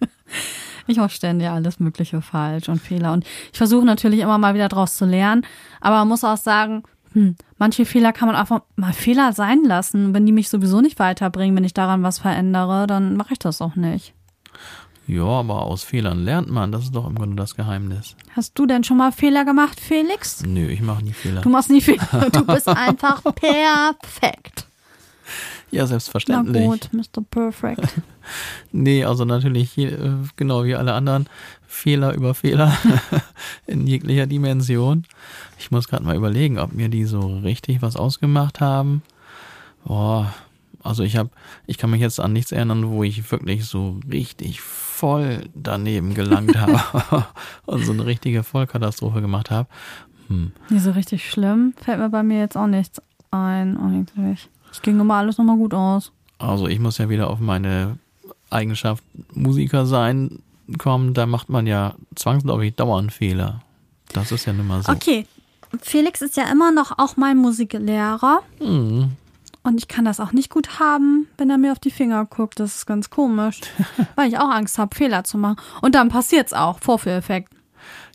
Ich 0.87 0.97
mache 0.97 1.09
ständig 1.09 1.47
alles 1.47 1.79
Mögliche 1.79 2.21
falsch 2.21 2.67
und 2.67 2.81
Fehler. 2.81 3.13
Und 3.13 3.25
ich 3.51 3.57
versuche 3.57 3.85
natürlich 3.85 4.19
immer 4.19 4.37
mal 4.37 4.53
wieder 4.53 4.67
draus 4.67 4.97
zu 4.97 5.05
lernen. 5.05 5.45
Aber 5.79 5.97
man 5.97 6.09
muss 6.09 6.23
auch 6.23 6.37
sagen, 6.37 6.83
hm, 7.13 7.35
manche 7.57 7.85
Fehler 7.85 8.11
kann 8.11 8.27
man 8.27 8.35
einfach 8.35 8.61
mal 8.75 8.91
Fehler 8.93 9.33
sein 9.33 9.63
lassen. 9.63 10.13
Wenn 10.13 10.25
die 10.25 10.31
mich 10.31 10.49
sowieso 10.49 10.81
nicht 10.81 10.99
weiterbringen, 10.99 11.55
wenn 11.55 11.63
ich 11.63 11.73
daran 11.73 12.03
was 12.03 12.19
verändere, 12.19 12.87
dann 12.87 13.15
mache 13.15 13.33
ich 13.33 13.39
das 13.39 13.61
auch 13.61 13.75
nicht. 13.75 14.13
Ja, 15.05 15.25
aber 15.25 15.63
aus 15.63 15.83
Fehlern 15.83 16.23
lernt 16.23 16.49
man. 16.49 16.71
Das 16.71 16.83
ist 16.83 16.95
doch 16.95 17.07
im 17.07 17.15
Grunde 17.15 17.35
das 17.35 17.55
Geheimnis. 17.55 18.15
Hast 18.35 18.57
du 18.57 18.65
denn 18.65 18.83
schon 18.83 18.97
mal 18.97 19.11
Fehler 19.11 19.43
gemacht, 19.43 19.79
Felix? 19.79 20.43
Nö, 20.45 20.67
ich 20.67 20.81
mache 20.81 21.03
nie 21.03 21.13
Fehler. 21.13 21.41
Du 21.41 21.49
machst 21.49 21.69
nie 21.69 21.81
Fehler. 21.81 22.29
Du 22.31 22.45
bist 22.45 22.67
einfach 22.69 23.21
perfekt. 23.35 24.67
Ja, 25.71 25.87
selbstverständlich. 25.87 26.63
Na 26.63 26.69
gut, 26.69 26.89
Mr. 26.93 27.23
Perfect. 27.29 27.81
nee, 28.71 29.03
also 29.03 29.25
natürlich, 29.25 29.75
äh, 29.77 29.97
genau 30.35 30.65
wie 30.65 30.75
alle 30.75 30.93
anderen, 30.93 31.27
Fehler 31.67 32.13
über 32.13 32.35
Fehler 32.35 32.77
in 33.67 33.87
jeglicher 33.87 34.27
Dimension. 34.27 35.05
Ich 35.57 35.71
muss 35.71 35.87
gerade 35.87 36.03
mal 36.03 36.15
überlegen, 36.15 36.59
ob 36.59 36.73
mir 36.73 36.89
die 36.89 37.05
so 37.05 37.39
richtig 37.39 37.81
was 37.81 37.95
ausgemacht 37.95 38.61
haben. 38.61 39.01
Boah, 39.83 40.33
also 40.83 41.03
ich 41.03 41.15
habe, 41.15 41.29
ich 41.65 41.77
kann 41.77 41.89
mich 41.89 42.01
jetzt 42.01 42.19
an 42.19 42.33
nichts 42.33 42.51
erinnern, 42.51 42.89
wo 42.89 43.03
ich 43.03 43.31
wirklich 43.31 43.65
so 43.65 43.99
richtig 44.11 44.61
voll 44.61 45.49
daneben 45.55 46.13
gelangt 46.13 46.57
habe 46.57 47.25
und 47.65 47.85
so 47.85 47.93
eine 47.93 48.05
richtige 48.05 48.43
Vollkatastrophe 48.43 49.21
gemacht 49.21 49.49
habe. 49.49 49.69
Hm. 50.27 50.51
Nicht 50.69 50.83
so 50.83 50.91
richtig 50.91 51.29
schlimm, 51.29 51.73
fällt 51.81 51.99
mir 51.99 52.09
bei 52.09 52.23
mir 52.23 52.39
jetzt 52.39 52.57
auch 52.57 52.67
nichts 52.67 53.01
ein 53.31 53.77
eigentlich. 53.77 54.49
Es 54.71 54.81
ging 54.81 54.99
immer 54.99 55.15
alles 55.15 55.37
nochmal 55.37 55.57
gut 55.57 55.73
aus. 55.73 56.11
Also 56.37 56.67
ich 56.67 56.79
muss 56.79 56.97
ja 56.97 57.09
wieder 57.09 57.29
auf 57.29 57.39
meine 57.39 57.97
Eigenschaft 58.49 59.03
Musiker 59.33 59.85
sein 59.85 60.39
kommen. 60.77 61.13
Da 61.13 61.25
macht 61.25 61.49
man 61.49 61.65
ja 61.65 61.95
zwangsläufig 62.15 62.75
dauernd 62.75 63.13
Fehler. 63.13 63.61
Das 64.11 64.31
ist 64.31 64.45
ja 64.45 64.53
nun 64.53 64.67
mal 64.67 64.83
so. 64.83 64.91
Okay, 64.91 65.25
Felix 65.81 66.21
ist 66.21 66.37
ja 66.37 66.51
immer 66.51 66.71
noch 66.71 66.97
auch 66.97 67.17
mein 67.17 67.37
Musiklehrer. 67.37 68.41
Mhm. 68.59 69.11
Und 69.63 69.77
ich 69.77 69.87
kann 69.87 70.03
das 70.03 70.19
auch 70.19 70.33
nicht 70.33 70.49
gut 70.49 70.79
haben, 70.79 71.27
wenn 71.37 71.49
er 71.49 71.57
mir 71.57 71.71
auf 71.71 71.79
die 71.79 71.91
Finger 71.91 72.25
guckt. 72.25 72.59
Das 72.59 72.75
ist 72.75 72.85
ganz 72.85 73.09
komisch, 73.09 73.61
weil 74.15 74.27
ich 74.27 74.37
auch 74.37 74.49
Angst 74.49 74.77
habe, 74.77 74.95
Fehler 74.95 75.23
zu 75.23 75.37
machen. 75.37 75.57
Und 75.81 75.95
dann 75.95 76.09
passiert 76.09 76.47
es 76.47 76.53
auch, 76.53 76.79
Vorführeffekt. 76.79 77.53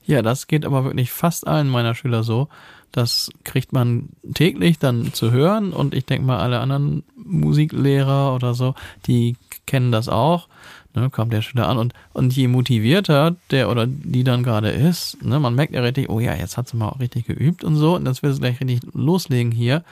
Ja, 0.04 0.22
das 0.22 0.46
geht 0.46 0.64
aber 0.64 0.84
wirklich 0.84 1.10
fast 1.10 1.46
allen 1.46 1.68
meiner 1.68 1.94
Schüler 1.94 2.22
so. 2.22 2.48
Das 2.92 3.30
kriegt 3.44 3.72
man 3.72 4.08
täglich 4.32 4.78
dann 4.78 5.12
zu 5.12 5.30
hören 5.30 5.72
und 5.72 5.94
ich 5.94 6.06
denke 6.06 6.26
mal, 6.26 6.38
alle 6.38 6.60
anderen 6.60 7.02
Musiklehrer 7.16 8.34
oder 8.34 8.54
so, 8.54 8.74
die 9.06 9.36
kennen 9.66 9.92
das 9.92 10.08
auch. 10.08 10.48
Ne, 10.94 11.10
kommt 11.10 11.34
der 11.34 11.42
Schüler 11.42 11.68
an 11.68 11.76
und, 11.76 11.92
und 12.14 12.34
je 12.34 12.48
motivierter 12.48 13.36
der 13.50 13.70
oder 13.70 13.86
die 13.86 14.24
dann 14.24 14.42
gerade 14.42 14.70
ist, 14.70 15.22
ne, 15.22 15.38
man 15.38 15.54
merkt 15.54 15.74
ja 15.74 15.82
richtig, 15.82 16.08
oh 16.08 16.18
ja, 16.18 16.34
jetzt 16.34 16.56
hat 16.56 16.66
sie 16.66 16.78
mal 16.78 16.88
auch 16.88 17.00
richtig 17.00 17.26
geübt 17.26 17.62
und 17.62 17.76
so 17.76 17.96
und 17.96 18.06
jetzt 18.06 18.22
will 18.22 18.32
sie 18.32 18.40
gleich 18.40 18.58
richtig 18.60 18.80
loslegen 18.94 19.52
hier. 19.52 19.84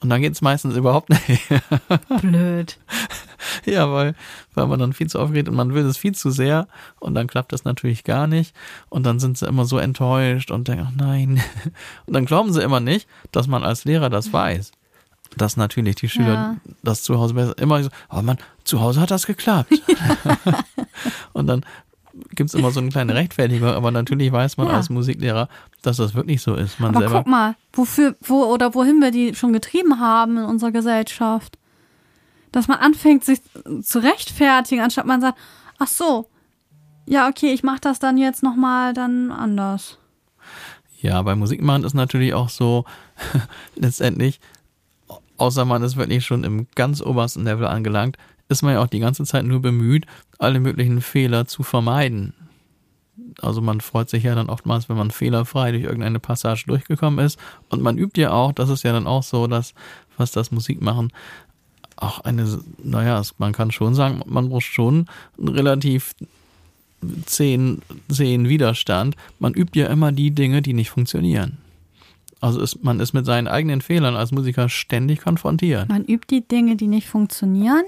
Und 0.00 0.10
dann 0.10 0.20
geht 0.20 0.32
es 0.32 0.42
meistens 0.42 0.76
überhaupt 0.76 1.10
nicht. 1.10 1.42
Blöd. 2.20 2.78
ja, 3.64 3.92
weil, 3.92 4.14
weil 4.54 4.66
man 4.68 4.78
dann 4.78 4.92
viel 4.92 5.08
zu 5.08 5.18
aufgeregt 5.18 5.48
und 5.48 5.56
man 5.56 5.74
will 5.74 5.84
es 5.86 5.98
viel 5.98 6.14
zu 6.14 6.30
sehr 6.30 6.68
und 7.00 7.14
dann 7.14 7.26
klappt 7.26 7.52
das 7.52 7.64
natürlich 7.64 8.04
gar 8.04 8.26
nicht. 8.26 8.54
Und 8.88 9.04
dann 9.04 9.18
sind 9.18 9.38
sie 9.38 9.46
immer 9.46 9.64
so 9.64 9.78
enttäuscht 9.78 10.50
und 10.50 10.68
denken, 10.68 10.86
ach 10.88 10.96
nein. 10.96 11.42
Und 12.06 12.14
dann 12.14 12.26
glauben 12.26 12.52
sie 12.52 12.62
immer 12.62 12.80
nicht, 12.80 13.08
dass 13.32 13.46
man 13.46 13.64
als 13.64 13.84
Lehrer 13.84 14.08
das 14.08 14.32
weiß. 14.32 14.72
Dass 15.36 15.56
natürlich 15.56 15.96
die 15.96 16.08
Schüler 16.08 16.32
ja. 16.32 16.56
das 16.82 17.02
zu 17.02 17.18
Hause 17.18 17.34
besser 17.34 17.58
immer 17.58 17.82
so, 17.82 17.90
oh 18.10 18.22
Mann, 18.22 18.38
zu 18.64 18.80
Hause 18.80 19.00
hat 19.00 19.10
das 19.10 19.26
geklappt. 19.26 19.72
und 21.32 21.46
dann 21.46 21.64
gibt 22.38 22.48
es 22.48 22.54
immer 22.54 22.70
so 22.70 22.80
eine 22.80 22.88
kleine 22.88 23.14
Rechtfertigung, 23.20 23.68
aber 23.68 23.90
natürlich 23.90 24.32
weiß 24.32 24.56
man 24.56 24.68
Ja. 24.68 24.74
als 24.74 24.88
Musiklehrer, 24.88 25.48
dass 25.82 25.98
das 25.98 26.14
wirklich 26.14 26.40
so 26.40 26.54
ist. 26.54 26.80
Man 26.80 26.90
Aber 26.96 27.00
selber. 27.00 27.18
guck 27.18 27.26
mal, 27.26 27.54
wofür, 27.74 28.16
wo 28.22 28.44
oder 28.44 28.74
wohin 28.74 29.00
wir 29.00 29.10
die 29.10 29.34
schon 29.34 29.52
getrieben 29.52 30.00
haben 30.00 30.38
in 30.38 30.44
unserer 30.44 30.70
Gesellschaft. 30.72 31.58
Dass 32.52 32.66
man 32.68 32.78
anfängt, 32.78 33.24
sich 33.24 33.40
zu 33.82 33.98
rechtfertigen, 33.98 34.80
anstatt 34.82 35.04
man 35.04 35.20
sagt, 35.20 35.38
ach 35.78 35.88
so, 35.88 36.30
ja, 37.06 37.28
okay, 37.28 37.52
ich 37.52 37.62
mach 37.62 37.78
das 37.78 37.98
dann 37.98 38.16
jetzt 38.16 38.42
nochmal 38.42 38.94
dann 38.94 39.30
anders. 39.30 39.98
Ja, 41.00 41.20
bei 41.22 41.34
Musik 41.36 41.62
machen 41.62 41.84
ist 41.84 41.94
natürlich 41.94 42.34
auch 42.34 42.48
so, 42.48 42.84
letztendlich, 43.76 44.40
außer 45.36 45.64
man 45.64 45.82
ist 45.82 45.96
wirklich 45.96 46.24
schon 46.24 46.44
im 46.44 46.66
ganz 46.74 47.02
obersten 47.02 47.44
Level 47.44 47.66
angelangt, 47.66 48.16
ist 48.48 48.62
man 48.62 48.74
ja 48.74 48.82
auch 48.82 48.88
die 48.88 49.00
ganze 49.00 49.24
Zeit 49.24 49.44
nur 49.44 49.60
bemüht, 49.60 50.06
alle 50.38 50.60
möglichen 50.60 51.00
Fehler 51.00 51.46
zu 51.46 51.62
vermeiden. 51.62 52.34
Also 53.40 53.60
man 53.60 53.80
freut 53.80 54.08
sich 54.08 54.24
ja 54.24 54.34
dann 54.34 54.48
oftmals, 54.48 54.88
wenn 54.88 54.96
man 54.96 55.10
fehlerfrei 55.10 55.72
durch 55.72 55.84
irgendeine 55.84 56.18
Passage 56.18 56.64
durchgekommen 56.66 57.24
ist. 57.24 57.38
Und 57.68 57.82
man 57.82 57.98
übt 57.98 58.20
ja 58.20 58.32
auch, 58.32 58.52
das 58.52 58.68
ist 58.68 58.82
ja 58.84 58.92
dann 58.92 59.06
auch 59.06 59.22
so, 59.22 59.46
dass, 59.46 59.74
was 60.16 60.32
das 60.32 60.50
Musikmachen 60.50 61.12
auch 61.96 62.20
eine, 62.20 62.60
naja, 62.82 63.20
man 63.38 63.52
kann 63.52 63.72
schon 63.72 63.94
sagen, 63.94 64.22
man 64.26 64.48
muss 64.48 64.64
schon 64.64 65.06
relativ 65.38 66.14
zehn, 67.26 67.82
zehn 68.08 68.48
Widerstand. 68.48 69.16
Man 69.38 69.54
übt 69.54 69.78
ja 69.78 69.88
immer 69.88 70.12
die 70.12 70.30
Dinge, 70.30 70.62
die 70.62 70.74
nicht 70.74 70.90
funktionieren. 70.90 71.58
Also 72.40 72.60
ist, 72.60 72.84
man 72.84 73.00
ist 73.00 73.14
mit 73.14 73.26
seinen 73.26 73.48
eigenen 73.48 73.80
Fehlern 73.80 74.14
als 74.14 74.30
Musiker 74.30 74.68
ständig 74.68 75.22
konfrontiert. 75.22 75.88
Man 75.88 76.04
übt 76.04 76.26
die 76.30 76.46
Dinge, 76.46 76.76
die 76.76 76.86
nicht 76.86 77.08
funktionieren. 77.08 77.84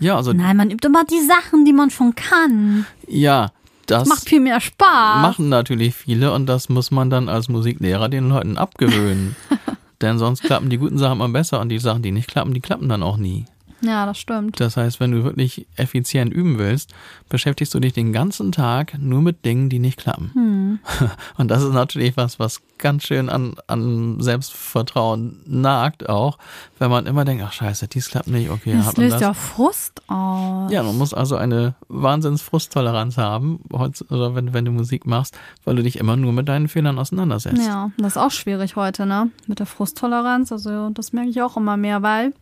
Ja, 0.00 0.16
also 0.16 0.32
Nein, 0.32 0.56
man 0.56 0.70
übt 0.70 0.86
immer 0.86 1.04
die 1.04 1.20
Sachen, 1.20 1.64
die 1.64 1.72
man 1.72 1.90
schon 1.90 2.14
kann. 2.14 2.86
ja, 3.06 3.50
das 3.86 4.06
Macht 4.06 4.28
viel 4.28 4.40
mehr 4.40 4.60
Spaß. 4.60 5.22
machen 5.22 5.48
natürlich 5.48 5.94
viele 5.94 6.32
und 6.34 6.44
das 6.46 6.68
muss 6.68 6.90
man 6.90 7.08
dann 7.08 7.28
als 7.30 7.48
Musiklehrer 7.48 8.08
den 8.10 8.28
Leuten 8.28 8.58
abgewöhnen. 8.58 9.34
Denn 10.02 10.18
sonst 10.18 10.42
klappen 10.42 10.68
die 10.70 10.76
guten 10.76 10.98
Sachen 10.98 11.14
immer 11.14 11.28
besser 11.30 11.60
und 11.60 11.70
die 11.70 11.78
Sachen, 11.78 12.02
die 12.02 12.12
nicht 12.12 12.28
klappen, 12.28 12.52
die 12.54 12.60
klappen 12.60 12.88
dann 12.88 13.02
auch 13.02 13.16
nie. 13.16 13.46
Ja, 13.80 14.06
das 14.06 14.18
stimmt. 14.18 14.58
Das 14.60 14.76
heißt, 14.76 15.00
wenn 15.00 15.12
du 15.12 15.24
wirklich 15.24 15.66
effizient 15.76 16.32
üben 16.32 16.58
willst, 16.58 16.92
beschäftigst 17.28 17.74
du 17.74 17.80
dich 17.80 17.92
den 17.92 18.12
ganzen 18.12 18.52
Tag 18.52 18.98
nur 18.98 19.22
mit 19.22 19.44
Dingen, 19.44 19.68
die 19.68 19.78
nicht 19.78 19.98
klappen. 19.98 20.30
Hm. 20.34 20.78
Und 21.36 21.48
das 21.48 21.62
ist 21.62 21.72
natürlich 21.72 22.16
was, 22.16 22.38
was 22.38 22.60
ganz 22.78 23.04
schön 23.04 23.28
an, 23.28 23.54
an 23.66 24.20
Selbstvertrauen 24.20 25.40
nagt 25.46 26.08
auch, 26.08 26.38
wenn 26.78 26.90
man 26.90 27.06
immer 27.06 27.24
denkt, 27.24 27.42
ach 27.46 27.52
scheiße, 27.52 27.88
dies 27.88 28.08
klappt 28.08 28.28
nicht, 28.28 28.50
okay, 28.50 28.74
Das 28.76 28.86
hat 28.86 28.96
man 28.96 29.06
löst 29.06 29.14
das. 29.14 29.20
ja 29.20 29.34
Frust 29.34 30.02
aus. 30.08 30.70
Ja, 30.70 30.82
man 30.82 30.96
muss 30.96 31.12
also 31.12 31.36
eine 31.36 31.74
Wahnsinns-Frusttoleranz 31.88 33.16
haben, 33.16 33.60
oder 33.70 34.34
wenn, 34.34 34.52
wenn 34.54 34.64
du 34.64 34.70
Musik 34.70 35.06
machst, 35.06 35.36
weil 35.64 35.76
du 35.76 35.82
dich 35.82 35.98
immer 35.98 36.16
nur 36.16 36.32
mit 36.32 36.48
deinen 36.48 36.68
Fehlern 36.68 36.98
auseinandersetzt. 36.98 37.58
Ja, 37.64 37.90
das 37.98 38.12
ist 38.12 38.18
auch 38.18 38.30
schwierig 38.30 38.76
heute, 38.76 39.06
ne? 39.06 39.30
Mit 39.46 39.58
der 39.58 39.66
Frusttoleranz. 39.66 40.52
Also, 40.52 40.90
das 40.90 41.12
merke 41.12 41.30
ich 41.30 41.42
auch 41.42 41.56
immer 41.56 41.76
mehr, 41.76 42.02
weil 42.02 42.32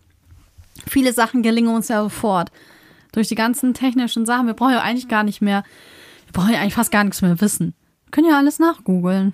viele 0.88 1.12
Sachen 1.12 1.42
gelingen 1.42 1.74
uns 1.74 1.88
ja 1.88 2.02
sofort. 2.02 2.50
Durch 3.12 3.28
die 3.28 3.34
ganzen 3.34 3.72
technischen 3.72 4.26
Sachen. 4.26 4.46
Wir 4.46 4.54
brauchen 4.54 4.72
ja 4.72 4.82
eigentlich 4.82 5.08
gar 5.08 5.22
nicht 5.24 5.40
mehr, 5.40 5.64
wir 6.26 6.32
brauchen 6.32 6.52
ja 6.52 6.60
eigentlich 6.60 6.74
fast 6.74 6.90
gar 6.90 7.04
nichts 7.04 7.22
mehr 7.22 7.40
wissen. 7.40 7.74
Wir 8.04 8.10
können 8.10 8.28
ja 8.28 8.38
alles 8.38 8.58
nachgoogeln. 8.58 9.32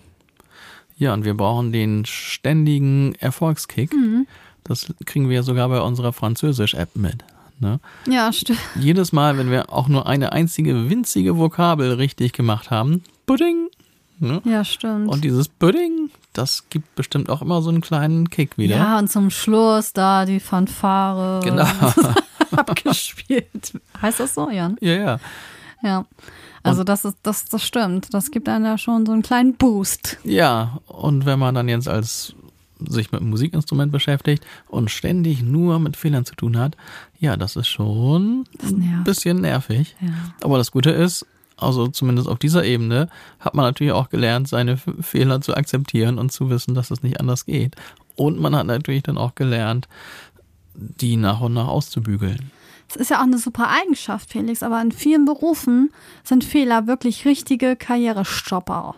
Ja, 0.96 1.14
und 1.14 1.24
wir 1.24 1.36
brauchen 1.36 1.72
den 1.72 2.04
ständigen 2.04 3.14
Erfolgskick. 3.16 3.92
Mhm. 3.92 4.26
Das 4.64 4.92
kriegen 5.04 5.28
wir 5.28 5.36
ja 5.36 5.42
sogar 5.42 5.68
bei 5.68 5.80
unserer 5.80 6.12
Französisch-App 6.12 6.94
mit. 6.94 7.24
Ne? 7.58 7.80
Ja, 8.08 8.32
stimmt. 8.32 8.60
Jedes 8.78 9.12
Mal, 9.12 9.38
wenn 9.38 9.50
wir 9.50 9.72
auch 9.72 9.88
nur 9.88 10.06
eine 10.06 10.32
einzige 10.32 10.90
winzige 10.90 11.38
Vokabel 11.38 11.92
richtig 11.94 12.32
gemacht 12.32 12.70
haben, 12.70 13.02
Pudding. 13.26 13.68
Ne? 14.18 14.40
Ja, 14.44 14.64
stimmt. 14.64 15.08
Und 15.08 15.24
dieses 15.24 15.48
Pudding, 15.48 16.10
das 16.32 16.68
gibt 16.70 16.94
bestimmt 16.94 17.28
auch 17.28 17.42
immer 17.42 17.60
so 17.62 17.70
einen 17.70 17.80
kleinen 17.80 18.30
Kick 18.30 18.56
wieder. 18.56 18.76
ja, 18.76 18.98
und 18.98 19.10
zum 19.10 19.30
Schluss 19.30 19.92
da 19.92 20.24
die 20.24 20.40
Fanfare. 20.40 21.40
Genau. 21.42 21.66
abgespielt. 22.56 23.72
Heißt 24.00 24.20
das 24.20 24.34
so, 24.34 24.50
Jan? 24.50 24.76
Ja, 24.80 24.94
ja. 24.94 25.20
Ja. 25.82 26.06
Also 26.62 26.84
das 26.84 27.04
ist, 27.04 27.16
das, 27.22 27.44
das 27.46 27.64
stimmt. 27.64 28.14
Das 28.14 28.30
gibt 28.30 28.48
einem 28.48 28.64
ja 28.64 28.78
schon 28.78 29.04
so 29.04 29.12
einen 29.12 29.22
kleinen 29.22 29.54
Boost. 29.54 30.18
Ja, 30.22 30.78
und 30.86 31.26
wenn 31.26 31.38
man 31.38 31.54
dann 31.54 31.68
jetzt 31.68 31.88
als 31.88 32.34
sich 32.88 33.12
mit 33.12 33.20
einem 33.20 33.30
Musikinstrument 33.30 33.92
beschäftigt 33.92 34.44
und 34.68 34.90
ständig 34.90 35.42
nur 35.42 35.78
mit 35.78 35.96
Fehlern 35.96 36.24
zu 36.24 36.34
tun 36.34 36.56
hat, 36.58 36.76
ja, 37.18 37.36
das 37.36 37.56
ist 37.56 37.68
schon 37.68 38.44
Das 38.58 38.70
ein 38.70 39.02
bisschen 39.04 39.40
nervig. 39.40 39.96
Ja. 40.00 40.08
Aber 40.42 40.58
das 40.58 40.70
Gute 40.70 40.90
ist, 40.90 41.26
also 41.62 41.88
zumindest 41.88 42.28
auf 42.28 42.38
dieser 42.38 42.64
Ebene, 42.64 43.08
hat 43.40 43.54
man 43.54 43.64
natürlich 43.64 43.92
auch 43.92 44.08
gelernt, 44.10 44.48
seine 44.48 44.76
Fehler 44.76 45.40
zu 45.40 45.54
akzeptieren 45.56 46.18
und 46.18 46.32
zu 46.32 46.50
wissen, 46.50 46.74
dass 46.74 46.90
es 46.90 47.02
nicht 47.02 47.20
anders 47.20 47.46
geht. 47.46 47.76
Und 48.16 48.38
man 48.40 48.54
hat 48.54 48.66
natürlich 48.66 49.02
dann 49.04 49.18
auch 49.18 49.34
gelernt, 49.34 49.88
die 50.74 51.16
nach 51.16 51.40
und 51.40 51.54
nach 51.54 51.68
auszubügeln. 51.68 52.50
Es 52.88 52.96
ist 52.96 53.10
ja 53.10 53.18
auch 53.18 53.22
eine 53.22 53.38
super 53.38 53.68
Eigenschaft, 53.70 54.30
Felix, 54.30 54.62
aber 54.62 54.80
in 54.82 54.92
vielen 54.92 55.24
Berufen 55.24 55.90
sind 56.24 56.44
Fehler 56.44 56.86
wirklich 56.86 57.24
richtige 57.24 57.74
Karrierestopper. 57.76 58.94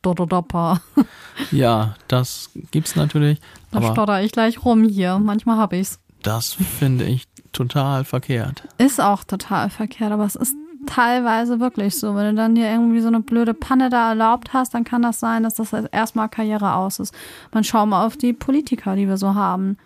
Stotterdopper. 0.00 0.80
Ja, 1.50 1.94
das 2.06 2.50
gibt's 2.70 2.96
natürlich, 2.96 3.40
Da 3.70 3.80
stotter 3.92 4.22
ich 4.22 4.30
gleich 4.32 4.62
rum 4.62 4.84
hier. 4.84 5.18
Manchmal 5.18 5.56
habe 5.56 5.78
ich's. 5.78 5.98
das 6.22 6.52
finde 6.52 7.06
ich 7.06 7.24
total 7.52 8.04
verkehrt. 8.04 8.62
Ist 8.76 9.00
auch 9.00 9.24
total 9.24 9.70
verkehrt, 9.70 10.12
aber 10.12 10.26
es 10.26 10.36
ist 10.36 10.54
teilweise 10.86 11.60
wirklich 11.60 11.96
so. 11.96 12.14
Wenn 12.14 12.34
du 12.34 12.42
dann 12.42 12.56
hier 12.56 12.70
irgendwie 12.70 13.00
so 13.00 13.08
eine 13.08 13.20
blöde 13.20 13.54
Panne 13.54 13.90
da 13.90 14.10
erlaubt 14.10 14.52
hast, 14.52 14.74
dann 14.74 14.84
kann 14.84 15.02
das 15.02 15.20
sein, 15.20 15.42
dass 15.42 15.54
das 15.54 15.72
erstmal 15.72 16.28
Karriere 16.28 16.74
aus 16.74 16.98
ist. 16.98 17.14
Man 17.52 17.64
schau 17.64 17.86
mal 17.86 18.06
auf 18.06 18.16
die 18.16 18.32
Politiker, 18.32 18.96
die 18.96 19.08
wir 19.08 19.16
so 19.16 19.34
haben. 19.34 19.76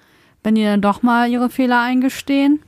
Wenn 0.43 0.55
die 0.55 0.65
dann 0.65 0.81
doch 0.81 1.03
mal 1.03 1.31
ihre 1.31 1.51
Fehler 1.51 1.81
eingestehen, 1.81 2.61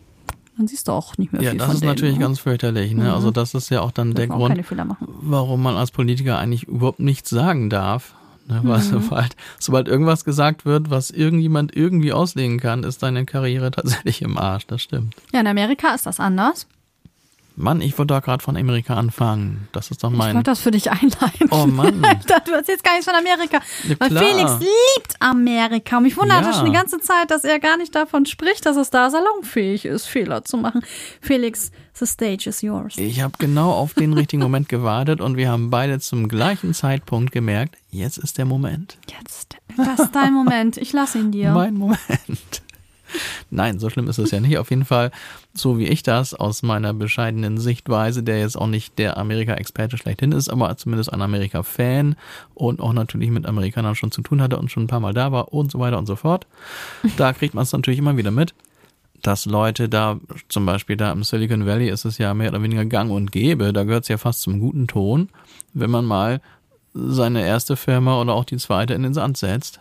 dann 0.57 0.67
siehst 0.67 0.89
du 0.89 0.93
auch 0.93 1.19
nicht 1.19 1.33
mehr 1.33 1.43
Ja, 1.43 1.51
viel 1.51 1.59
das 1.59 1.67
von 1.67 1.77
ist 1.77 1.85
natürlich 1.85 2.15
ne? 2.17 2.21
ganz 2.23 2.39
fürchterlich. 2.39 2.95
Ne? 2.95 3.13
Also 3.13 3.31
das 3.31 3.55
ist 3.55 3.69
ja 3.71 3.83
auch 3.83 3.91
dann 3.91 4.15
der 4.15 4.31
auch 4.31 4.39
Grund, 4.39 4.59
warum 4.99 5.63
man 5.63 5.77
als 5.77 5.91
Politiker 5.91 6.39
eigentlich 6.39 6.65
überhaupt 6.65 7.01
nichts 7.01 7.29
sagen 7.29 7.69
darf. 7.69 8.15
Ne? 8.49 8.61
Weil 8.63 8.79
Mhm. 8.79 8.83
sobald, 8.83 9.37
sobald 9.59 9.89
irgendwas 9.89 10.25
gesagt 10.25 10.65
wird, 10.65 10.89
was 10.89 11.11
irgendjemand 11.11 11.77
irgendwie 11.77 12.13
auslegen 12.13 12.59
kann, 12.59 12.85
ist 12.85 13.03
deine 13.03 13.27
Karriere 13.27 13.71
tatsächlich 13.71 14.23
im 14.23 14.39
Arsch. 14.39 14.67
Das 14.67 14.81
stimmt. 14.83 15.15
Ja, 15.35 15.41
in 15.41 15.47
Amerika 15.47 15.95
ist 15.95 16.07
das 16.07 16.21
anders. 16.21 16.67
Mann, 17.59 17.81
ich 17.81 17.97
wollte 17.99 18.13
da 18.15 18.21
gerade 18.21 18.45
von 18.45 18.57
Amerika 18.57 18.95
anfangen. 18.95 19.67
Das 19.73 19.91
ist 19.91 20.05
doch 20.05 20.11
Ich 20.13 20.17
mein. 20.19 20.35
wollte 20.37 20.51
das 20.51 20.61
für 20.61 20.71
dich 20.71 20.91
einleiten. 20.91 21.49
Oh 21.51 21.67
Mann. 21.67 22.05
Ich 22.21 22.27
dachte, 22.27 22.51
du 22.51 22.57
erzählst 22.57 22.85
gar 22.85 22.93
nichts 22.93 23.07
von 23.11 23.15
Amerika. 23.15 23.61
Ja, 23.89 23.97
Weil. 23.99 24.11
Felix 24.19 24.53
liebt 24.61 25.17
Amerika. 25.21 25.97
Und 25.97 26.03
mich 26.03 26.17
wunderte 26.17 26.49
Ja. 26.49 26.53
schon 26.53 26.67
die 26.67 26.73
ganze 26.73 26.99
Zeit, 27.01 27.31
dass 27.31 27.45
er 27.45 27.59
gar 27.59 27.79
nicht 27.79 27.95
davon 27.95 28.27
spricht, 28.27 28.67
dass 28.67 28.77
es 28.77 28.91
da 28.91 29.09
salonfähig 29.11 29.87
ist, 29.87 30.07
Fehler 30.07 30.45
zu 30.45 30.59
machen. 30.59 30.83
Felix, 31.23 31.71
the 31.95 32.05
stage 32.07 32.47
is 32.49 32.61
yours. 32.61 32.99
Ich 32.99 33.23
habe 33.23 33.33
genau 33.39 33.73
auf 33.73 33.95
den 33.95 34.13
richtigen 34.13 34.43
Moment 34.43 34.69
gewartet 34.69 35.21
und 35.23 35.37
wir 35.39 35.51
haben 35.51 35.71
beide 35.71 35.99
zum 35.99 36.29
gleichen 36.29 36.75
Zeitpunkt 36.75 37.33
gemerkt, 37.33 37.77
jetzt 37.91 38.19
ist 38.19 38.37
der 38.37 38.45
Moment. 38.45 38.99
Jetzt, 39.19 39.57
das 39.79 40.01
ist 40.01 40.15
dein 40.15 40.35
Moment. 40.35 40.77
Ich 40.77 40.93
lasse 40.93 41.19
ihn 41.19 41.33
dir. 41.33 41.53
Mein 41.53 41.75
Moment. 41.75 42.63
Nein, 43.51 43.79
so 43.79 43.91
schlimm 43.91 44.09
ist 44.09 44.19
es 44.19 44.31
ja 44.31 44.41
nicht. 44.41 44.59
Auf 44.59 44.71
jeden 44.71 44.85
Fall, 44.85 45.11
so 45.55 45.79
wie 45.79 45.87
ich 45.87 46.03
das 46.03 46.35
aus 46.35 46.63
meiner 46.63 46.93
bescheidenen 46.95 47.59
Sichtweise, 47.59 48.23
der 48.23 48.41
jetzt 48.41 48.57
auch 48.57 48.67
nicht 48.67 48.99
der 48.99 49.17
Amerika-Experte 49.17 49.97
schlechthin 49.97 50.33
ist, 50.33 50.49
aber 50.49 50.77
zumindest 50.77 51.13
ein 51.13 51.23
Amerika-Fan 51.23 52.17
und 52.55 52.81
auch 52.81 52.93
natürlich 52.93 53.31
mit 53.31 53.47
Amerikanern 53.47 53.95
schon 53.95 54.11
zu 54.11 54.23
tun 54.23 54.43
hatte 54.43 54.59
und 54.59 54.71
schon 54.71 54.85
ein 54.85 54.89
paar 54.89 55.01
Mal 55.01 55.15
da 55.15 55.33
war 55.33 55.53
und 55.53 55.71
so 55.71 55.79
weiter 55.79 55.99
und 55.99 56.07
so 56.07 56.17
fort. 56.17 56.47
Da 57.17 57.33
kriegt 57.33 57.55
man 57.55 57.63
es 57.63 57.73
natürlich 57.73 57.99
immer 57.99 58.17
wieder 58.17 58.31
mit, 58.31 58.55
dass 59.23 59.47
Leute 59.47 59.89
da, 59.89 60.19
zum 60.49 60.67
Beispiel 60.67 60.97
da 60.97 61.13
im 61.13 61.25
Silicon 61.25 61.67
Valley 61.67 61.89
ist 61.89 62.05
es 62.05 62.19
ja 62.19 62.35
mehr 62.35 62.51
oder 62.51 62.63
weniger 62.63 62.85
gang 62.85 63.11
und 63.11 63.33
gäbe, 63.33 63.73
da 63.73 63.85
gehört 63.85 64.05
es 64.05 64.09
ja 64.09 64.19
fast 64.19 64.43
zum 64.43 64.61
guten 64.61 64.87
Ton, 64.87 65.29
wenn 65.73 65.91
man 65.91 66.05
mal 66.05 66.41
seine 66.95 67.47
erste 67.47 67.77
Firma 67.77 68.21
oder 68.21 68.35
auch 68.35 68.45
die 68.45 68.57
zweite 68.57 68.95
in 68.95 69.03
den 69.03 69.15
Sand 69.15 69.37
setzt. 69.37 69.81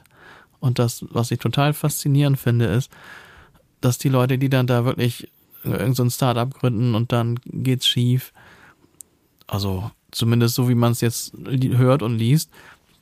Und 0.60 0.80
das, 0.80 1.06
was 1.10 1.32
ich 1.32 1.40
total 1.40 1.74
faszinierend 1.74 2.40
finde, 2.40 2.66
ist, 2.66 2.92
dass 3.86 3.98
die 3.98 4.10
Leute, 4.10 4.38
die 4.38 4.50
dann 4.50 4.68
da 4.68 4.84
wirklich 4.86 5.30
irgend 5.64 5.96
so 5.96 6.04
ein 6.04 6.12
Startup 6.12 6.52
gründen 6.54 6.96
und 6.96 7.12
dann 7.12 7.40
geht's 7.46 7.88
schief, 7.88 8.34
also 9.48 9.90
zumindest 10.12 10.56
so 10.56 10.68
wie 10.70 10.76
man 10.76 10.92
es 10.92 11.02
jetzt 11.02 11.34
hört 11.54 12.02
und 12.02 12.18
liest, 12.18 12.50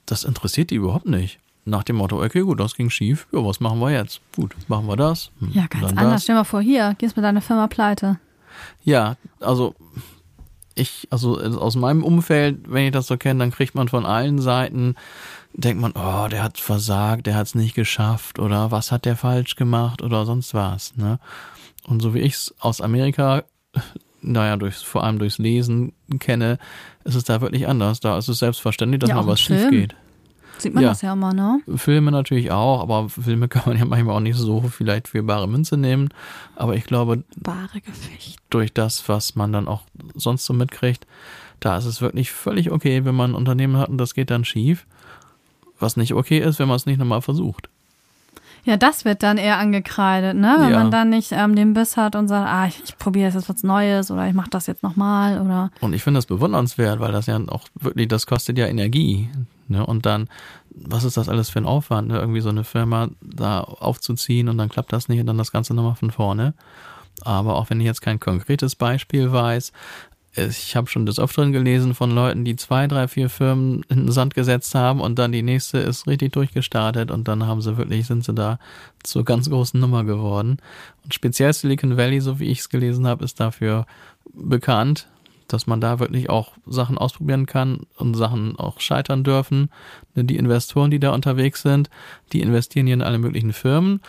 das 0.06 0.24
interessiert 0.24 0.70
die 0.70 0.76
überhaupt 0.76 1.06
nicht. 1.06 1.40
Nach 1.66 1.84
dem 1.84 1.96
Motto, 1.96 2.22
okay, 2.22 2.42
gut, 2.42 2.60
das 2.60 2.76
ging 2.76 2.90
schief, 2.90 3.26
ja, 3.32 3.44
was 3.46 3.60
machen 3.62 3.80
wir 3.80 3.92
jetzt? 3.92 4.20
Gut, 4.36 4.54
machen 4.68 4.86
wir 4.88 4.98
das. 4.98 5.32
Hm, 5.40 5.52
Ja, 5.54 5.68
ganz 5.68 5.92
anders. 5.92 6.12
das. 6.14 6.24
Stell 6.24 6.36
mal 6.36 6.44
vor, 6.44 6.62
hier, 6.62 6.96
gehst 6.98 7.16
mit 7.16 7.24
deiner 7.24 7.42
Firma 7.42 7.68
pleite. 7.68 8.20
Ja, 8.84 9.16
also 9.40 9.74
ich, 10.76 11.08
also 11.12 11.40
aus 11.40 11.76
meinem 11.76 12.04
Umfeld, 12.04 12.72
wenn 12.72 12.86
ich 12.86 12.92
das 12.92 13.08
so 13.08 13.18
kenne, 13.18 13.40
dann 13.40 13.52
kriegt 13.52 13.76
man 13.76 13.88
von 13.88 14.06
allen 14.06 14.40
Seiten, 14.40 14.96
denkt 15.54 15.82
man, 15.82 15.94
oh, 15.94 16.28
der 16.28 16.44
hat 16.44 16.58
versagt, 16.58 17.28
der 17.28 17.36
hat 17.36 17.48
es 17.48 17.56
nicht 17.56 17.76
geschafft 17.76 18.40
oder 18.40 18.72
was 18.72 18.92
hat 18.92 19.06
der 19.06 19.16
falsch 19.16 19.56
gemacht 19.56 20.02
oder 20.02 20.26
sonst 20.26 20.54
was. 20.54 20.96
Ne? 20.96 21.20
Und 21.86 22.02
so 22.02 22.14
wie 22.14 22.20
ich 22.20 22.34
es 22.34 22.56
aus 22.60 22.82
Amerika 22.82 23.44
naja, 24.24 24.56
durch, 24.58 24.78
vor 24.78 25.04
allem 25.04 25.20
durchs 25.20 25.38
Lesen 25.38 25.94
kenne, 26.20 26.58
ist 27.04 27.16
es 27.16 27.26
da 27.26 27.42
wirklich 27.42 27.68
anders. 27.68 28.00
Da 28.00 28.18
ist 28.18 28.30
es 28.30 28.40
selbstverständlich, 28.40 29.00
dass 29.00 29.10
Ja, 29.10 29.16
mal 29.16 29.28
was 29.28 29.42
schief 29.42 29.70
geht. 29.70 29.96
Sieht 30.64 30.74
man 30.74 30.84
Ja. 30.84 30.90
das 30.90 31.02
ja 31.02 31.14
immer, 31.14 31.34
ne? 31.34 31.60
Filme 31.76 32.12
natürlich 32.12 32.52
auch, 32.52 32.82
aber 32.82 33.10
Filme 33.10 33.48
kann 33.48 33.64
man 33.68 33.78
ja 33.78 33.86
manchmal 33.86 34.16
auch 34.16 34.20
nicht 34.22 34.36
so 34.38 34.62
vielleicht 34.62 35.08
für 35.10 35.22
bare 35.24 35.48
Münze 35.48 35.78
nehmen. 35.78 36.10
Aber 36.56 36.76
ich 36.76 36.86
glaube, 36.86 37.24
Wahre 37.36 37.82
Gefecht. 37.82 38.40
durch 38.50 38.74
das, 38.74 39.08
was 39.10 39.36
man 39.36 39.52
dann 39.54 39.68
auch 39.68 39.82
sonst 40.16 40.46
so 40.46 40.54
mitkriegt, 40.54 41.06
da 41.60 41.78
ist 41.78 41.86
es 41.86 42.02
wirklich 42.02 42.32
völlig 42.32 42.72
okay, 42.72 43.06
wenn 43.06 43.16
man 43.16 43.32
ein 43.32 43.36
Unternehmen 43.36 43.78
hat 43.78 43.90
und 43.90 43.98
das 43.98 44.14
geht 44.14 44.32
dann 44.32 44.44
schief. 44.46 44.86
Was 45.80 45.98
nicht 45.98 46.14
okay 46.14 46.40
ist, 46.40 46.60
wenn 46.60 46.68
man 46.68 46.78
es 46.78 46.86
nicht 46.86 46.98
nochmal 46.98 47.22
versucht. 47.22 47.70
Ja, 48.66 48.78
das 48.78 49.04
wird 49.04 49.24
dann 49.24 49.38
eher 49.38 49.58
angekreidet, 49.58 50.38
ne? 50.38 50.56
Wenn 50.58 50.72
Ja. 50.72 50.80
man 50.80 50.92
dann 50.92 51.10
nicht 51.10 51.34
ähm, 51.34 51.54
den 51.54 51.74
Biss 51.74 51.98
hat 51.98 52.16
und 52.16 52.30
sagt, 52.30 52.48
ah, 52.50 52.66
ich, 52.68 52.82
ich 52.86 52.98
probiere 52.98 53.30
jetzt 53.30 53.50
was 53.50 53.64
Neues 53.64 54.10
oder 54.10 54.26
ich 54.26 54.34
mache 54.34 54.50
das 54.50 54.68
jetzt 54.68 54.84
nochmal 54.84 55.42
oder 55.42 55.70
Und 55.82 55.92
ich 55.92 56.02
finde 56.02 56.20
das 56.20 56.28
bewundernswert, 56.28 57.02
weil 57.02 57.12
das 57.12 57.26
ja 57.26 57.38
auch 57.50 57.68
wirklich, 57.78 58.08
das 58.08 58.26
kostet 58.26 58.58
ja 58.58 58.68
Energie. 58.68 59.28
Ne? 59.68 59.86
Und 59.86 60.06
dann, 60.06 60.28
was 60.70 61.04
ist 61.04 61.18
das 61.18 61.30
alles 61.30 61.50
für 61.50 61.60
ein 61.60 61.66
Aufwand, 61.66 62.10
ne? 62.10 62.20
irgendwie 62.20 62.42
so 62.42 62.50
eine 62.50 62.64
Firma 62.64 63.10
da 63.22 63.62
aufzuziehen 63.62 64.50
und 64.50 64.58
dann 64.58 64.70
klappt 64.70 64.94
das 64.94 65.10
nicht 65.10 65.20
und 65.20 65.28
dann 65.28 65.38
das 65.38 65.52
Ganze 65.52 65.74
nochmal 65.74 65.96
von 65.96 66.12
vorne. 66.12 66.54
Aber 67.22 67.56
auch 67.56 67.70
wenn 67.70 67.80
ich 67.80 67.86
jetzt 67.86 68.02
kein 68.02 68.20
konkretes 68.20 68.76
Beispiel 68.76 69.32
weiß, 69.32 69.72
ich 70.36 70.76
habe 70.76 70.90
schon 70.90 71.06
des 71.06 71.20
Öfteren 71.20 71.52
gelesen 71.52 71.94
von 71.94 72.10
Leuten, 72.10 72.44
die 72.44 72.56
zwei, 72.56 72.88
drei, 72.88 73.08
vier 73.08 73.30
Firmen 73.30 73.84
in 73.90 74.06
den 74.06 74.12
Sand 74.12 74.34
gesetzt 74.34 74.74
haben 74.74 75.00
und 75.00 75.20
dann 75.20 75.32
die 75.32 75.44
nächste 75.44 75.78
ist 75.78 76.08
richtig 76.08 76.34
durchgestartet 76.34 77.12
und 77.12 77.28
dann 77.28 77.46
haben 77.46 77.62
sie 77.62 77.78
wirklich, 77.78 78.08
sind 78.08 78.26
sie 78.26 78.34
da 78.34 78.58
zur 79.04 79.26
ganz 79.26 79.50
großen 79.50 79.80
Nummer 79.80 80.04
geworden. 80.04 80.58
Und 81.04 81.14
speziell 81.14 81.54
Silicon 81.54 81.98
Valley, 81.98 82.20
so 82.20 82.40
wie 82.40 82.50
ich 82.50 82.60
es 82.60 82.70
gelesen 82.70 83.06
habe, 83.06 83.24
ist 83.24 83.40
dafür 83.40 83.86
bekannt, 84.34 85.08
dass 85.48 85.68
man 85.68 85.82
da 85.82 86.00
wirklich 86.00 86.30
auch 86.30 86.54
Sachen 86.66 86.98
ausprobieren 86.98 87.46
kann 87.46 87.82
und 87.98 88.16
Sachen 88.16 88.58
auch 88.58 88.80
scheitern 88.80 89.24
dürfen. 89.24 89.70
Die 90.16 90.38
Investoren, 90.38 90.92
die 90.92 91.00
da 91.00 91.12
unterwegs 91.12 91.62
sind, 91.62 91.90
die 92.32 92.42
investieren 92.42 92.88
hier 92.88 92.96
in 92.96 93.02
alle 93.02 93.20
möglichen 93.20 93.54
Firmen. 93.54 94.02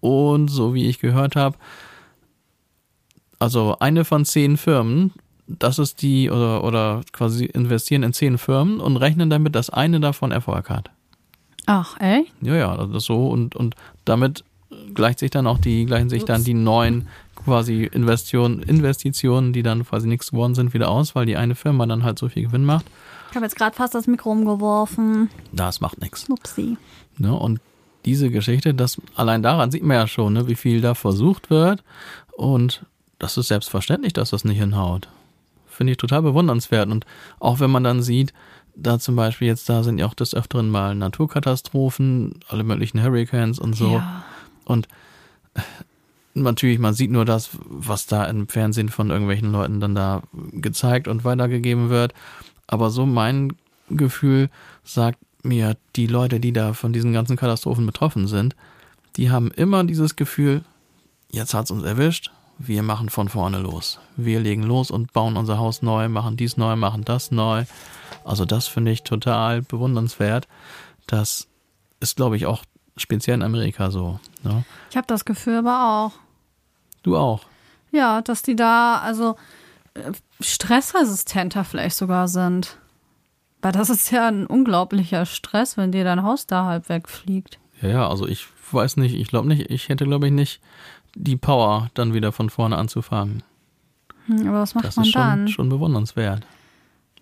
Und 0.00 0.48
so 0.48 0.74
wie 0.74 0.88
ich 0.88 0.98
gehört 0.98 1.36
habe, 1.36 1.56
also 3.38 3.76
eine 3.80 4.04
von 4.04 4.24
zehn 4.24 4.56
Firmen, 4.56 5.12
das 5.46 5.78
ist 5.78 6.02
die, 6.02 6.30
oder, 6.30 6.64
oder 6.64 7.02
quasi 7.12 7.44
investieren 7.44 8.02
in 8.02 8.12
zehn 8.12 8.38
Firmen 8.38 8.80
und 8.80 8.96
rechnen 8.96 9.30
damit, 9.30 9.54
dass 9.54 9.70
eine 9.70 10.00
davon 10.00 10.30
Erfolg 10.30 10.70
hat. 10.70 10.90
ach, 11.66 11.98
echt? 12.00 12.32
Ja, 12.40 12.54
ja, 12.54 12.76
das 12.76 12.90
ist 12.90 13.04
so 13.04 13.28
und, 13.28 13.56
und 13.56 13.74
damit 14.04 14.44
gleicht 14.94 15.18
sich 15.18 15.30
dann 15.30 15.46
auch 15.46 15.58
die, 15.58 15.84
gleichen 15.84 16.08
sich 16.08 16.24
dann 16.24 16.36
Ups. 16.36 16.44
die 16.44 16.54
neuen 16.54 17.08
quasi 17.44 17.84
Investitionen, 17.84 18.62
Investitionen, 18.62 19.52
die 19.52 19.62
dann 19.62 19.84
quasi 19.84 20.08
nichts 20.08 20.30
geworden 20.30 20.54
sind, 20.54 20.74
wieder 20.74 20.88
aus, 20.88 21.14
weil 21.14 21.26
die 21.26 21.36
eine 21.36 21.54
Firma 21.54 21.86
dann 21.86 22.04
halt 22.04 22.18
so 22.18 22.28
viel 22.28 22.44
Gewinn 22.44 22.64
macht. 22.64 22.86
Ich 23.30 23.36
habe 23.36 23.46
jetzt 23.46 23.56
gerade 23.56 23.74
fast 23.74 23.94
das 23.94 24.06
Mikro 24.06 24.30
umgeworfen. 24.30 25.30
Das 25.52 25.80
macht 25.80 26.00
nichts. 26.00 26.28
Upsi. 26.28 26.76
Ne? 27.18 27.34
Und 27.34 27.60
diese 28.04 28.30
Geschichte, 28.30 28.74
das 28.74 29.00
allein 29.14 29.42
daran 29.42 29.70
sieht 29.70 29.82
man 29.82 29.96
ja 29.96 30.06
schon, 30.06 30.32
ne, 30.32 30.48
wie 30.48 30.54
viel 30.54 30.80
da 30.80 30.94
versucht 30.94 31.50
wird. 31.50 31.82
Und 32.36 32.84
das 33.18 33.36
ist 33.36 33.48
selbstverständlich, 33.48 34.12
dass 34.12 34.30
das 34.30 34.44
nicht 34.44 34.58
hinhaut. 34.58 35.08
Finde 35.66 35.92
ich 35.92 35.96
total 35.96 36.22
bewundernswert. 36.22 36.90
Und 36.90 37.06
auch 37.38 37.60
wenn 37.60 37.70
man 37.70 37.84
dann 37.84 38.02
sieht, 38.02 38.32
da 38.74 38.98
zum 38.98 39.16
Beispiel 39.16 39.48
jetzt 39.48 39.68
da 39.68 39.82
sind 39.82 39.98
ja 39.98 40.06
auch 40.06 40.14
des 40.14 40.34
Öfteren 40.34 40.68
mal 40.68 40.94
Naturkatastrophen, 40.94 42.40
alle 42.48 42.64
möglichen 42.64 43.02
Hurricanes 43.02 43.58
und 43.58 43.74
so. 43.74 43.92
Ja. 43.92 44.24
Und 44.64 44.88
natürlich, 46.34 46.78
man 46.78 46.94
sieht 46.94 47.10
nur 47.10 47.24
das, 47.24 47.50
was 47.64 48.06
da 48.06 48.24
im 48.26 48.48
Fernsehen 48.48 48.88
von 48.88 49.10
irgendwelchen 49.10 49.52
Leuten 49.52 49.80
dann 49.80 49.94
da 49.94 50.22
gezeigt 50.52 51.08
und 51.08 51.24
weitergegeben 51.24 51.90
wird. 51.90 52.14
Aber 52.66 52.90
so 52.90 53.06
mein 53.06 53.54
Gefühl 53.90 54.48
sagt 54.84 55.18
mir, 55.42 55.76
die 55.96 56.06
Leute, 56.06 56.40
die 56.40 56.52
da 56.52 56.72
von 56.72 56.92
diesen 56.92 57.12
ganzen 57.12 57.36
Katastrophen 57.36 57.86
betroffen 57.86 58.26
sind, 58.26 58.56
die 59.16 59.30
haben 59.30 59.50
immer 59.50 59.84
dieses 59.84 60.16
Gefühl, 60.16 60.64
jetzt 61.30 61.54
hat's 61.54 61.70
uns 61.70 61.84
erwischt, 61.84 62.30
wir 62.58 62.82
machen 62.82 63.08
von 63.08 63.28
vorne 63.28 63.58
los. 63.58 63.98
Wir 64.16 64.40
legen 64.40 64.62
los 64.62 64.90
und 64.90 65.12
bauen 65.12 65.36
unser 65.36 65.58
Haus 65.58 65.82
neu, 65.82 66.08
machen 66.08 66.36
dies 66.36 66.56
neu, 66.56 66.76
machen 66.76 67.04
das 67.04 67.30
neu. 67.30 67.64
Also 68.24 68.44
das 68.44 68.68
finde 68.68 68.92
ich 68.92 69.02
total 69.02 69.62
bewundernswert. 69.62 70.46
Das 71.06 71.48
ist, 72.00 72.16
glaube 72.16 72.36
ich, 72.36 72.46
auch 72.46 72.64
speziell 72.96 73.34
in 73.34 73.42
Amerika 73.42 73.90
so. 73.90 74.20
Ne? 74.42 74.64
Ich 74.90 74.96
habe 74.96 75.06
das 75.06 75.24
Gefühl 75.24 75.56
aber 75.58 76.06
auch. 76.06 76.21
Du 77.02 77.16
auch. 77.16 77.42
Ja, 77.90 78.22
dass 78.22 78.42
die 78.42 78.56
da 78.56 78.98
also 78.98 79.36
äh, 79.94 80.12
stressresistenter 80.40 81.64
vielleicht 81.64 81.96
sogar 81.96 82.28
sind. 82.28 82.78
Weil 83.60 83.72
das 83.72 83.90
ist 83.90 84.10
ja 84.10 84.26
ein 84.28 84.46
unglaublicher 84.46 85.24
Stress, 85.26 85.76
wenn 85.76 85.92
dir 85.92 86.02
dein 86.04 86.22
Haus 86.22 86.46
da 86.46 86.64
halb 86.64 86.88
wegfliegt. 86.88 87.58
Ja, 87.80 87.88
ja, 87.88 88.08
also 88.08 88.26
ich 88.26 88.46
weiß 88.72 88.96
nicht, 88.96 89.14
ich 89.14 89.28
glaube 89.28 89.46
nicht, 89.48 89.70
ich 89.70 89.88
hätte, 89.88 90.04
glaube 90.04 90.26
ich, 90.26 90.32
nicht 90.32 90.60
die 91.14 91.36
Power, 91.36 91.88
dann 91.94 92.14
wieder 92.14 92.32
von 92.32 92.50
vorne 92.50 92.76
anzufangen. 92.78 93.42
Hm, 94.26 94.48
aber 94.48 94.60
was 94.62 94.74
macht 94.74 94.86
Das 94.86 94.96
man 94.96 95.04
ist 95.04 95.12
schon, 95.12 95.20
dann? 95.22 95.48
schon 95.48 95.68
bewundernswert. 95.68 96.44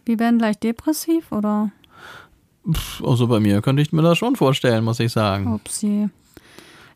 Wir 0.06 0.18
werden 0.18 0.38
gleich 0.38 0.58
depressiv 0.58 1.30
oder? 1.32 1.70
Pff, 2.70 3.02
Also 3.04 3.26
bei 3.26 3.40
mir 3.40 3.60
könnte 3.62 3.82
ich 3.82 3.92
mir 3.92 4.02
das 4.02 4.16
schon 4.18 4.36
vorstellen, 4.36 4.84
muss 4.84 5.00
ich 5.00 5.12
sagen. 5.12 5.52
Upsi. 5.52 6.08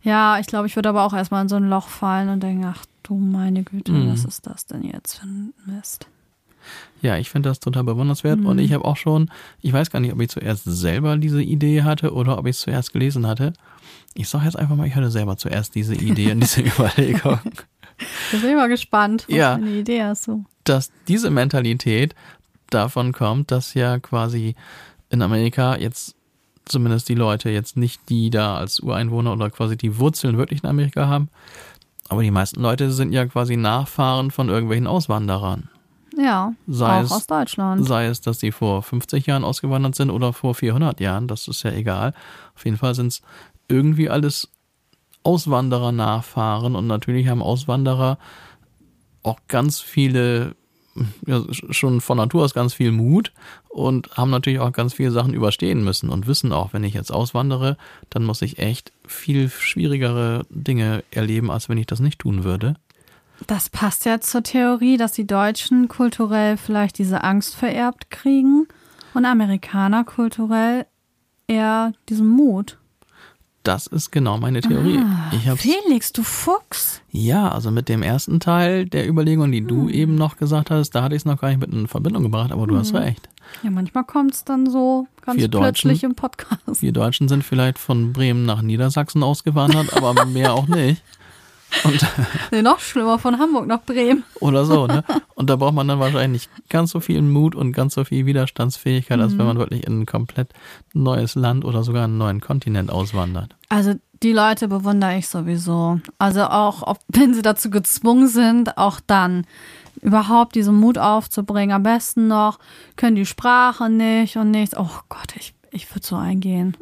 Ja, 0.05 0.39
ich 0.39 0.47
glaube, 0.47 0.67
ich 0.69 0.77
würde 0.77 0.91
aber 0.91 1.03
auch 1.05 1.13
erstmal 1.15 1.43
in 1.43 1.49
so 1.49 1.57
ein 1.57 1.69
Loch 1.69 1.89
fallen 1.89 2.29
und 2.29 2.43
denken, 2.43 2.65
ach 2.65 2.85
du 3.03 3.17
meine 3.17 3.63
Güte, 3.65 3.91
Mhm. 3.93 4.13
was 4.13 4.25
ist 4.25 4.47
das 4.47 4.67
denn 4.67 4.83
jetzt 4.85 5.19
für 5.19 5.27
ein 5.27 5.53
Mist? 5.67 6.07
Ja, 7.03 7.17
ich 7.19 7.29
finde 7.29 7.51
das 7.51 7.61
total 7.61 7.85
bewundernswert 7.85 8.41
und 8.41 8.59
ich 8.59 8.73
habe 8.73 8.85
auch 8.87 8.97
schon, 8.97 9.31
ich 9.61 9.73
weiß 9.73 9.91
gar 9.91 10.01
nicht, 10.01 10.13
ob 10.15 10.21
ich 10.23 10.31
zuerst 10.31 10.65
selber 10.65 11.19
diese 11.19 11.43
Idee 11.43 11.83
hatte 11.83 12.15
oder 12.15 12.39
ob 12.39 12.47
ich 12.47 12.57
es 12.57 12.61
zuerst 12.63 12.93
gelesen 12.95 13.27
hatte. 13.27 13.53
Ich 14.15 14.29
sage 14.31 14.45
jetzt 14.47 14.57
einfach 14.59 14.75
mal, 14.77 14.87
ich 14.87 14.95
hatte 14.95 15.11
selber 15.11 15.37
zuerst 15.37 15.75
diese 15.75 15.95
Idee 15.95 16.33
und 16.33 16.41
diese 16.41 16.61
Überlegung. 16.67 17.41
Da 18.33 18.39
bin 18.39 18.49
ich 18.51 18.57
mal 18.57 18.69
gespannt, 18.69 19.27
was 19.29 19.37
Ja. 19.37 19.57
für 19.57 19.63
eine 19.63 19.71
Idee 19.73 20.03
hast 20.03 20.27
du. 20.29 20.45
dass 20.65 20.91
diese 21.09 21.31
Mentalität 21.31 22.15
davon 22.71 23.13
kommt, 23.13 23.51
dass 23.51 23.75
ja 23.75 23.99
quasi 23.99 24.55
in 25.11 25.21
Amerika 25.21 25.77
jetzt 25.77 26.15
zumindest 26.67 27.09
die 27.09 27.15
Leute 27.15 27.51
jetzt 27.51 27.77
nicht 27.77 28.09
die 28.09 28.31
da 28.31 28.57
als 28.57 28.81
Ureinwohner 28.81 29.33
oder 29.33 29.51
quasi 29.51 29.77
die 29.77 29.99
Wurzeln 29.99 30.37
wirklich 30.39 30.62
in 30.62 30.69
Amerika 30.71 31.07
haben, 31.09 31.29
aber 32.09 32.23
die 32.23 32.31
meisten 32.31 32.61
Leute 32.61 32.91
sind 32.93 33.12
ja 33.12 33.27
quasi 33.27 33.57
Nachfahren 33.57 34.31
von 34.31 34.49
irgendwelchen 34.49 34.87
Auswanderern. 34.87 35.69
Ja, 36.17 36.53
Sei 36.69 37.01
auch 37.01 37.03
es- 37.05 37.11
aus 37.12 37.27
Deutschland. 37.27 37.85
Sei 37.85 38.07
es, 38.07 38.21
dass 38.21 38.39
sie 38.41 38.53
vor 38.53 38.83
50 38.83 39.27
Jahren 39.27 39.43
ausgewandert 39.45 39.95
sind 39.97 40.11
oder 40.11 40.33
vor 40.33 40.55
400 40.55 41.01
Jahren, 41.01 41.27
das 41.29 41.49
ist 41.49 41.62
ja 41.65 41.73
egal. 41.73 42.15
Auf 42.55 42.65
jeden 42.65 42.77
Fall 42.77 42.95
sind 42.95 43.09
es 43.09 43.23
irgendwie 43.69 44.09
alles 44.11 44.49
Auswanderer-Nachfahren 45.25 46.77
und 46.77 46.87
natürlich 46.87 47.29
haben 47.29 47.43
Auswanderer 47.43 48.19
auch 49.23 49.39
ganz 49.49 49.81
viele, 49.81 50.55
ja, 51.26 51.42
schon 51.51 52.01
von 52.01 52.18
Natur 52.18 52.45
aus 52.45 52.55
ganz 52.55 52.74
viel 52.74 52.92
Mut 52.92 53.32
und 53.68 54.16
haben 54.16 54.30
natürlich 54.30 54.61
auch 54.61 54.72
ganz 54.72 54.95
viele 54.95 55.11
Sachen 55.11 55.34
überstehen 55.34 55.82
müssen 55.84 56.09
und 56.09 56.26
wissen 56.26 56.53
auch, 56.53 56.72
wenn 56.72 56.84
ich 56.84 56.95
jetzt 56.95 57.12
auswandere, 57.12 57.76
dann 58.11 58.24
muss 58.24 58.42
ich 58.42 58.59
echt 58.59 58.92
viel 59.07 59.49
schwierigere 59.49 60.47
Dinge 60.51 61.05
erleben, 61.11 61.51
als 61.51 61.68
wenn 61.68 61.78
ich 61.78 61.86
das 61.86 62.01
nicht 62.01 62.20
tun 62.20 62.45
würde. 62.45 62.76
Das 63.47 63.68
passt 63.68 64.05
ja 64.05 64.20
zur 64.20 64.42
Theorie, 64.42 64.97
dass 64.97 65.12
die 65.12 65.26
Deutschen 65.26 65.88
kulturell 65.88 66.57
vielleicht 66.57 66.99
diese 66.99 67.24
Angst 67.24 67.55
vererbt 67.57 68.11
kriegen 68.11 68.68
und 69.12 69.24
Amerikaner 69.24 70.05
kulturell 70.05 70.86
eher 71.47 71.92
diesen 72.09 72.28
Mut. 72.28 72.78
Das 73.65 73.87
ist 73.87 74.12
genau 74.12 74.37
meine 74.39 74.61
Theorie. 74.61 75.01
ich 75.33 75.49
hab's 75.49 75.62
Felix, 75.62 76.12
du 76.12 76.23
Fuchs. 76.23 77.01
Ja, 77.11 77.49
also 77.51 77.71
mit 77.71 77.89
dem 77.89 78.03
ersten 78.03 78.39
Teil 78.39 78.85
der 78.87 79.09
Überlegung, 79.09 79.51
die 79.53 79.61
Hm. 79.61 79.69
du 79.69 79.89
eben 79.89 80.15
noch 80.17 80.37
gesagt 80.37 80.71
hast, 80.71 80.91
da 80.91 81.03
hatte 81.03 81.15
ich 81.17 81.23
es 81.23 81.25
noch 81.25 81.41
gar 81.41 81.49
nicht 81.49 81.61
mit 81.61 81.73
in 81.73 81.89
Verbindung 81.89 82.23
gebracht, 82.25 82.53
aber 82.53 82.67
du 82.67 82.77
hast 82.77 82.91
Hm. 82.93 82.97
recht. 82.99 83.29
Ja, 83.62 83.71
manchmal 83.71 84.05
kommt 84.05 84.35
es 84.35 84.45
dann 84.45 84.69
so 84.71 85.07
ganz 85.23 85.39
Wir 85.41 85.49
plötzlich 85.51 86.01
Deutschen- 86.01 86.11
im 86.11 86.15
Podcast. 86.15 86.83
Wir 86.83 86.93
Deutschen 86.93 87.29
sind 87.29 87.43
vielleicht 87.43 87.79
von 87.79 88.12
Bremen 88.12 88.45
nach 88.45 88.61
Niedersachsen 88.62 89.23
ausgewandert, 89.23 89.95
aber 89.97 90.25
mehr 90.27 90.53
auch 90.55 90.67
nicht. 90.69 91.03
Und, 91.83 92.07
Nee, 92.53 92.62
noch 92.62 92.79
schlimmer, 92.79 93.18
von 93.18 93.39
Hamburg 93.39 93.66
nach 93.66 93.83
Bremen. 93.83 94.22
oder 94.41 94.64
so, 94.64 94.87
ne? 94.87 95.03
Und 95.35 95.51
da 95.51 95.57
braucht 95.57 95.75
man 95.75 95.89
dann 95.89 95.99
wahrscheinlich 95.99 96.49
nicht 96.49 96.70
ganz 96.70 96.91
so 96.93 97.01
viel 97.01 97.20
Mut 97.20 97.55
und 97.57 97.72
ganz 97.72 97.95
so 97.95 98.05
viel 98.05 98.25
Widerstandsfähigkeit, 98.25 99.18
als 99.20 99.33
Mhm. 99.35 99.39
wenn 99.39 99.47
man 99.47 99.59
wirklich 99.59 99.85
in 99.87 100.01
ein 100.01 100.07
komplett 100.07 100.53
neues 100.93 101.35
Land 101.35 101.64
oder 101.64 101.83
sogar 101.83 102.05
einen 102.05 102.18
neuen 102.18 102.41
Kontinent 102.41 102.91
auswandert. 102.91 103.57
Also 103.68 103.95
die 104.22 104.33
Leute 104.33 104.68
bewundere 104.68 105.18
ich 105.18 105.29
sowieso. 105.29 106.01
Also 106.18 106.45
auch, 106.45 106.97
wenn 107.09 107.35
sie 107.35 107.43
dazu 107.43 107.68
gezwungen 107.70 108.29
sind, 108.29 108.79
auch 108.79 109.01
dann 109.07 109.45
überhaupt 110.01 110.55
diesen 110.55 110.77
Mut 110.77 110.99
aufzubringen. 110.99 111.75
Am 111.75 111.83
besten 111.83 112.29
noch 112.29 112.59
können 112.97 113.16
die 113.16 113.27
Sprache 113.27 113.91
nicht 113.91 114.37
und 114.37 114.51
nichts. 114.51 114.77
Oh 114.77 114.91
Gott, 115.09 115.35
ich, 115.37 115.55
ich 115.72 115.91
würde 115.95 116.07
so 116.07 116.16
eingehen. 116.16 116.77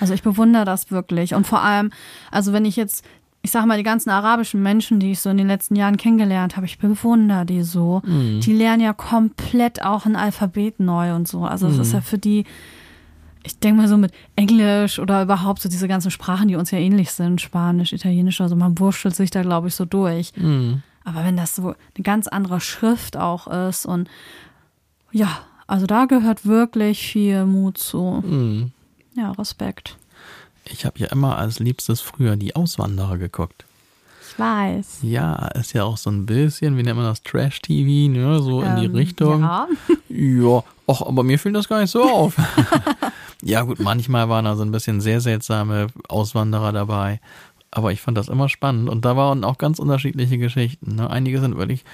Also 0.00 0.12
ich 0.14 0.22
bewundere 0.22 0.64
das 0.64 0.90
wirklich. 0.90 1.34
Und 1.34 1.46
vor 1.46 1.62
allem, 1.62 1.92
also 2.30 2.52
wenn 2.52 2.64
ich 2.64 2.76
jetzt 2.76 3.04
ich 3.44 3.50
sag 3.50 3.66
mal, 3.66 3.76
die 3.76 3.82
ganzen 3.84 4.08
arabischen 4.08 4.62
Menschen, 4.62 5.00
die 5.00 5.10
ich 5.12 5.20
so 5.20 5.28
in 5.28 5.36
den 5.36 5.48
letzten 5.48 5.76
Jahren 5.76 5.98
kennengelernt 5.98 6.56
habe, 6.56 6.64
ich 6.64 6.78
bewundere 6.78 7.44
die 7.44 7.62
so. 7.62 8.00
Mhm. 8.06 8.40
Die 8.40 8.54
lernen 8.54 8.80
ja 8.82 8.94
komplett 8.94 9.82
auch 9.84 10.06
ein 10.06 10.16
Alphabet 10.16 10.80
neu 10.80 11.14
und 11.14 11.28
so. 11.28 11.44
Also 11.44 11.66
es 11.68 11.76
ist 11.76 11.88
Mhm. 11.88 11.94
ja 11.94 12.00
für 12.00 12.16
die, 12.16 12.44
ich 13.42 13.58
denke 13.58 13.82
mal 13.82 13.88
so 13.88 13.98
mit 13.98 14.12
Englisch 14.34 14.98
oder 14.98 15.22
überhaupt 15.22 15.60
so 15.60 15.68
diese 15.68 15.88
ganzen 15.88 16.10
Sprachen, 16.10 16.48
die 16.48 16.56
uns 16.56 16.70
ja 16.70 16.78
ähnlich 16.78 17.10
sind, 17.10 17.42
Spanisch, 17.42 17.92
Italienisch, 17.92 18.40
also 18.40 18.56
man 18.56 18.78
wurschtelt 18.78 19.14
sich 19.14 19.30
da, 19.30 19.42
glaube 19.42 19.68
ich, 19.68 19.74
so 19.74 19.84
durch. 19.84 20.32
Mhm. 20.36 20.82
Aber 21.04 21.22
wenn 21.22 21.36
das 21.36 21.54
so 21.54 21.62
eine 21.68 22.02
ganz 22.02 22.26
andere 22.28 22.60
Schrift 22.62 23.18
auch 23.18 23.46
ist 23.46 23.84
und 23.84 24.08
ja, 25.12 25.28
also 25.66 25.84
da 25.84 26.06
gehört 26.06 26.46
wirklich 26.46 27.06
viel 27.06 27.44
Mut 27.44 27.76
zu. 27.76 28.22
Mhm. 28.26 28.72
Ja, 29.14 29.32
Respekt. 29.32 29.98
Ich 30.70 30.84
habe 30.84 30.98
ja 30.98 31.06
immer 31.08 31.36
als 31.38 31.58
liebstes 31.58 32.00
früher 32.00 32.36
die 32.36 32.56
Auswanderer 32.56 33.18
geguckt. 33.18 33.64
Ich 34.30 34.38
weiß. 34.38 34.98
Ja, 35.02 35.46
ist 35.48 35.74
ja 35.74 35.84
auch 35.84 35.96
so 35.96 36.10
ein 36.10 36.26
bisschen, 36.26 36.76
wie 36.76 36.82
nennt 36.82 36.96
man 36.96 37.04
das, 37.06 37.22
Trash-TV, 37.22 38.10
ne? 38.12 38.42
so 38.42 38.62
in 38.62 38.76
die 38.76 38.86
Ähm, 38.86 38.94
Richtung. 38.94 39.40
Ja. 39.42 39.68
Ja, 40.08 40.64
ach, 40.86 41.02
aber 41.02 41.22
mir 41.22 41.38
fiel 41.38 41.52
das 41.52 41.68
gar 41.68 41.80
nicht 41.80 41.90
so 41.90 42.02
auf. 42.10 42.34
ja, 43.42 43.62
gut, 43.62 43.78
manchmal 43.80 44.28
waren 44.28 44.44
da 44.46 44.56
so 44.56 44.62
ein 44.62 44.72
bisschen 44.72 45.00
sehr 45.00 45.20
seltsame 45.20 45.88
Auswanderer 46.08 46.72
dabei. 46.72 47.20
Aber 47.70 47.92
ich 47.92 48.00
fand 48.00 48.16
das 48.16 48.28
immer 48.28 48.48
spannend. 48.48 48.88
Und 48.88 49.04
da 49.04 49.16
waren 49.16 49.44
auch 49.44 49.58
ganz 49.58 49.78
unterschiedliche 49.78 50.38
Geschichten. 50.38 50.94
Ne? 50.94 51.10
Einige 51.10 51.40
sind 51.40 51.56
wirklich 51.56 51.84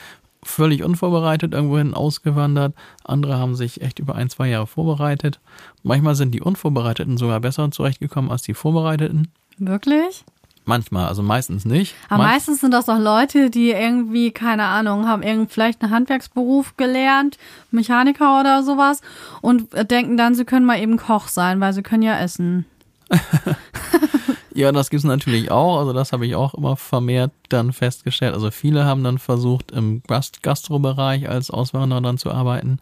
völlig 0.43 0.83
unvorbereitet 0.85 1.53
irgendwohin 1.53 1.95
ausgewandert. 1.95 2.75
Andere 3.05 3.39
haben 3.39 3.55
sich 3.57 3.81
echt 3.83 3.99
über 3.99 4.15
ein, 4.15 4.31
zwei 4.31 4.49
Jahre 4.49 4.67
vorbereitet. 4.67 5.41
Manchmal 5.83 6.15
sind 6.15 6.33
die 6.33 6.41
Unvorbereiteten 6.41 7.17
sogar 7.19 7.41
besser 7.41 7.71
zurechtgekommen 7.71 8.31
als 8.31 8.43
die 8.43 8.55
Vorbereiteten. 8.55 9.29
Wirklich? 9.59 10.25
Manchmal, 10.67 11.07
also 11.09 11.23
meistens 11.23 11.65
nicht. 11.65 11.95
Aber 12.09 12.23
Manch- 12.25 12.33
meistens 12.35 12.61
sind 12.61 12.73
das 12.73 12.85
doch 12.87 12.99
Leute, 12.99 13.51
die 13.51 13.71
irgendwie, 13.71 14.31
keine 14.31 14.65
Ahnung, 14.65 15.09
haben 15.09 15.23
irgend 15.23 15.51
vielleicht 15.51 15.83
einen 15.83 15.91
Handwerksberuf 15.93 16.77
gelernt, 16.77 17.39
Mechaniker 17.71 18.39
oder 18.41 18.63
sowas 18.63 19.01
und 19.41 19.69
denken 19.91 20.17
dann, 20.17 20.35
sie 20.35 20.45
können 20.45 20.67
mal 20.67 20.79
eben 20.81 20.97
Koch 20.97 21.29
sein, 21.29 21.61
weil 21.61 21.73
sie 21.73 21.83
können 21.83 22.03
ja 22.03 22.19
essen. 22.19 22.67
Ja, 24.61 24.73
das 24.73 24.91
gibt's 24.91 25.05
natürlich 25.05 25.51
auch. 25.51 25.79
Also 25.79 25.93
das 25.95 26.13
habe 26.13 26.27
ich 26.27 26.35
auch 26.35 26.53
immer 26.55 26.77
vermehrt 26.77 27.33
dann 27.49 27.73
festgestellt. 27.73 28.35
Also 28.35 28.51
viele 28.51 28.85
haben 28.85 29.03
dann 29.03 29.19
versucht, 29.19 29.71
im 29.71 30.03
Gast 30.07 30.43
Gastrobereich 30.43 31.29
als 31.29 31.51
Auswanderer 31.51 32.03
dann 32.03 32.19
zu 32.19 32.31
arbeiten. 32.31 32.79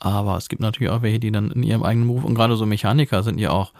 Aber 0.00 0.36
es 0.36 0.48
gibt 0.48 0.60
natürlich 0.60 0.92
auch 0.92 1.02
welche, 1.02 1.20
die 1.20 1.30
dann 1.30 1.52
in 1.52 1.62
ihrem 1.62 1.84
eigenen 1.84 2.08
Beruf, 2.08 2.24
und 2.24 2.34
gerade 2.34 2.56
so 2.56 2.66
Mechaniker 2.66 3.22
sind 3.22 3.38
ja 3.38 3.50
auch 3.50 3.72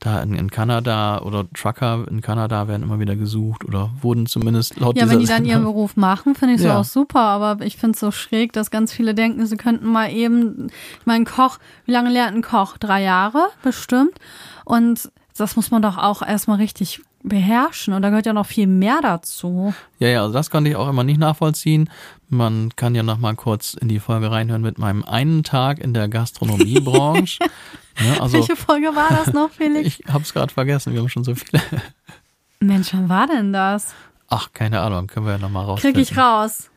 da 0.00 0.20
in, 0.22 0.34
in 0.34 0.50
Kanada 0.50 1.20
oder 1.22 1.46
Trucker 1.54 2.04
in 2.08 2.20
Kanada 2.20 2.68
werden 2.68 2.82
immer 2.82 3.00
wieder 3.00 3.16
gesucht 3.16 3.64
oder 3.64 3.90
wurden 4.00 4.26
zumindest 4.26 4.78
laut 4.78 4.96
Ja, 4.96 5.08
wenn 5.08 5.18
die 5.20 5.26
dann 5.26 5.44
ihren 5.44 5.62
Beruf 5.64 5.96
machen, 5.96 6.34
finde 6.34 6.54
ich 6.54 6.60
so 6.60 6.68
Ja. 6.68 6.80
auch 6.80 6.84
super, 6.84 7.20
aber 7.20 7.64
ich 7.64 7.76
finde 7.76 7.94
es 7.94 8.00
so 8.00 8.10
schräg, 8.10 8.52
dass 8.52 8.70
ganz 8.70 8.92
viele 8.92 9.14
denken, 9.14 9.44
sie 9.46 9.56
könnten 9.56 9.86
mal 9.86 10.10
eben, 10.12 10.68
ich 11.00 11.06
meine, 11.06 11.24
Koch, 11.24 11.58
wie 11.84 11.92
lange 11.92 12.10
lernt 12.10 12.36
ein 12.36 12.42
Koch? 12.42 12.76
Drei 12.78 13.02
Jahre 13.02 13.48
bestimmt. 13.62 14.12
Und 14.64 15.10
das 15.40 15.56
muss 15.56 15.70
man 15.70 15.82
doch 15.82 15.96
auch 15.96 16.22
erstmal 16.22 16.58
richtig 16.58 17.00
beherrschen 17.22 17.94
und 17.94 18.02
da 18.02 18.10
gehört 18.10 18.26
ja 18.26 18.32
noch 18.32 18.46
viel 18.46 18.66
mehr 18.66 19.00
dazu. 19.02 19.74
Ja, 19.98 20.08
ja, 20.08 20.22
also 20.22 20.32
das 20.32 20.50
konnte 20.50 20.70
ich 20.70 20.76
auch 20.76 20.88
immer 20.88 21.04
nicht 21.04 21.18
nachvollziehen. 21.18 21.90
Man 22.28 22.70
kann 22.76 22.94
ja 22.94 23.02
noch 23.02 23.18
mal 23.18 23.34
kurz 23.34 23.74
in 23.74 23.88
die 23.88 23.98
Folge 23.98 24.30
reinhören 24.30 24.62
mit 24.62 24.78
meinem 24.78 25.04
einen 25.04 25.42
Tag 25.42 25.78
in 25.78 25.94
der 25.94 26.08
Gastronomiebranche. 26.08 27.40
ne, 28.00 28.20
also 28.20 28.38
Welche 28.38 28.56
Folge 28.56 28.94
war 28.94 29.08
das 29.10 29.32
noch, 29.32 29.50
Felix? 29.56 29.86
ich 29.86 30.04
habe 30.12 30.22
es 30.22 30.32
gerade 30.32 30.52
vergessen, 30.52 30.92
wir 30.92 31.00
haben 31.00 31.08
schon 31.08 31.24
so 31.24 31.34
viele. 31.34 31.62
Mensch, 32.60 32.92
wann 32.92 33.08
war 33.08 33.26
denn 33.26 33.52
das? 33.52 33.94
Ach, 34.28 34.52
keine 34.52 34.80
Ahnung, 34.80 35.06
können 35.06 35.26
wir 35.26 35.32
ja 35.32 35.38
noch 35.38 35.50
mal 35.50 35.64
rausfinden. 35.64 36.02
Krieg 36.02 36.12
ich 36.12 36.18
raus. 36.18 36.70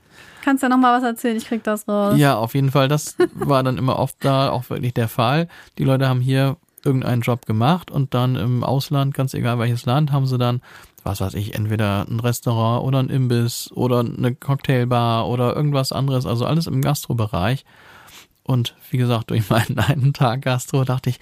Kannst 0.44 0.64
ja 0.64 0.70
noch 0.70 0.78
mal 0.78 0.98
was 0.98 1.04
erzählen, 1.04 1.38
ich 1.38 1.46
krieg 1.46 1.64
das 1.64 1.88
raus. 1.88 2.18
Ja, 2.18 2.36
auf 2.36 2.56
jeden 2.56 2.72
Fall, 2.72 2.88
das 2.88 3.16
war 3.36 3.62
dann 3.62 3.78
immer 3.78 4.00
oft 4.00 4.16
da 4.22 4.50
auch 4.50 4.70
wirklich 4.72 4.94
der 4.94 5.08
Fall. 5.08 5.48
Die 5.78 5.84
Leute 5.84 6.08
haben 6.08 6.20
hier 6.20 6.58
irgendeinen 6.84 7.22
Job 7.22 7.46
gemacht 7.46 7.92
und 7.92 8.14
dann 8.14 8.36
im 8.36 8.64
Ausland, 8.64 9.14
ganz 9.14 9.34
egal 9.34 9.60
welches 9.60 9.86
Land, 9.86 10.12
haben 10.12 10.26
sie 10.26 10.38
dann, 10.38 10.62
was 11.04 11.22
weiß 11.22 11.34
ich, 11.34 11.56
entweder 11.56 12.06
ein 12.10 12.20
Restaurant 12.20 12.86
oder 12.86 13.00
ein 13.00 13.10
Imbiss 13.10 13.72
oder 13.74 14.00
eine 14.00 14.36
Cocktailbar 14.36 15.28
oder 15.28 15.56
irgendwas 15.56 15.92
anderes, 15.92 16.26
also 16.26 16.46
alles 16.46 16.68
im 16.68 16.82
Gastrobereich. 16.82 17.66
Und 18.44 18.76
wie 18.90 18.98
gesagt, 18.98 19.30
durch 19.30 19.50
meinen 19.50 19.80
einen 19.80 20.14
Tag 20.14 20.42
Gastro 20.42 20.84
dachte 20.84 21.10
ich, 21.10 21.20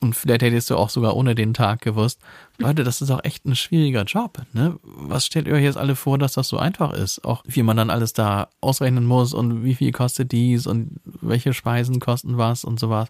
und 0.00 0.14
vielleicht 0.14 0.42
hättest 0.42 0.70
du 0.70 0.76
auch 0.76 0.90
sogar 0.90 1.16
ohne 1.16 1.34
den 1.34 1.54
Tag 1.54 1.82
gewusst, 1.82 2.20
Leute, 2.56 2.84
das 2.84 3.02
ist 3.02 3.10
auch 3.10 3.24
echt 3.24 3.44
ein 3.44 3.56
schwieriger 3.56 4.04
Job. 4.04 4.42
Ne? 4.52 4.78
Was 4.82 5.26
stellt 5.26 5.48
ihr 5.48 5.54
euch 5.54 5.64
jetzt 5.64 5.76
alle 5.76 5.96
vor, 5.96 6.18
dass 6.18 6.34
das 6.34 6.46
so 6.46 6.56
einfach 6.56 6.92
ist? 6.92 7.24
Auch 7.24 7.42
wie 7.46 7.64
man 7.64 7.76
dann 7.76 7.90
alles 7.90 8.12
da 8.12 8.48
ausrechnen 8.60 9.06
muss 9.06 9.34
und 9.34 9.64
wie 9.64 9.74
viel 9.74 9.90
kostet 9.90 10.30
dies 10.30 10.68
und 10.68 11.00
welche 11.04 11.52
Speisen 11.52 11.98
kosten 11.98 12.38
was 12.38 12.64
und 12.64 12.78
sowas. 12.78 13.08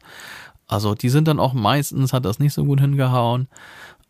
Also 0.68 0.94
die 0.94 1.08
sind 1.08 1.26
dann 1.26 1.40
auch 1.40 1.54
meistens, 1.54 2.12
hat 2.12 2.24
das 2.24 2.38
nicht 2.38 2.52
so 2.52 2.64
gut 2.64 2.80
hingehauen. 2.80 3.48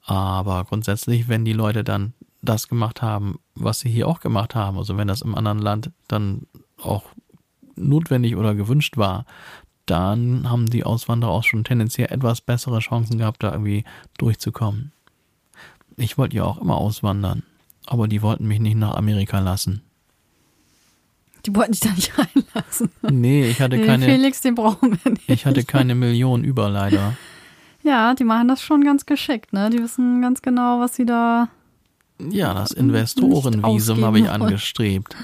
Aber 0.04 0.64
grundsätzlich, 0.64 1.28
wenn 1.28 1.44
die 1.44 1.52
Leute 1.52 1.84
dann 1.84 2.12
das 2.42 2.68
gemacht 2.68 3.02
haben, 3.02 3.38
was 3.54 3.80
sie 3.80 3.90
hier 3.90 4.08
auch 4.08 4.20
gemacht 4.20 4.54
haben, 4.54 4.76
also 4.76 4.96
wenn 4.96 5.08
das 5.08 5.22
im 5.22 5.34
anderen 5.34 5.58
Land 5.58 5.92
dann 6.08 6.42
auch 6.80 7.04
notwendig 7.76 8.36
oder 8.36 8.54
gewünscht 8.54 8.96
war, 8.96 9.24
dann 9.86 10.50
haben 10.50 10.66
die 10.66 10.84
Auswanderer 10.84 11.30
auch 11.30 11.44
schon 11.44 11.64
tendenziell 11.64 12.12
etwas 12.12 12.40
bessere 12.40 12.80
Chancen 12.80 13.18
gehabt, 13.18 13.42
da 13.42 13.52
irgendwie 13.52 13.84
durchzukommen. 14.18 14.92
Ich 15.96 16.18
wollte 16.18 16.36
ja 16.36 16.44
auch 16.44 16.58
immer 16.58 16.76
auswandern, 16.76 17.42
aber 17.86 18.08
die 18.08 18.22
wollten 18.22 18.46
mich 18.46 18.60
nicht 18.60 18.76
nach 18.76 18.94
Amerika 18.94 19.38
lassen. 19.38 19.82
Die 21.48 21.56
wollten 21.56 21.72
dich 21.72 21.80
da 21.80 21.90
nicht 21.90 22.12
reinlassen. 22.18 22.90
Nee, 23.10 23.48
ich 23.48 23.62
hatte 23.62 23.78
Den 23.78 23.86
keine, 23.86 24.04
Felix, 24.04 24.42
den 24.42 24.54
brauchen 24.54 24.98
wir 25.02 25.12
nicht. 25.12 25.30
ich 25.30 25.46
hatte 25.46 25.64
keine 25.64 25.94
Million 25.94 26.44
über 26.44 26.68
leider. 26.68 27.14
Ja, 27.82 28.14
die 28.14 28.24
machen 28.24 28.48
das 28.48 28.60
schon 28.60 28.84
ganz 28.84 29.06
geschickt, 29.06 29.54
ne? 29.54 29.70
Die 29.70 29.78
wissen 29.78 30.20
ganz 30.20 30.42
genau, 30.42 30.80
was 30.80 30.94
sie 30.94 31.06
da. 31.06 31.48
Ja, 32.18 32.52
das 32.52 32.72
Investorenvisum 32.72 34.04
habe 34.04 34.18
ich 34.18 34.28
angestrebt. 34.28 35.16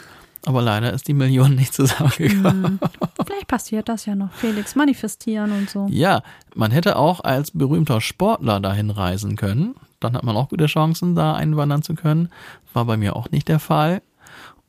Aber 0.46 0.62
leider 0.62 0.94
ist 0.94 1.08
die 1.08 1.14
Million 1.14 1.54
nicht 1.56 1.74
zusammengekommen. 1.74 2.64
Hm. 2.64 2.80
Vielleicht 3.26 3.48
passiert 3.48 3.90
das 3.90 4.06
ja 4.06 4.14
noch. 4.14 4.32
Felix 4.32 4.74
manifestieren 4.76 5.52
und 5.52 5.68
so. 5.68 5.86
Ja, 5.90 6.22
man 6.54 6.70
hätte 6.70 6.96
auch 6.96 7.20
als 7.20 7.50
berühmter 7.50 8.00
Sportler 8.00 8.60
dahin 8.60 8.88
reisen 8.88 9.36
können. 9.36 9.74
Dann 10.00 10.14
hat 10.14 10.22
man 10.22 10.36
auch 10.36 10.48
gute 10.48 10.66
Chancen, 10.66 11.14
da 11.14 11.34
einwandern 11.34 11.82
zu 11.82 11.94
können. 11.94 12.30
War 12.72 12.86
bei 12.86 12.96
mir 12.96 13.14
auch 13.14 13.30
nicht 13.30 13.48
der 13.48 13.58
Fall. 13.58 14.00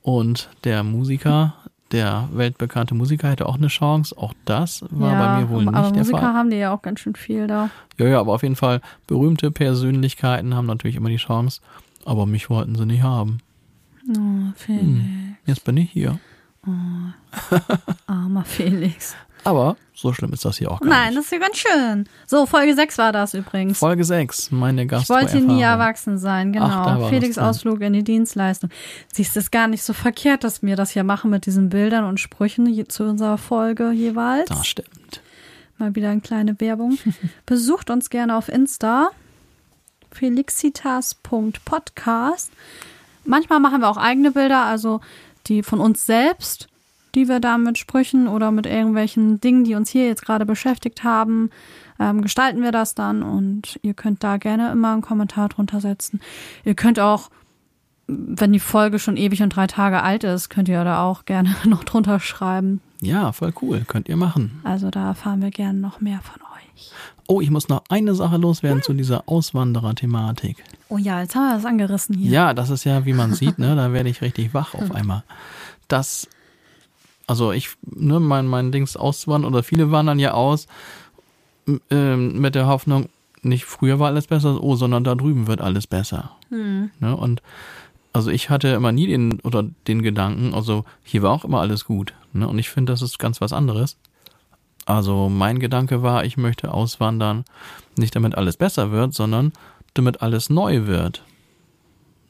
Und 0.05 0.49
der 0.65 0.83
Musiker, 0.83 1.55
der 1.91 2.29
weltbekannte 2.31 2.93
Musiker, 2.93 3.27
hätte 3.27 3.47
auch 3.47 3.55
eine 3.55 3.69
Chance. 3.69 4.15
Auch 4.15 4.35
das 4.45 4.85
war 4.91 5.11
ja, 5.11 5.19
bei 5.19 5.41
mir 5.41 5.49
wohl 5.49 5.67
aber 5.67 5.79
nicht 5.79 5.95
der 5.95 6.03
Musiker 6.03 6.19
Fall. 6.19 6.33
haben 6.33 6.51
die 6.51 6.57
ja 6.57 6.71
auch 6.71 6.83
ganz 6.83 6.99
schön 6.99 7.15
viel 7.15 7.47
da. 7.47 7.71
Ja, 7.97 8.05
ja, 8.05 8.19
aber 8.19 8.33
auf 8.33 8.43
jeden 8.43 8.55
Fall 8.55 8.81
berühmte 9.07 9.49
Persönlichkeiten 9.49 10.53
haben 10.53 10.67
natürlich 10.67 10.95
immer 10.95 11.09
die 11.09 11.15
Chance. 11.15 11.59
Aber 12.05 12.27
mich 12.27 12.51
wollten 12.51 12.75
sie 12.75 12.85
nicht 12.85 13.01
haben. 13.01 13.39
Oh, 14.07 14.51
Felix. 14.55 14.83
Hm. 14.83 15.37
Jetzt 15.47 15.63
bin 15.63 15.77
ich 15.77 15.89
hier. 15.89 16.19
Armer 18.05 18.45
Felix. 18.45 19.15
Aber 19.45 19.77
so 19.93 20.11
schlimm 20.11 20.33
ist 20.33 20.43
das 20.43 20.57
hier 20.57 20.71
auch 20.71 20.81
gar 20.81 20.89
Nein, 20.89 21.13
nicht. 21.13 21.19
das 21.19 21.25
ist 21.25 21.31
ja 21.31 21.37
ganz 21.37 21.57
schön. 21.57 22.09
So, 22.25 22.45
Folge 22.45 22.75
6 22.75 22.97
war 22.97 23.11
das 23.11 23.33
übrigens. 23.33 23.79
Folge 23.79 24.03
6, 24.03 24.51
meine 24.51 24.83
Ich 24.83 24.89
Gastro 24.89 25.15
wollte 25.15 25.39
nie 25.39 25.61
erwachsen 25.61 26.17
sein, 26.17 26.55
Ach, 26.59 26.85
genau. 26.85 27.01
war 27.01 27.09
Felix. 27.09 27.37
Ausflug 27.37 27.81
in 27.81 27.93
die 27.93 28.03
Dienstleistung. 28.03 28.69
Siehst 29.13 29.35
du, 29.35 29.39
ist 29.39 29.51
gar 29.51 29.67
nicht 29.67 29.83
so 29.83 29.93
verkehrt, 29.93 30.43
dass 30.43 30.63
wir 30.63 30.75
das 30.75 30.91
hier 30.91 31.03
machen 31.03 31.29
mit 31.29 31.45
diesen 31.45 31.69
Bildern 31.69 32.05
und 32.05 32.19
Sprüchen 32.19 32.65
zu 32.89 33.03
unserer 33.03 33.37
Folge 33.37 33.91
jeweils. 33.91 34.49
Das 34.49 34.67
stimmt. 34.67 35.21
Mal 35.77 35.95
wieder 35.95 36.09
eine 36.09 36.21
kleine 36.21 36.59
Werbung. 36.59 36.97
Besucht 37.45 37.89
uns 37.89 38.09
gerne 38.09 38.35
auf 38.35 38.49
Insta. 38.49 39.09
felixitas.podcast. 40.11 42.51
Manchmal 43.25 43.59
machen 43.59 43.81
wir 43.81 43.89
auch 43.89 43.97
eigene 43.97 44.31
Bilder, 44.31 44.63
also 44.65 45.01
die 45.47 45.63
von 45.63 45.79
uns 45.79 46.05
selbst, 46.05 46.67
die 47.15 47.27
wir 47.27 47.39
da 47.39 47.57
mit 47.57 47.77
Sprüchen 47.77 48.27
oder 48.27 48.51
mit 48.51 48.65
irgendwelchen 48.65 49.39
Dingen, 49.39 49.63
die 49.63 49.75
uns 49.75 49.89
hier 49.89 50.05
jetzt 50.05 50.25
gerade 50.25 50.45
beschäftigt 50.45 51.03
haben, 51.03 51.49
ähm, 51.99 52.21
gestalten 52.21 52.61
wir 52.61 52.71
das 52.71 52.95
dann 52.95 53.23
und 53.23 53.79
ihr 53.81 53.93
könnt 53.93 54.23
da 54.23 54.37
gerne 54.37 54.71
immer 54.71 54.93
einen 54.93 55.01
Kommentar 55.01 55.49
drunter 55.49 55.79
setzen. 55.79 56.19
Ihr 56.63 56.75
könnt 56.75 56.99
auch, 56.99 57.29
wenn 58.07 58.53
die 58.53 58.59
Folge 58.59 58.99
schon 58.99 59.17
ewig 59.17 59.41
und 59.41 59.55
drei 59.55 59.67
Tage 59.67 60.03
alt 60.03 60.23
ist, 60.23 60.49
könnt 60.49 60.67
ihr 60.67 60.83
da 60.83 61.03
auch 61.03 61.25
gerne 61.25 61.55
noch 61.65 61.83
drunter 61.83 62.19
schreiben. 62.19 62.81
Ja, 63.01 63.31
voll 63.31 63.53
cool. 63.61 63.83
Könnt 63.87 64.09
ihr 64.09 64.17
machen. 64.17 64.61
Also 64.63 64.89
da 64.89 65.07
erfahren 65.07 65.41
wir 65.41 65.51
gerne 65.51 65.79
noch 65.79 66.01
mehr 66.01 66.19
von 66.21 66.41
euch. 66.41 66.91
Oh, 67.27 67.41
ich 67.41 67.49
muss 67.49 67.69
noch 67.69 67.83
eine 67.89 68.13
Sache 68.13 68.37
loswerden 68.37 68.83
zu 68.83 68.93
dieser 68.93 69.27
Auswanderer-Thematik. 69.27 70.63
Oh 70.89 70.97
ja, 70.97 71.21
jetzt 71.21 71.35
haben 71.35 71.47
wir 71.47 71.55
das 71.55 71.65
angerissen 71.65 72.15
hier. 72.17 72.31
Ja, 72.31 72.53
das 72.53 72.69
ist 72.69 72.83
ja, 72.83 73.05
wie 73.05 73.13
man 73.13 73.33
sieht, 73.33 73.57
ne, 73.57 73.75
da 73.75 73.91
werde 73.93 74.09
ich 74.09 74.21
richtig 74.21 74.53
wach 74.53 74.75
auf 74.75 74.93
einmal. 74.93 75.23
Das, 75.87 76.27
also 77.27 77.51
ich, 77.51 77.69
ne, 77.81 78.19
mein, 78.19 78.47
mein 78.47 78.71
Dings 78.71 78.97
auswandern 78.97 79.53
oder 79.53 79.63
viele 79.63 79.91
wandern 79.91 80.19
ja 80.19 80.33
aus 80.33 80.67
ähm, 81.89 82.39
mit 82.39 82.55
der 82.55 82.67
Hoffnung, 82.67 83.09
nicht 83.41 83.65
früher 83.65 83.99
war 83.99 84.07
alles 84.07 84.27
besser, 84.27 84.63
oh, 84.63 84.75
sondern 84.75 85.03
da 85.03 85.15
drüben 85.15 85.47
wird 85.47 85.61
alles 85.61 85.87
besser. 85.87 86.31
Hm. 86.49 86.91
Ne, 86.99 87.15
und 87.15 87.41
also 88.13 88.31
ich 88.31 88.49
hatte 88.49 88.69
immer 88.69 88.91
nie 88.91 89.07
den 89.07 89.39
oder 89.41 89.63
den 89.87 90.01
Gedanken, 90.01 90.53
also 90.53 90.85
hier 91.03 91.21
war 91.21 91.31
auch 91.31 91.43
immer 91.43 91.59
alles 91.59 91.85
gut. 91.85 92.13
Ne? 92.31 92.47
Und 92.47 92.57
ich 92.59 92.69
finde, 92.69 92.93
das 92.93 93.01
ist 93.01 93.19
ganz 93.19 93.41
was 93.41 93.51
anderes. 93.51 93.97
Also 94.85 95.29
mein 95.29 95.59
Gedanke 95.59 96.01
war, 96.01 96.23
ich 96.23 96.37
möchte 96.37 96.73
auswandern, 96.73 97.43
nicht 97.97 98.15
damit 98.15 98.35
alles 98.35 98.55
besser 98.55 98.91
wird, 98.91 99.13
sondern 99.13 99.51
damit 99.95 100.21
alles 100.21 100.49
neu 100.49 100.85
wird. 100.85 101.23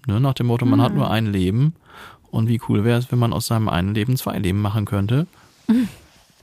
Ne? 0.08 0.20
Nach 0.20 0.34
dem 0.34 0.48
Motto, 0.48 0.66
man 0.66 0.82
hat 0.82 0.96
nur 0.96 1.12
ein 1.12 1.32
Leben 1.32 1.76
und 2.36 2.48
wie 2.48 2.62
cool 2.68 2.84
wäre 2.84 3.00
es, 3.00 3.12
wenn 3.12 3.20
man 3.20 3.34
aus 3.34 3.48
seinem 3.48 3.70
einen 3.70 3.94
Leben 3.94 4.18
zwei 4.18 4.38
Leben 4.38 4.62
machen 4.62 4.86
könnte. 4.86 5.28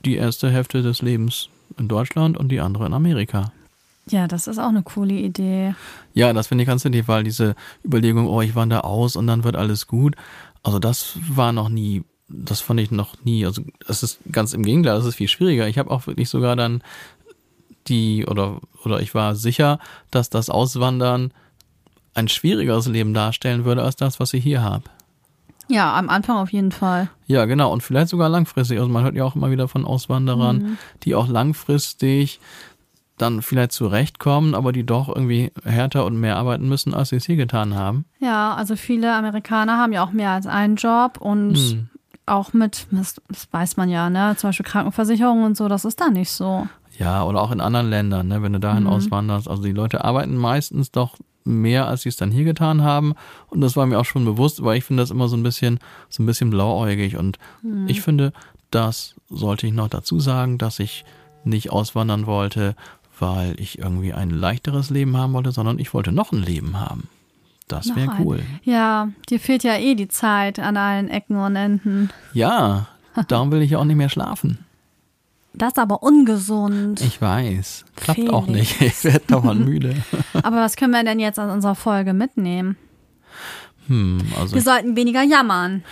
Die 0.05 0.15
erste 0.15 0.49
Hälfte 0.49 0.81
des 0.81 1.01
Lebens 1.01 1.49
in 1.77 1.87
Deutschland 1.87 2.37
und 2.37 2.49
die 2.49 2.59
andere 2.59 2.85
in 2.85 2.93
Amerika. 2.93 3.53
Ja, 4.09 4.27
das 4.27 4.47
ist 4.47 4.59
auch 4.59 4.67
eine 4.67 4.83
coole 4.83 5.13
Idee. 5.13 5.75
Ja, 6.13 6.33
das 6.33 6.47
finde 6.47 6.63
ich 6.63 6.67
ganz 6.67 6.83
nett, 6.83 7.07
weil 7.07 7.23
diese 7.23 7.55
Überlegung, 7.85 8.27
oh, 8.27 8.41
ich 8.41 8.53
wandere 8.53 8.83
aus 8.83 9.15
und 9.15 9.27
dann 9.27 9.45
wird 9.45 9.55
alles 9.55 9.87
gut. 9.87 10.15
Also 10.61 10.77
das 10.77 11.17
war 11.29 11.53
noch 11.53 11.69
nie, 11.69 12.03
das 12.27 12.59
fand 12.59 12.81
ich 12.81 12.91
noch 12.91 13.23
nie. 13.23 13.45
Also 13.45 13.61
es 13.87 14.03
ist 14.03 14.19
ganz 14.29 14.53
im 14.53 14.63
Gegenteil, 14.63 14.95
das 14.95 15.05
ist 15.05 15.15
viel 15.15 15.29
schwieriger. 15.29 15.69
Ich 15.69 15.77
habe 15.77 15.89
auch 15.89 16.05
wirklich 16.05 16.29
sogar 16.29 16.57
dann 16.57 16.83
die 17.87 18.25
oder 18.25 18.59
oder 18.83 18.99
ich 18.99 19.15
war 19.15 19.35
sicher, 19.35 19.79
dass 20.11 20.29
das 20.29 20.49
Auswandern 20.49 21.31
ein 22.13 22.27
schwierigeres 22.27 22.87
Leben 22.87 23.13
darstellen 23.13 23.65
würde 23.65 23.83
als 23.83 23.95
das, 23.95 24.19
was 24.19 24.33
ich 24.33 24.43
hier 24.43 24.61
habe. 24.61 24.83
Ja, 25.69 25.95
am 25.97 26.09
Anfang 26.09 26.37
auf 26.37 26.51
jeden 26.51 26.71
Fall. 26.71 27.09
Ja, 27.25 27.45
genau. 27.45 27.71
Und 27.71 27.81
vielleicht 27.83 28.09
sogar 28.09 28.29
langfristig. 28.29 28.79
Also 28.79 28.89
man 28.91 29.03
hört 29.03 29.15
ja 29.15 29.23
auch 29.23 29.35
immer 29.35 29.49
wieder 29.51 29.67
von 29.67 29.85
Auswanderern, 29.85 30.57
Mhm. 30.57 30.77
die 31.03 31.15
auch 31.15 31.27
langfristig 31.27 32.39
dann 33.17 33.41
vielleicht 33.41 33.71
zurechtkommen, 33.71 34.55
aber 34.55 34.71
die 34.71 34.85
doch 34.85 35.07
irgendwie 35.07 35.51
härter 35.63 36.05
und 36.05 36.19
mehr 36.19 36.35
arbeiten 36.35 36.67
müssen, 36.67 36.93
als 36.93 37.09
sie 37.09 37.15
es 37.17 37.25
hier 37.25 37.35
getan 37.35 37.75
haben. 37.75 38.05
Ja, 38.19 38.55
also 38.55 38.75
viele 38.75 39.13
Amerikaner 39.15 39.77
haben 39.77 39.93
ja 39.93 40.03
auch 40.03 40.11
mehr 40.11 40.31
als 40.31 40.47
einen 40.47 40.75
Job 40.75 41.17
und 41.21 41.55
Hm. 41.55 41.89
auch 42.25 42.53
mit, 42.53 42.87
das, 42.91 43.15
das 43.29 43.47
weiß 43.51 43.77
man 43.77 43.89
ja, 43.89 44.09
ne, 44.09 44.35
zum 44.37 44.49
Beispiel 44.49 44.65
Krankenversicherung 44.65 45.43
und 45.43 45.55
so, 45.55 45.67
das 45.67 45.85
ist 45.85 46.01
da 46.01 46.09
nicht 46.09 46.31
so. 46.31 46.67
Ja, 46.97 47.23
oder 47.23 47.41
auch 47.41 47.51
in 47.51 47.61
anderen 47.61 47.89
Ländern, 47.89 48.27
ne, 48.27 48.41
wenn 48.41 48.53
du 48.53 48.59
dahin 48.59 48.87
auswanderst. 48.87 49.47
Also 49.47 49.63
die 49.63 49.71
Leute 49.71 50.03
arbeiten 50.03 50.35
meistens 50.35 50.91
doch 50.91 51.17
mehr, 51.43 51.87
als 51.87 52.01
sie 52.01 52.09
es 52.09 52.15
dann 52.15 52.31
hier 52.31 52.43
getan 52.43 52.81
haben. 52.81 53.13
Und 53.47 53.61
das 53.61 53.75
war 53.75 53.85
mir 53.85 53.99
auch 53.99 54.05
schon 54.05 54.25
bewusst, 54.25 54.63
weil 54.63 54.77
ich 54.77 54.83
finde 54.83 55.03
das 55.03 55.11
immer 55.11 55.27
so 55.27 55.35
ein 55.35 55.43
bisschen, 55.43 55.79
so 56.09 56.23
ein 56.23 56.25
bisschen 56.25 56.49
blauäugig. 56.49 57.17
Und 57.17 57.37
ich 57.87 58.01
finde, 58.01 58.33
das 58.71 59.15
sollte 59.29 59.67
ich 59.67 59.73
noch 59.73 59.87
dazu 59.87 60.19
sagen, 60.19 60.57
dass 60.57 60.79
ich 60.79 61.05
nicht 61.43 61.71
auswandern 61.71 62.25
wollte, 62.25 62.75
weil 63.19 63.59
ich 63.59 63.79
irgendwie 63.79 64.13
ein 64.13 64.29
leichteres 64.29 64.89
Leben 64.89 65.17
haben 65.17 65.33
wollte, 65.33 65.51
sondern 65.51 65.79
ich 65.79 65.93
wollte 65.93 66.11
noch 66.11 66.31
ein 66.31 66.41
Leben 66.41 66.79
haben. 66.79 67.07
Das 67.67 67.95
wäre 67.95 68.11
cool. 68.19 68.41
Ja, 68.63 69.09
dir 69.29 69.39
fehlt 69.39 69.63
ja 69.63 69.77
eh 69.77 69.95
die 69.95 70.07
Zeit 70.07 70.59
an 70.59 70.77
allen 70.77 71.09
Ecken 71.09 71.37
und 71.37 71.55
Enden. 71.55 72.09
Ja, 72.33 72.87
darum 73.27 73.51
will 73.51 73.61
ich 73.61 73.71
ja 73.71 73.79
auch 73.79 73.85
nicht 73.85 73.95
mehr 73.95 74.09
schlafen. 74.09 74.59
Das 75.53 75.69
ist 75.73 75.79
aber 75.79 76.01
ungesund. 76.03 77.01
Ich 77.01 77.21
weiß. 77.21 77.85
Klappt 77.95 78.29
auch 78.29 78.45
Felix. 78.45 78.79
nicht. 78.79 78.81
Ich 78.97 79.03
werde 79.03 79.25
dauernd 79.27 79.65
müde. 79.65 79.95
Aber 80.41 80.57
was 80.57 80.75
können 80.75 80.93
wir 80.93 81.03
denn 81.03 81.19
jetzt 81.19 81.39
aus 81.39 81.51
unserer 81.51 81.75
Folge 81.75 82.13
mitnehmen? 82.13 82.77
Hm, 83.87 84.19
also, 84.39 84.55
Wir 84.55 84.61
sollten 84.61 84.95
weniger 84.95 85.23
jammern 85.23 85.83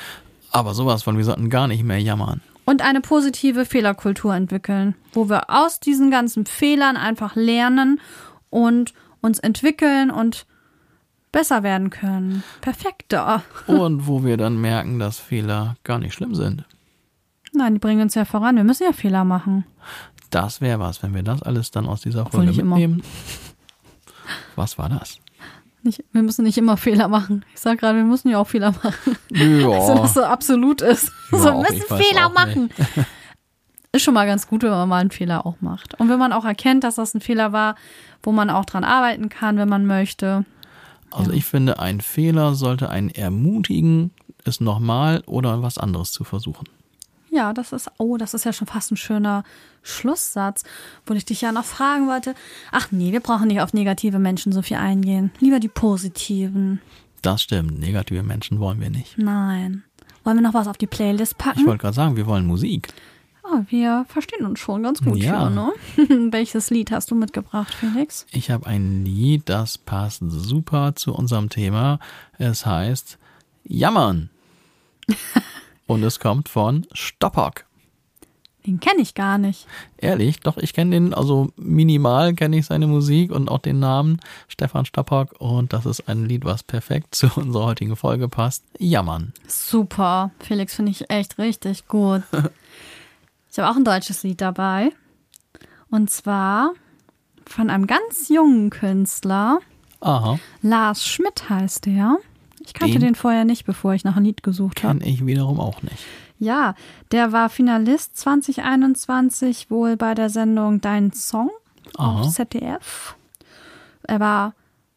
aber 0.52 0.74
sowas 0.74 1.04
von, 1.04 1.18
wir 1.18 1.24
sollten 1.24 1.50
gar 1.50 1.68
nicht 1.68 1.84
mehr 1.84 2.00
jammern. 2.00 2.42
und 2.66 2.82
eine 2.82 3.02
positive 3.02 3.66
Fehlerkultur 3.66 4.36
entwickeln, 4.36 4.96
wo 5.14 5.30
wir 5.30 5.50
aus 5.50 5.80
diesen 5.80 6.12
ganzen 6.12 6.46
Fehlern 6.46 6.98
einfach 6.98 7.36
lernen 7.36 8.00
und 8.50 8.94
uns 9.22 9.40
entwickeln 9.40 10.12
und 10.12 10.46
besser 11.32 11.64
werden 11.64 11.90
können. 11.90 12.44
Perfekter. 12.60 13.44
Und 13.68 14.08
wo 14.08 14.24
wir 14.24 14.38
dann 14.38 14.60
merken, 14.60 15.00
dass 15.00 15.20
Fehler 15.20 15.78
gar 15.84 15.98
nicht 16.00 16.14
schlimm 16.14 16.36
sind. 16.36 16.66
Nein, 17.54 17.74
die 17.74 17.80
bringen 17.80 18.02
uns 18.02 18.16
ja 18.16 18.26
voran. 18.26 18.56
Wir 18.56 18.64
müssen 18.64 18.84
ja 18.84 18.94
Fehler 18.94 19.24
machen. 19.24 19.66
Das 20.30 20.62
wäre 20.62 20.80
was, 20.80 21.04
wenn 21.04 21.14
wir 21.14 21.24
das 21.24 21.42
alles 21.44 21.72
dann 21.72 21.88
aus 21.88 22.02
dieser 22.02 22.26
Folge 22.26 22.48
nicht 22.48 22.60
immer. 22.60 22.78
mitnehmen. 22.78 23.04
Was 24.56 24.78
war 24.78 24.90
das? 24.90 25.20
Nicht, 25.84 26.04
wir 26.12 26.22
müssen 26.24 26.44
nicht 26.44 26.58
immer 26.58 26.78
Fehler 26.78 27.08
machen. 27.08 27.44
Ich 27.54 27.60
sag 27.60 27.80
gerade, 27.80 27.98
wir 27.98 28.06
müssen 28.06 28.30
ja 28.30 28.38
auch 28.38 28.48
Fehler 28.48 28.72
machen. 28.72 29.18
Ja, 29.32 29.82
So, 29.88 29.96
dass 29.96 30.14
so 30.14 30.24
absolut 30.24 30.82
ist. 30.82 31.12
Ja, 31.32 31.38
so, 31.40 31.46
wir 31.46 31.72
müssen 31.72 31.98
Fehler 31.98 32.30
machen. 32.30 32.70
Ist 33.92 34.04
schon 34.04 34.14
mal 34.14 34.26
ganz 34.28 34.48
gut, 34.48 34.64
wenn 34.64 34.70
man 34.70 34.88
mal 34.88 35.00
einen 35.02 35.12
Fehler 35.12 35.46
auch 35.46 35.60
macht. 35.60 36.00
Und 36.00 36.08
wenn 36.08 36.20
man 36.20 36.32
auch 36.32 36.46
erkennt, 36.46 36.84
dass 36.86 36.96
das 36.96 37.14
ein 37.14 37.20
Fehler 37.20 37.52
war, 37.52 37.76
wo 38.24 38.32
man 38.32 38.50
auch 38.50 38.64
dran 38.64 38.84
arbeiten 38.86 39.28
kann, 39.28 39.58
wenn 39.58 39.68
man 39.68 39.86
möchte. 39.86 40.46
also 41.10 41.32
ich 41.32 41.44
finde, 41.46 41.80
ein 41.80 42.00
Fehler 42.00 42.54
sollte 42.56 42.90
einen 42.90 43.10
ermutigen, 43.10 44.12
es 44.46 44.62
nochmal 44.62 45.24
oder 45.26 45.62
was 45.62 45.78
anderes 45.78 46.12
zu 46.14 46.24
versuchen. 46.24 46.68
Ja, 47.34 47.54
das 47.54 47.72
ist, 47.72 47.90
oh, 47.98 48.18
das 48.18 48.34
ist 48.34 48.44
ja 48.44 48.52
schon 48.52 48.68
fast 48.68 48.92
ein 48.92 48.98
schöner 48.98 49.44
Schlusssatz, 49.84 50.64
wo 51.06 51.14
ich 51.14 51.24
dich 51.26 51.40
ja 51.42 51.52
noch 51.54 51.64
fragen 51.64 52.08
wollte. 52.08 52.36
Ach 52.74 52.92
nee, 52.92 53.14
wir 53.14 53.22
brauchen 53.22 53.48
nicht 53.48 53.62
auf 53.62 53.74
negative 53.74 54.20
Menschen 54.20 54.52
so 54.52 54.62
viel 54.62 54.78
eingehen. 54.78 55.32
Lieber 55.40 55.60
die 55.62 55.70
positiven. 55.70 56.82
Das 57.22 57.42
stimmt. 57.42 57.80
Negative 57.80 58.22
Menschen 58.24 58.60
wollen 58.60 58.82
wir 58.82 58.90
nicht. 58.90 59.18
Nein. 59.18 59.84
Wollen 60.26 60.38
wir 60.38 60.44
noch 60.44 60.54
was 60.54 60.68
auf 60.68 60.78
die 60.78 60.88
Playlist 60.88 61.32
Ich 61.34 61.38
packen? 61.38 61.66
wollte 61.66 61.82
gerade 61.84 61.96
sagen, 61.96 62.16
wir 62.18 62.28
wollen 62.28 62.46
Musik. 62.46 62.90
Oh, 63.44 63.62
wir 63.70 64.06
verstehen 64.10 64.46
uns 64.46 64.60
schon 64.60 64.84
ganz 64.84 65.02
gut 65.02 65.18
Ja. 65.18 65.50
hier, 65.50 65.50
ne? 65.50 65.72
Welches 66.32 66.70
Lied 66.70 66.92
hast 66.92 67.12
du 67.12 67.16
mitgebracht, 67.16 67.74
Felix? 67.74 68.26
Ich 68.32 68.52
habe 68.52 68.68
ein 68.68 69.04
Lied, 69.06 69.50
das 69.50 69.78
passt 69.78 70.22
super 70.28 70.96
zu 70.96 71.14
unserem 71.16 71.50
Thema. 71.50 72.00
Es 72.38 72.66
heißt 72.66 73.18
Jammern. 73.64 74.30
Und 75.92 76.04
es 76.04 76.22
kommt 76.22 76.48
von 76.48 76.88
Stoppock. 76.94 77.66
Den 78.66 78.80
kenne 78.80 79.02
ich 79.02 79.14
gar 79.14 79.38
nicht. 79.38 79.68
Ehrlich, 79.98 80.40
doch, 80.40 80.56
ich 80.56 80.72
kenne 80.72 80.92
den, 80.92 81.14
also 81.14 81.50
minimal 81.58 82.34
kenne 82.34 82.58
ich 82.60 82.68
seine 82.68 82.88
Musik 82.88 83.30
und 83.30 83.52
auch 83.52 83.58
den 83.58 83.80
Namen 83.80 84.22
Stefan 84.48 84.86
Stoppock. 84.86 85.36
Und 85.42 85.74
das 85.74 85.86
ist 85.86 86.08
ein 86.08 86.24
Lied, 86.24 86.46
was 86.46 86.64
perfekt 86.64 87.14
zu 87.16 87.28
unserer 87.36 87.66
heutigen 87.66 87.98
Folge 87.98 88.30
passt. 88.30 88.64
Jammern. 88.80 89.34
Super. 89.48 90.32
Felix 90.40 90.76
finde 90.76 90.92
ich 90.94 91.10
echt 91.10 91.38
richtig 91.38 91.90
gut. 91.90 92.24
Ich 93.54 93.60
habe 93.60 93.70
auch 93.70 93.76
ein 93.76 93.84
deutsches 93.84 94.24
Lied 94.24 94.40
dabei. 94.40 94.94
Und 95.90 96.10
zwar 96.10 96.72
von 97.46 97.70
einem 97.70 97.86
ganz 97.86 98.30
jungen 98.30 98.70
Künstler. 98.70 99.60
Aha, 100.00 100.40
Lars 100.62 101.06
Schmidt 101.06 101.50
heißt 101.50 101.86
der. 101.86 102.16
Ich 102.66 102.74
kannte 102.74 102.94
Den- 103.00 103.02
den 103.02 103.16
vorher 103.16 103.46
nicht, 103.46 103.66
bevor 103.66 103.94
ich 103.94 104.04
nach 104.04 104.16
einem 104.16 104.26
Lied 104.26 104.44
gesucht 104.44 104.84
habe. 104.84 105.00
kenne 105.00 105.12
ich 105.12 105.26
wiederum 105.26 105.60
auch 105.60 105.82
nicht. 105.84 105.98
Ja, 106.40 106.76
der 107.12 107.32
war 107.32 107.50
Finalist 107.50 108.18
2021 108.18 109.70
wohl 109.70 109.98
bei 109.98 110.14
der 110.16 110.30
Sendung 110.30 110.82
Dein 110.82 111.12
Song 111.14 111.50
Aha. 111.98 112.22
auf 112.22 112.30
ZDF. 112.30 113.16
Er 114.04 114.20
war 114.20 114.54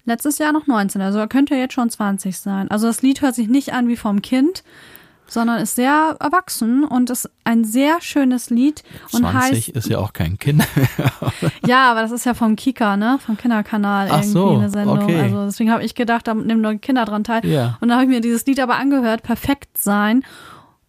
letztes 0.06 0.38
Jahr 0.38 0.52
noch 0.52 0.66
19, 0.66 1.00
also 1.02 1.18
er 1.18 1.28
könnte 1.28 1.54
jetzt 1.54 1.74
schon 1.74 1.90
20 1.90 2.38
sein. 2.38 2.70
Also 2.70 2.86
das 2.86 3.02
Lied 3.02 3.20
hört 3.22 3.34
sich 3.34 3.48
nicht 3.48 3.72
an 3.72 3.88
wie 3.88 3.96
vom 3.96 4.22
Kind, 4.22 4.64
sondern 5.26 5.60
ist 5.60 5.76
sehr 5.76 6.16
erwachsen 6.20 6.84
und 6.84 7.10
ist 7.10 7.30
ein 7.44 7.64
sehr 7.64 8.00
schönes 8.00 8.50
Lied 8.50 8.82
und 9.12 9.20
20 9.20 9.34
heißt 9.34 9.68
ist 9.70 9.88
ja 9.88 9.98
auch 9.98 10.12
kein 10.12 10.38
Kind. 10.38 10.66
ja, 11.66 11.90
aber 11.90 12.02
das 12.02 12.10
ist 12.10 12.26
ja 12.26 12.34
vom 12.34 12.56
Kika, 12.56 12.96
ne, 12.96 13.18
vom 13.24 13.36
Kinderkanal 13.36 14.08
Ach 14.10 14.18
irgendwie 14.18 14.32
so, 14.32 14.58
eine 14.58 14.70
Sendung. 14.70 15.02
okay. 15.02 15.20
Also 15.20 15.44
deswegen 15.46 15.70
habe 15.70 15.84
ich 15.84 15.94
gedacht, 15.94 16.26
da 16.26 16.34
nehmen 16.34 16.60
nur 16.60 16.74
Kinder 16.76 17.04
dran 17.04 17.24
teil. 17.24 17.44
Ja. 17.46 17.78
Und 17.80 17.88
da 17.88 17.94
habe 17.94 18.04
ich 18.04 18.10
mir 18.10 18.20
dieses 18.20 18.46
Lied 18.46 18.60
aber 18.60 18.76
angehört, 18.76 19.22
perfekt 19.22 19.78
sein 19.78 20.24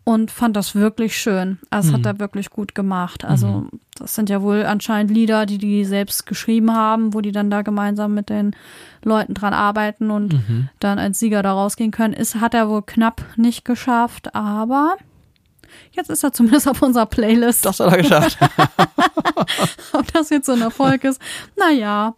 und 0.05 0.31
fand 0.31 0.55
das 0.55 0.73
wirklich 0.75 1.17
schön. 1.17 1.57
Also 1.69 1.89
das 1.91 1.97
Hm. 1.97 2.05
hat 2.05 2.13
er 2.15 2.19
wirklich 2.19 2.49
gut 2.51 2.73
gemacht. 2.75 3.25
Also 3.25 3.47
Mhm. 3.47 3.69
das 3.95 4.15
sind 4.15 4.29
ja 4.29 4.41
wohl 4.41 4.63
anscheinend 4.65 5.11
Lieder, 5.11 5.45
die 5.45 5.57
die 5.57 5.83
selbst 5.83 6.25
geschrieben 6.25 6.73
haben, 6.73 7.13
wo 7.13 7.19
die 7.21 7.31
dann 7.33 7.49
da 7.49 7.61
gemeinsam 7.63 8.13
mit 8.13 8.29
den 8.29 8.55
Leuten 9.03 9.33
dran 9.33 9.53
arbeiten 9.53 10.11
und 10.11 10.33
Mhm. 10.33 10.69
dann 10.79 10.99
als 10.99 11.19
Sieger 11.19 11.41
da 11.43 11.51
rausgehen 11.53 11.91
können. 11.91 12.13
Ist 12.13 12.35
hat 12.35 12.53
er 12.53 12.69
wohl 12.69 12.83
knapp 12.83 13.23
nicht 13.35 13.65
geschafft, 13.65 14.33
aber 14.35 14.95
jetzt 15.91 16.09
ist 16.09 16.23
er 16.23 16.31
zumindest 16.31 16.67
auf 16.69 16.81
unserer 16.81 17.07
Playlist. 17.07 17.65
Das 17.65 17.79
hat 17.79 17.91
er 17.91 17.97
geschafft. 17.97 18.37
Ob 19.93 20.13
das 20.13 20.29
jetzt 20.29 20.45
so 20.45 20.51
ein 20.53 20.61
Erfolg 20.61 21.03
ist, 21.03 21.19
naja. 21.57 22.13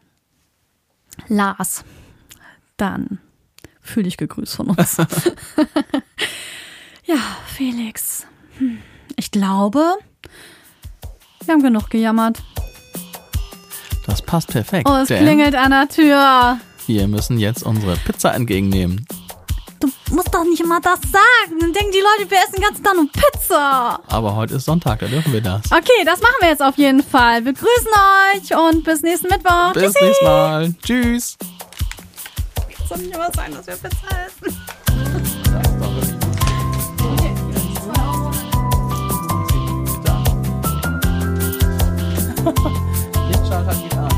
Lars, 1.30 1.84
dann 2.78 3.20
fühl 3.82 4.04
dich 4.04 4.18
gegrüßt 4.18 4.56
von 4.56 4.68
uns. 4.72 4.98
ja, 7.08 7.18
Felix. 7.48 8.26
Hm, 8.58 8.80
Ich 9.16 9.32
glaube, 9.32 9.98
wir 11.46 11.54
haben 11.54 11.64
genug 11.64 11.90
gejammert. 11.90 12.40
Das 14.06 14.22
passt 14.22 14.48
perfekt. 14.50 14.88
Oh, 14.90 14.96
es 14.96 15.08
klingelt 15.08 15.56
an 15.56 15.72
der 15.72 15.88
Tür. 15.90 16.58
wir 16.88 17.08
müssen 17.08 17.38
jetzt 17.40 17.64
unsere 17.64 17.98
Pizza 17.98 18.34
entgegennehmen. 18.34 19.06
Du 19.80 19.90
musst 20.16 20.34
doch 20.34 20.44
nicht 20.44 20.60
immer 20.62 20.80
das 20.82 21.00
sagen. 21.02 21.60
Dann 21.60 21.72
denken 21.74 21.92
die 21.92 22.00
Leute, 22.00 22.32
wir 22.32 22.38
essen 22.40 22.54
den 22.54 22.64
ganzen 22.64 22.84
Tag 22.84 22.96
nur 22.96 23.08
Pizza. 23.12 24.00
Aber 24.08 24.36
heute 24.36 24.56
ist 24.56 24.66
Sonntag, 24.66 25.00
da 25.00 25.06
dürfen 25.08 25.32
wir 25.34 25.42
das. 25.42 25.62
Okay, 25.72 26.04
das 26.06 26.20
machen 26.22 26.36
wir 26.40 26.50
jetzt 26.50 26.64
auf 26.64 26.78
jeden 26.78 27.04
Fall. 27.04 27.46
Wir 27.46 27.54
grüßen 27.54 27.92
euch 28.34 28.56
und 28.58 28.84
bis 28.84 29.02
nächsten 29.04 29.28
Mittwoch. 29.28 29.74
Bis 29.74 29.84
Tschüssi. 29.94 30.06
nächstes 30.06 30.24
Mal. 30.28 30.74
Tschüss. 30.84 31.38
Es 32.82 32.90
soll 32.90 32.98
nicht 33.00 33.14
immer 33.14 33.30
sein, 33.36 33.52
dass 33.54 33.68
wir 33.68 33.76
Pizza 33.76 34.26
essen. 34.26 34.58
Lichtschalter 43.30 43.76
geht 43.76 43.98
an. 43.98 44.17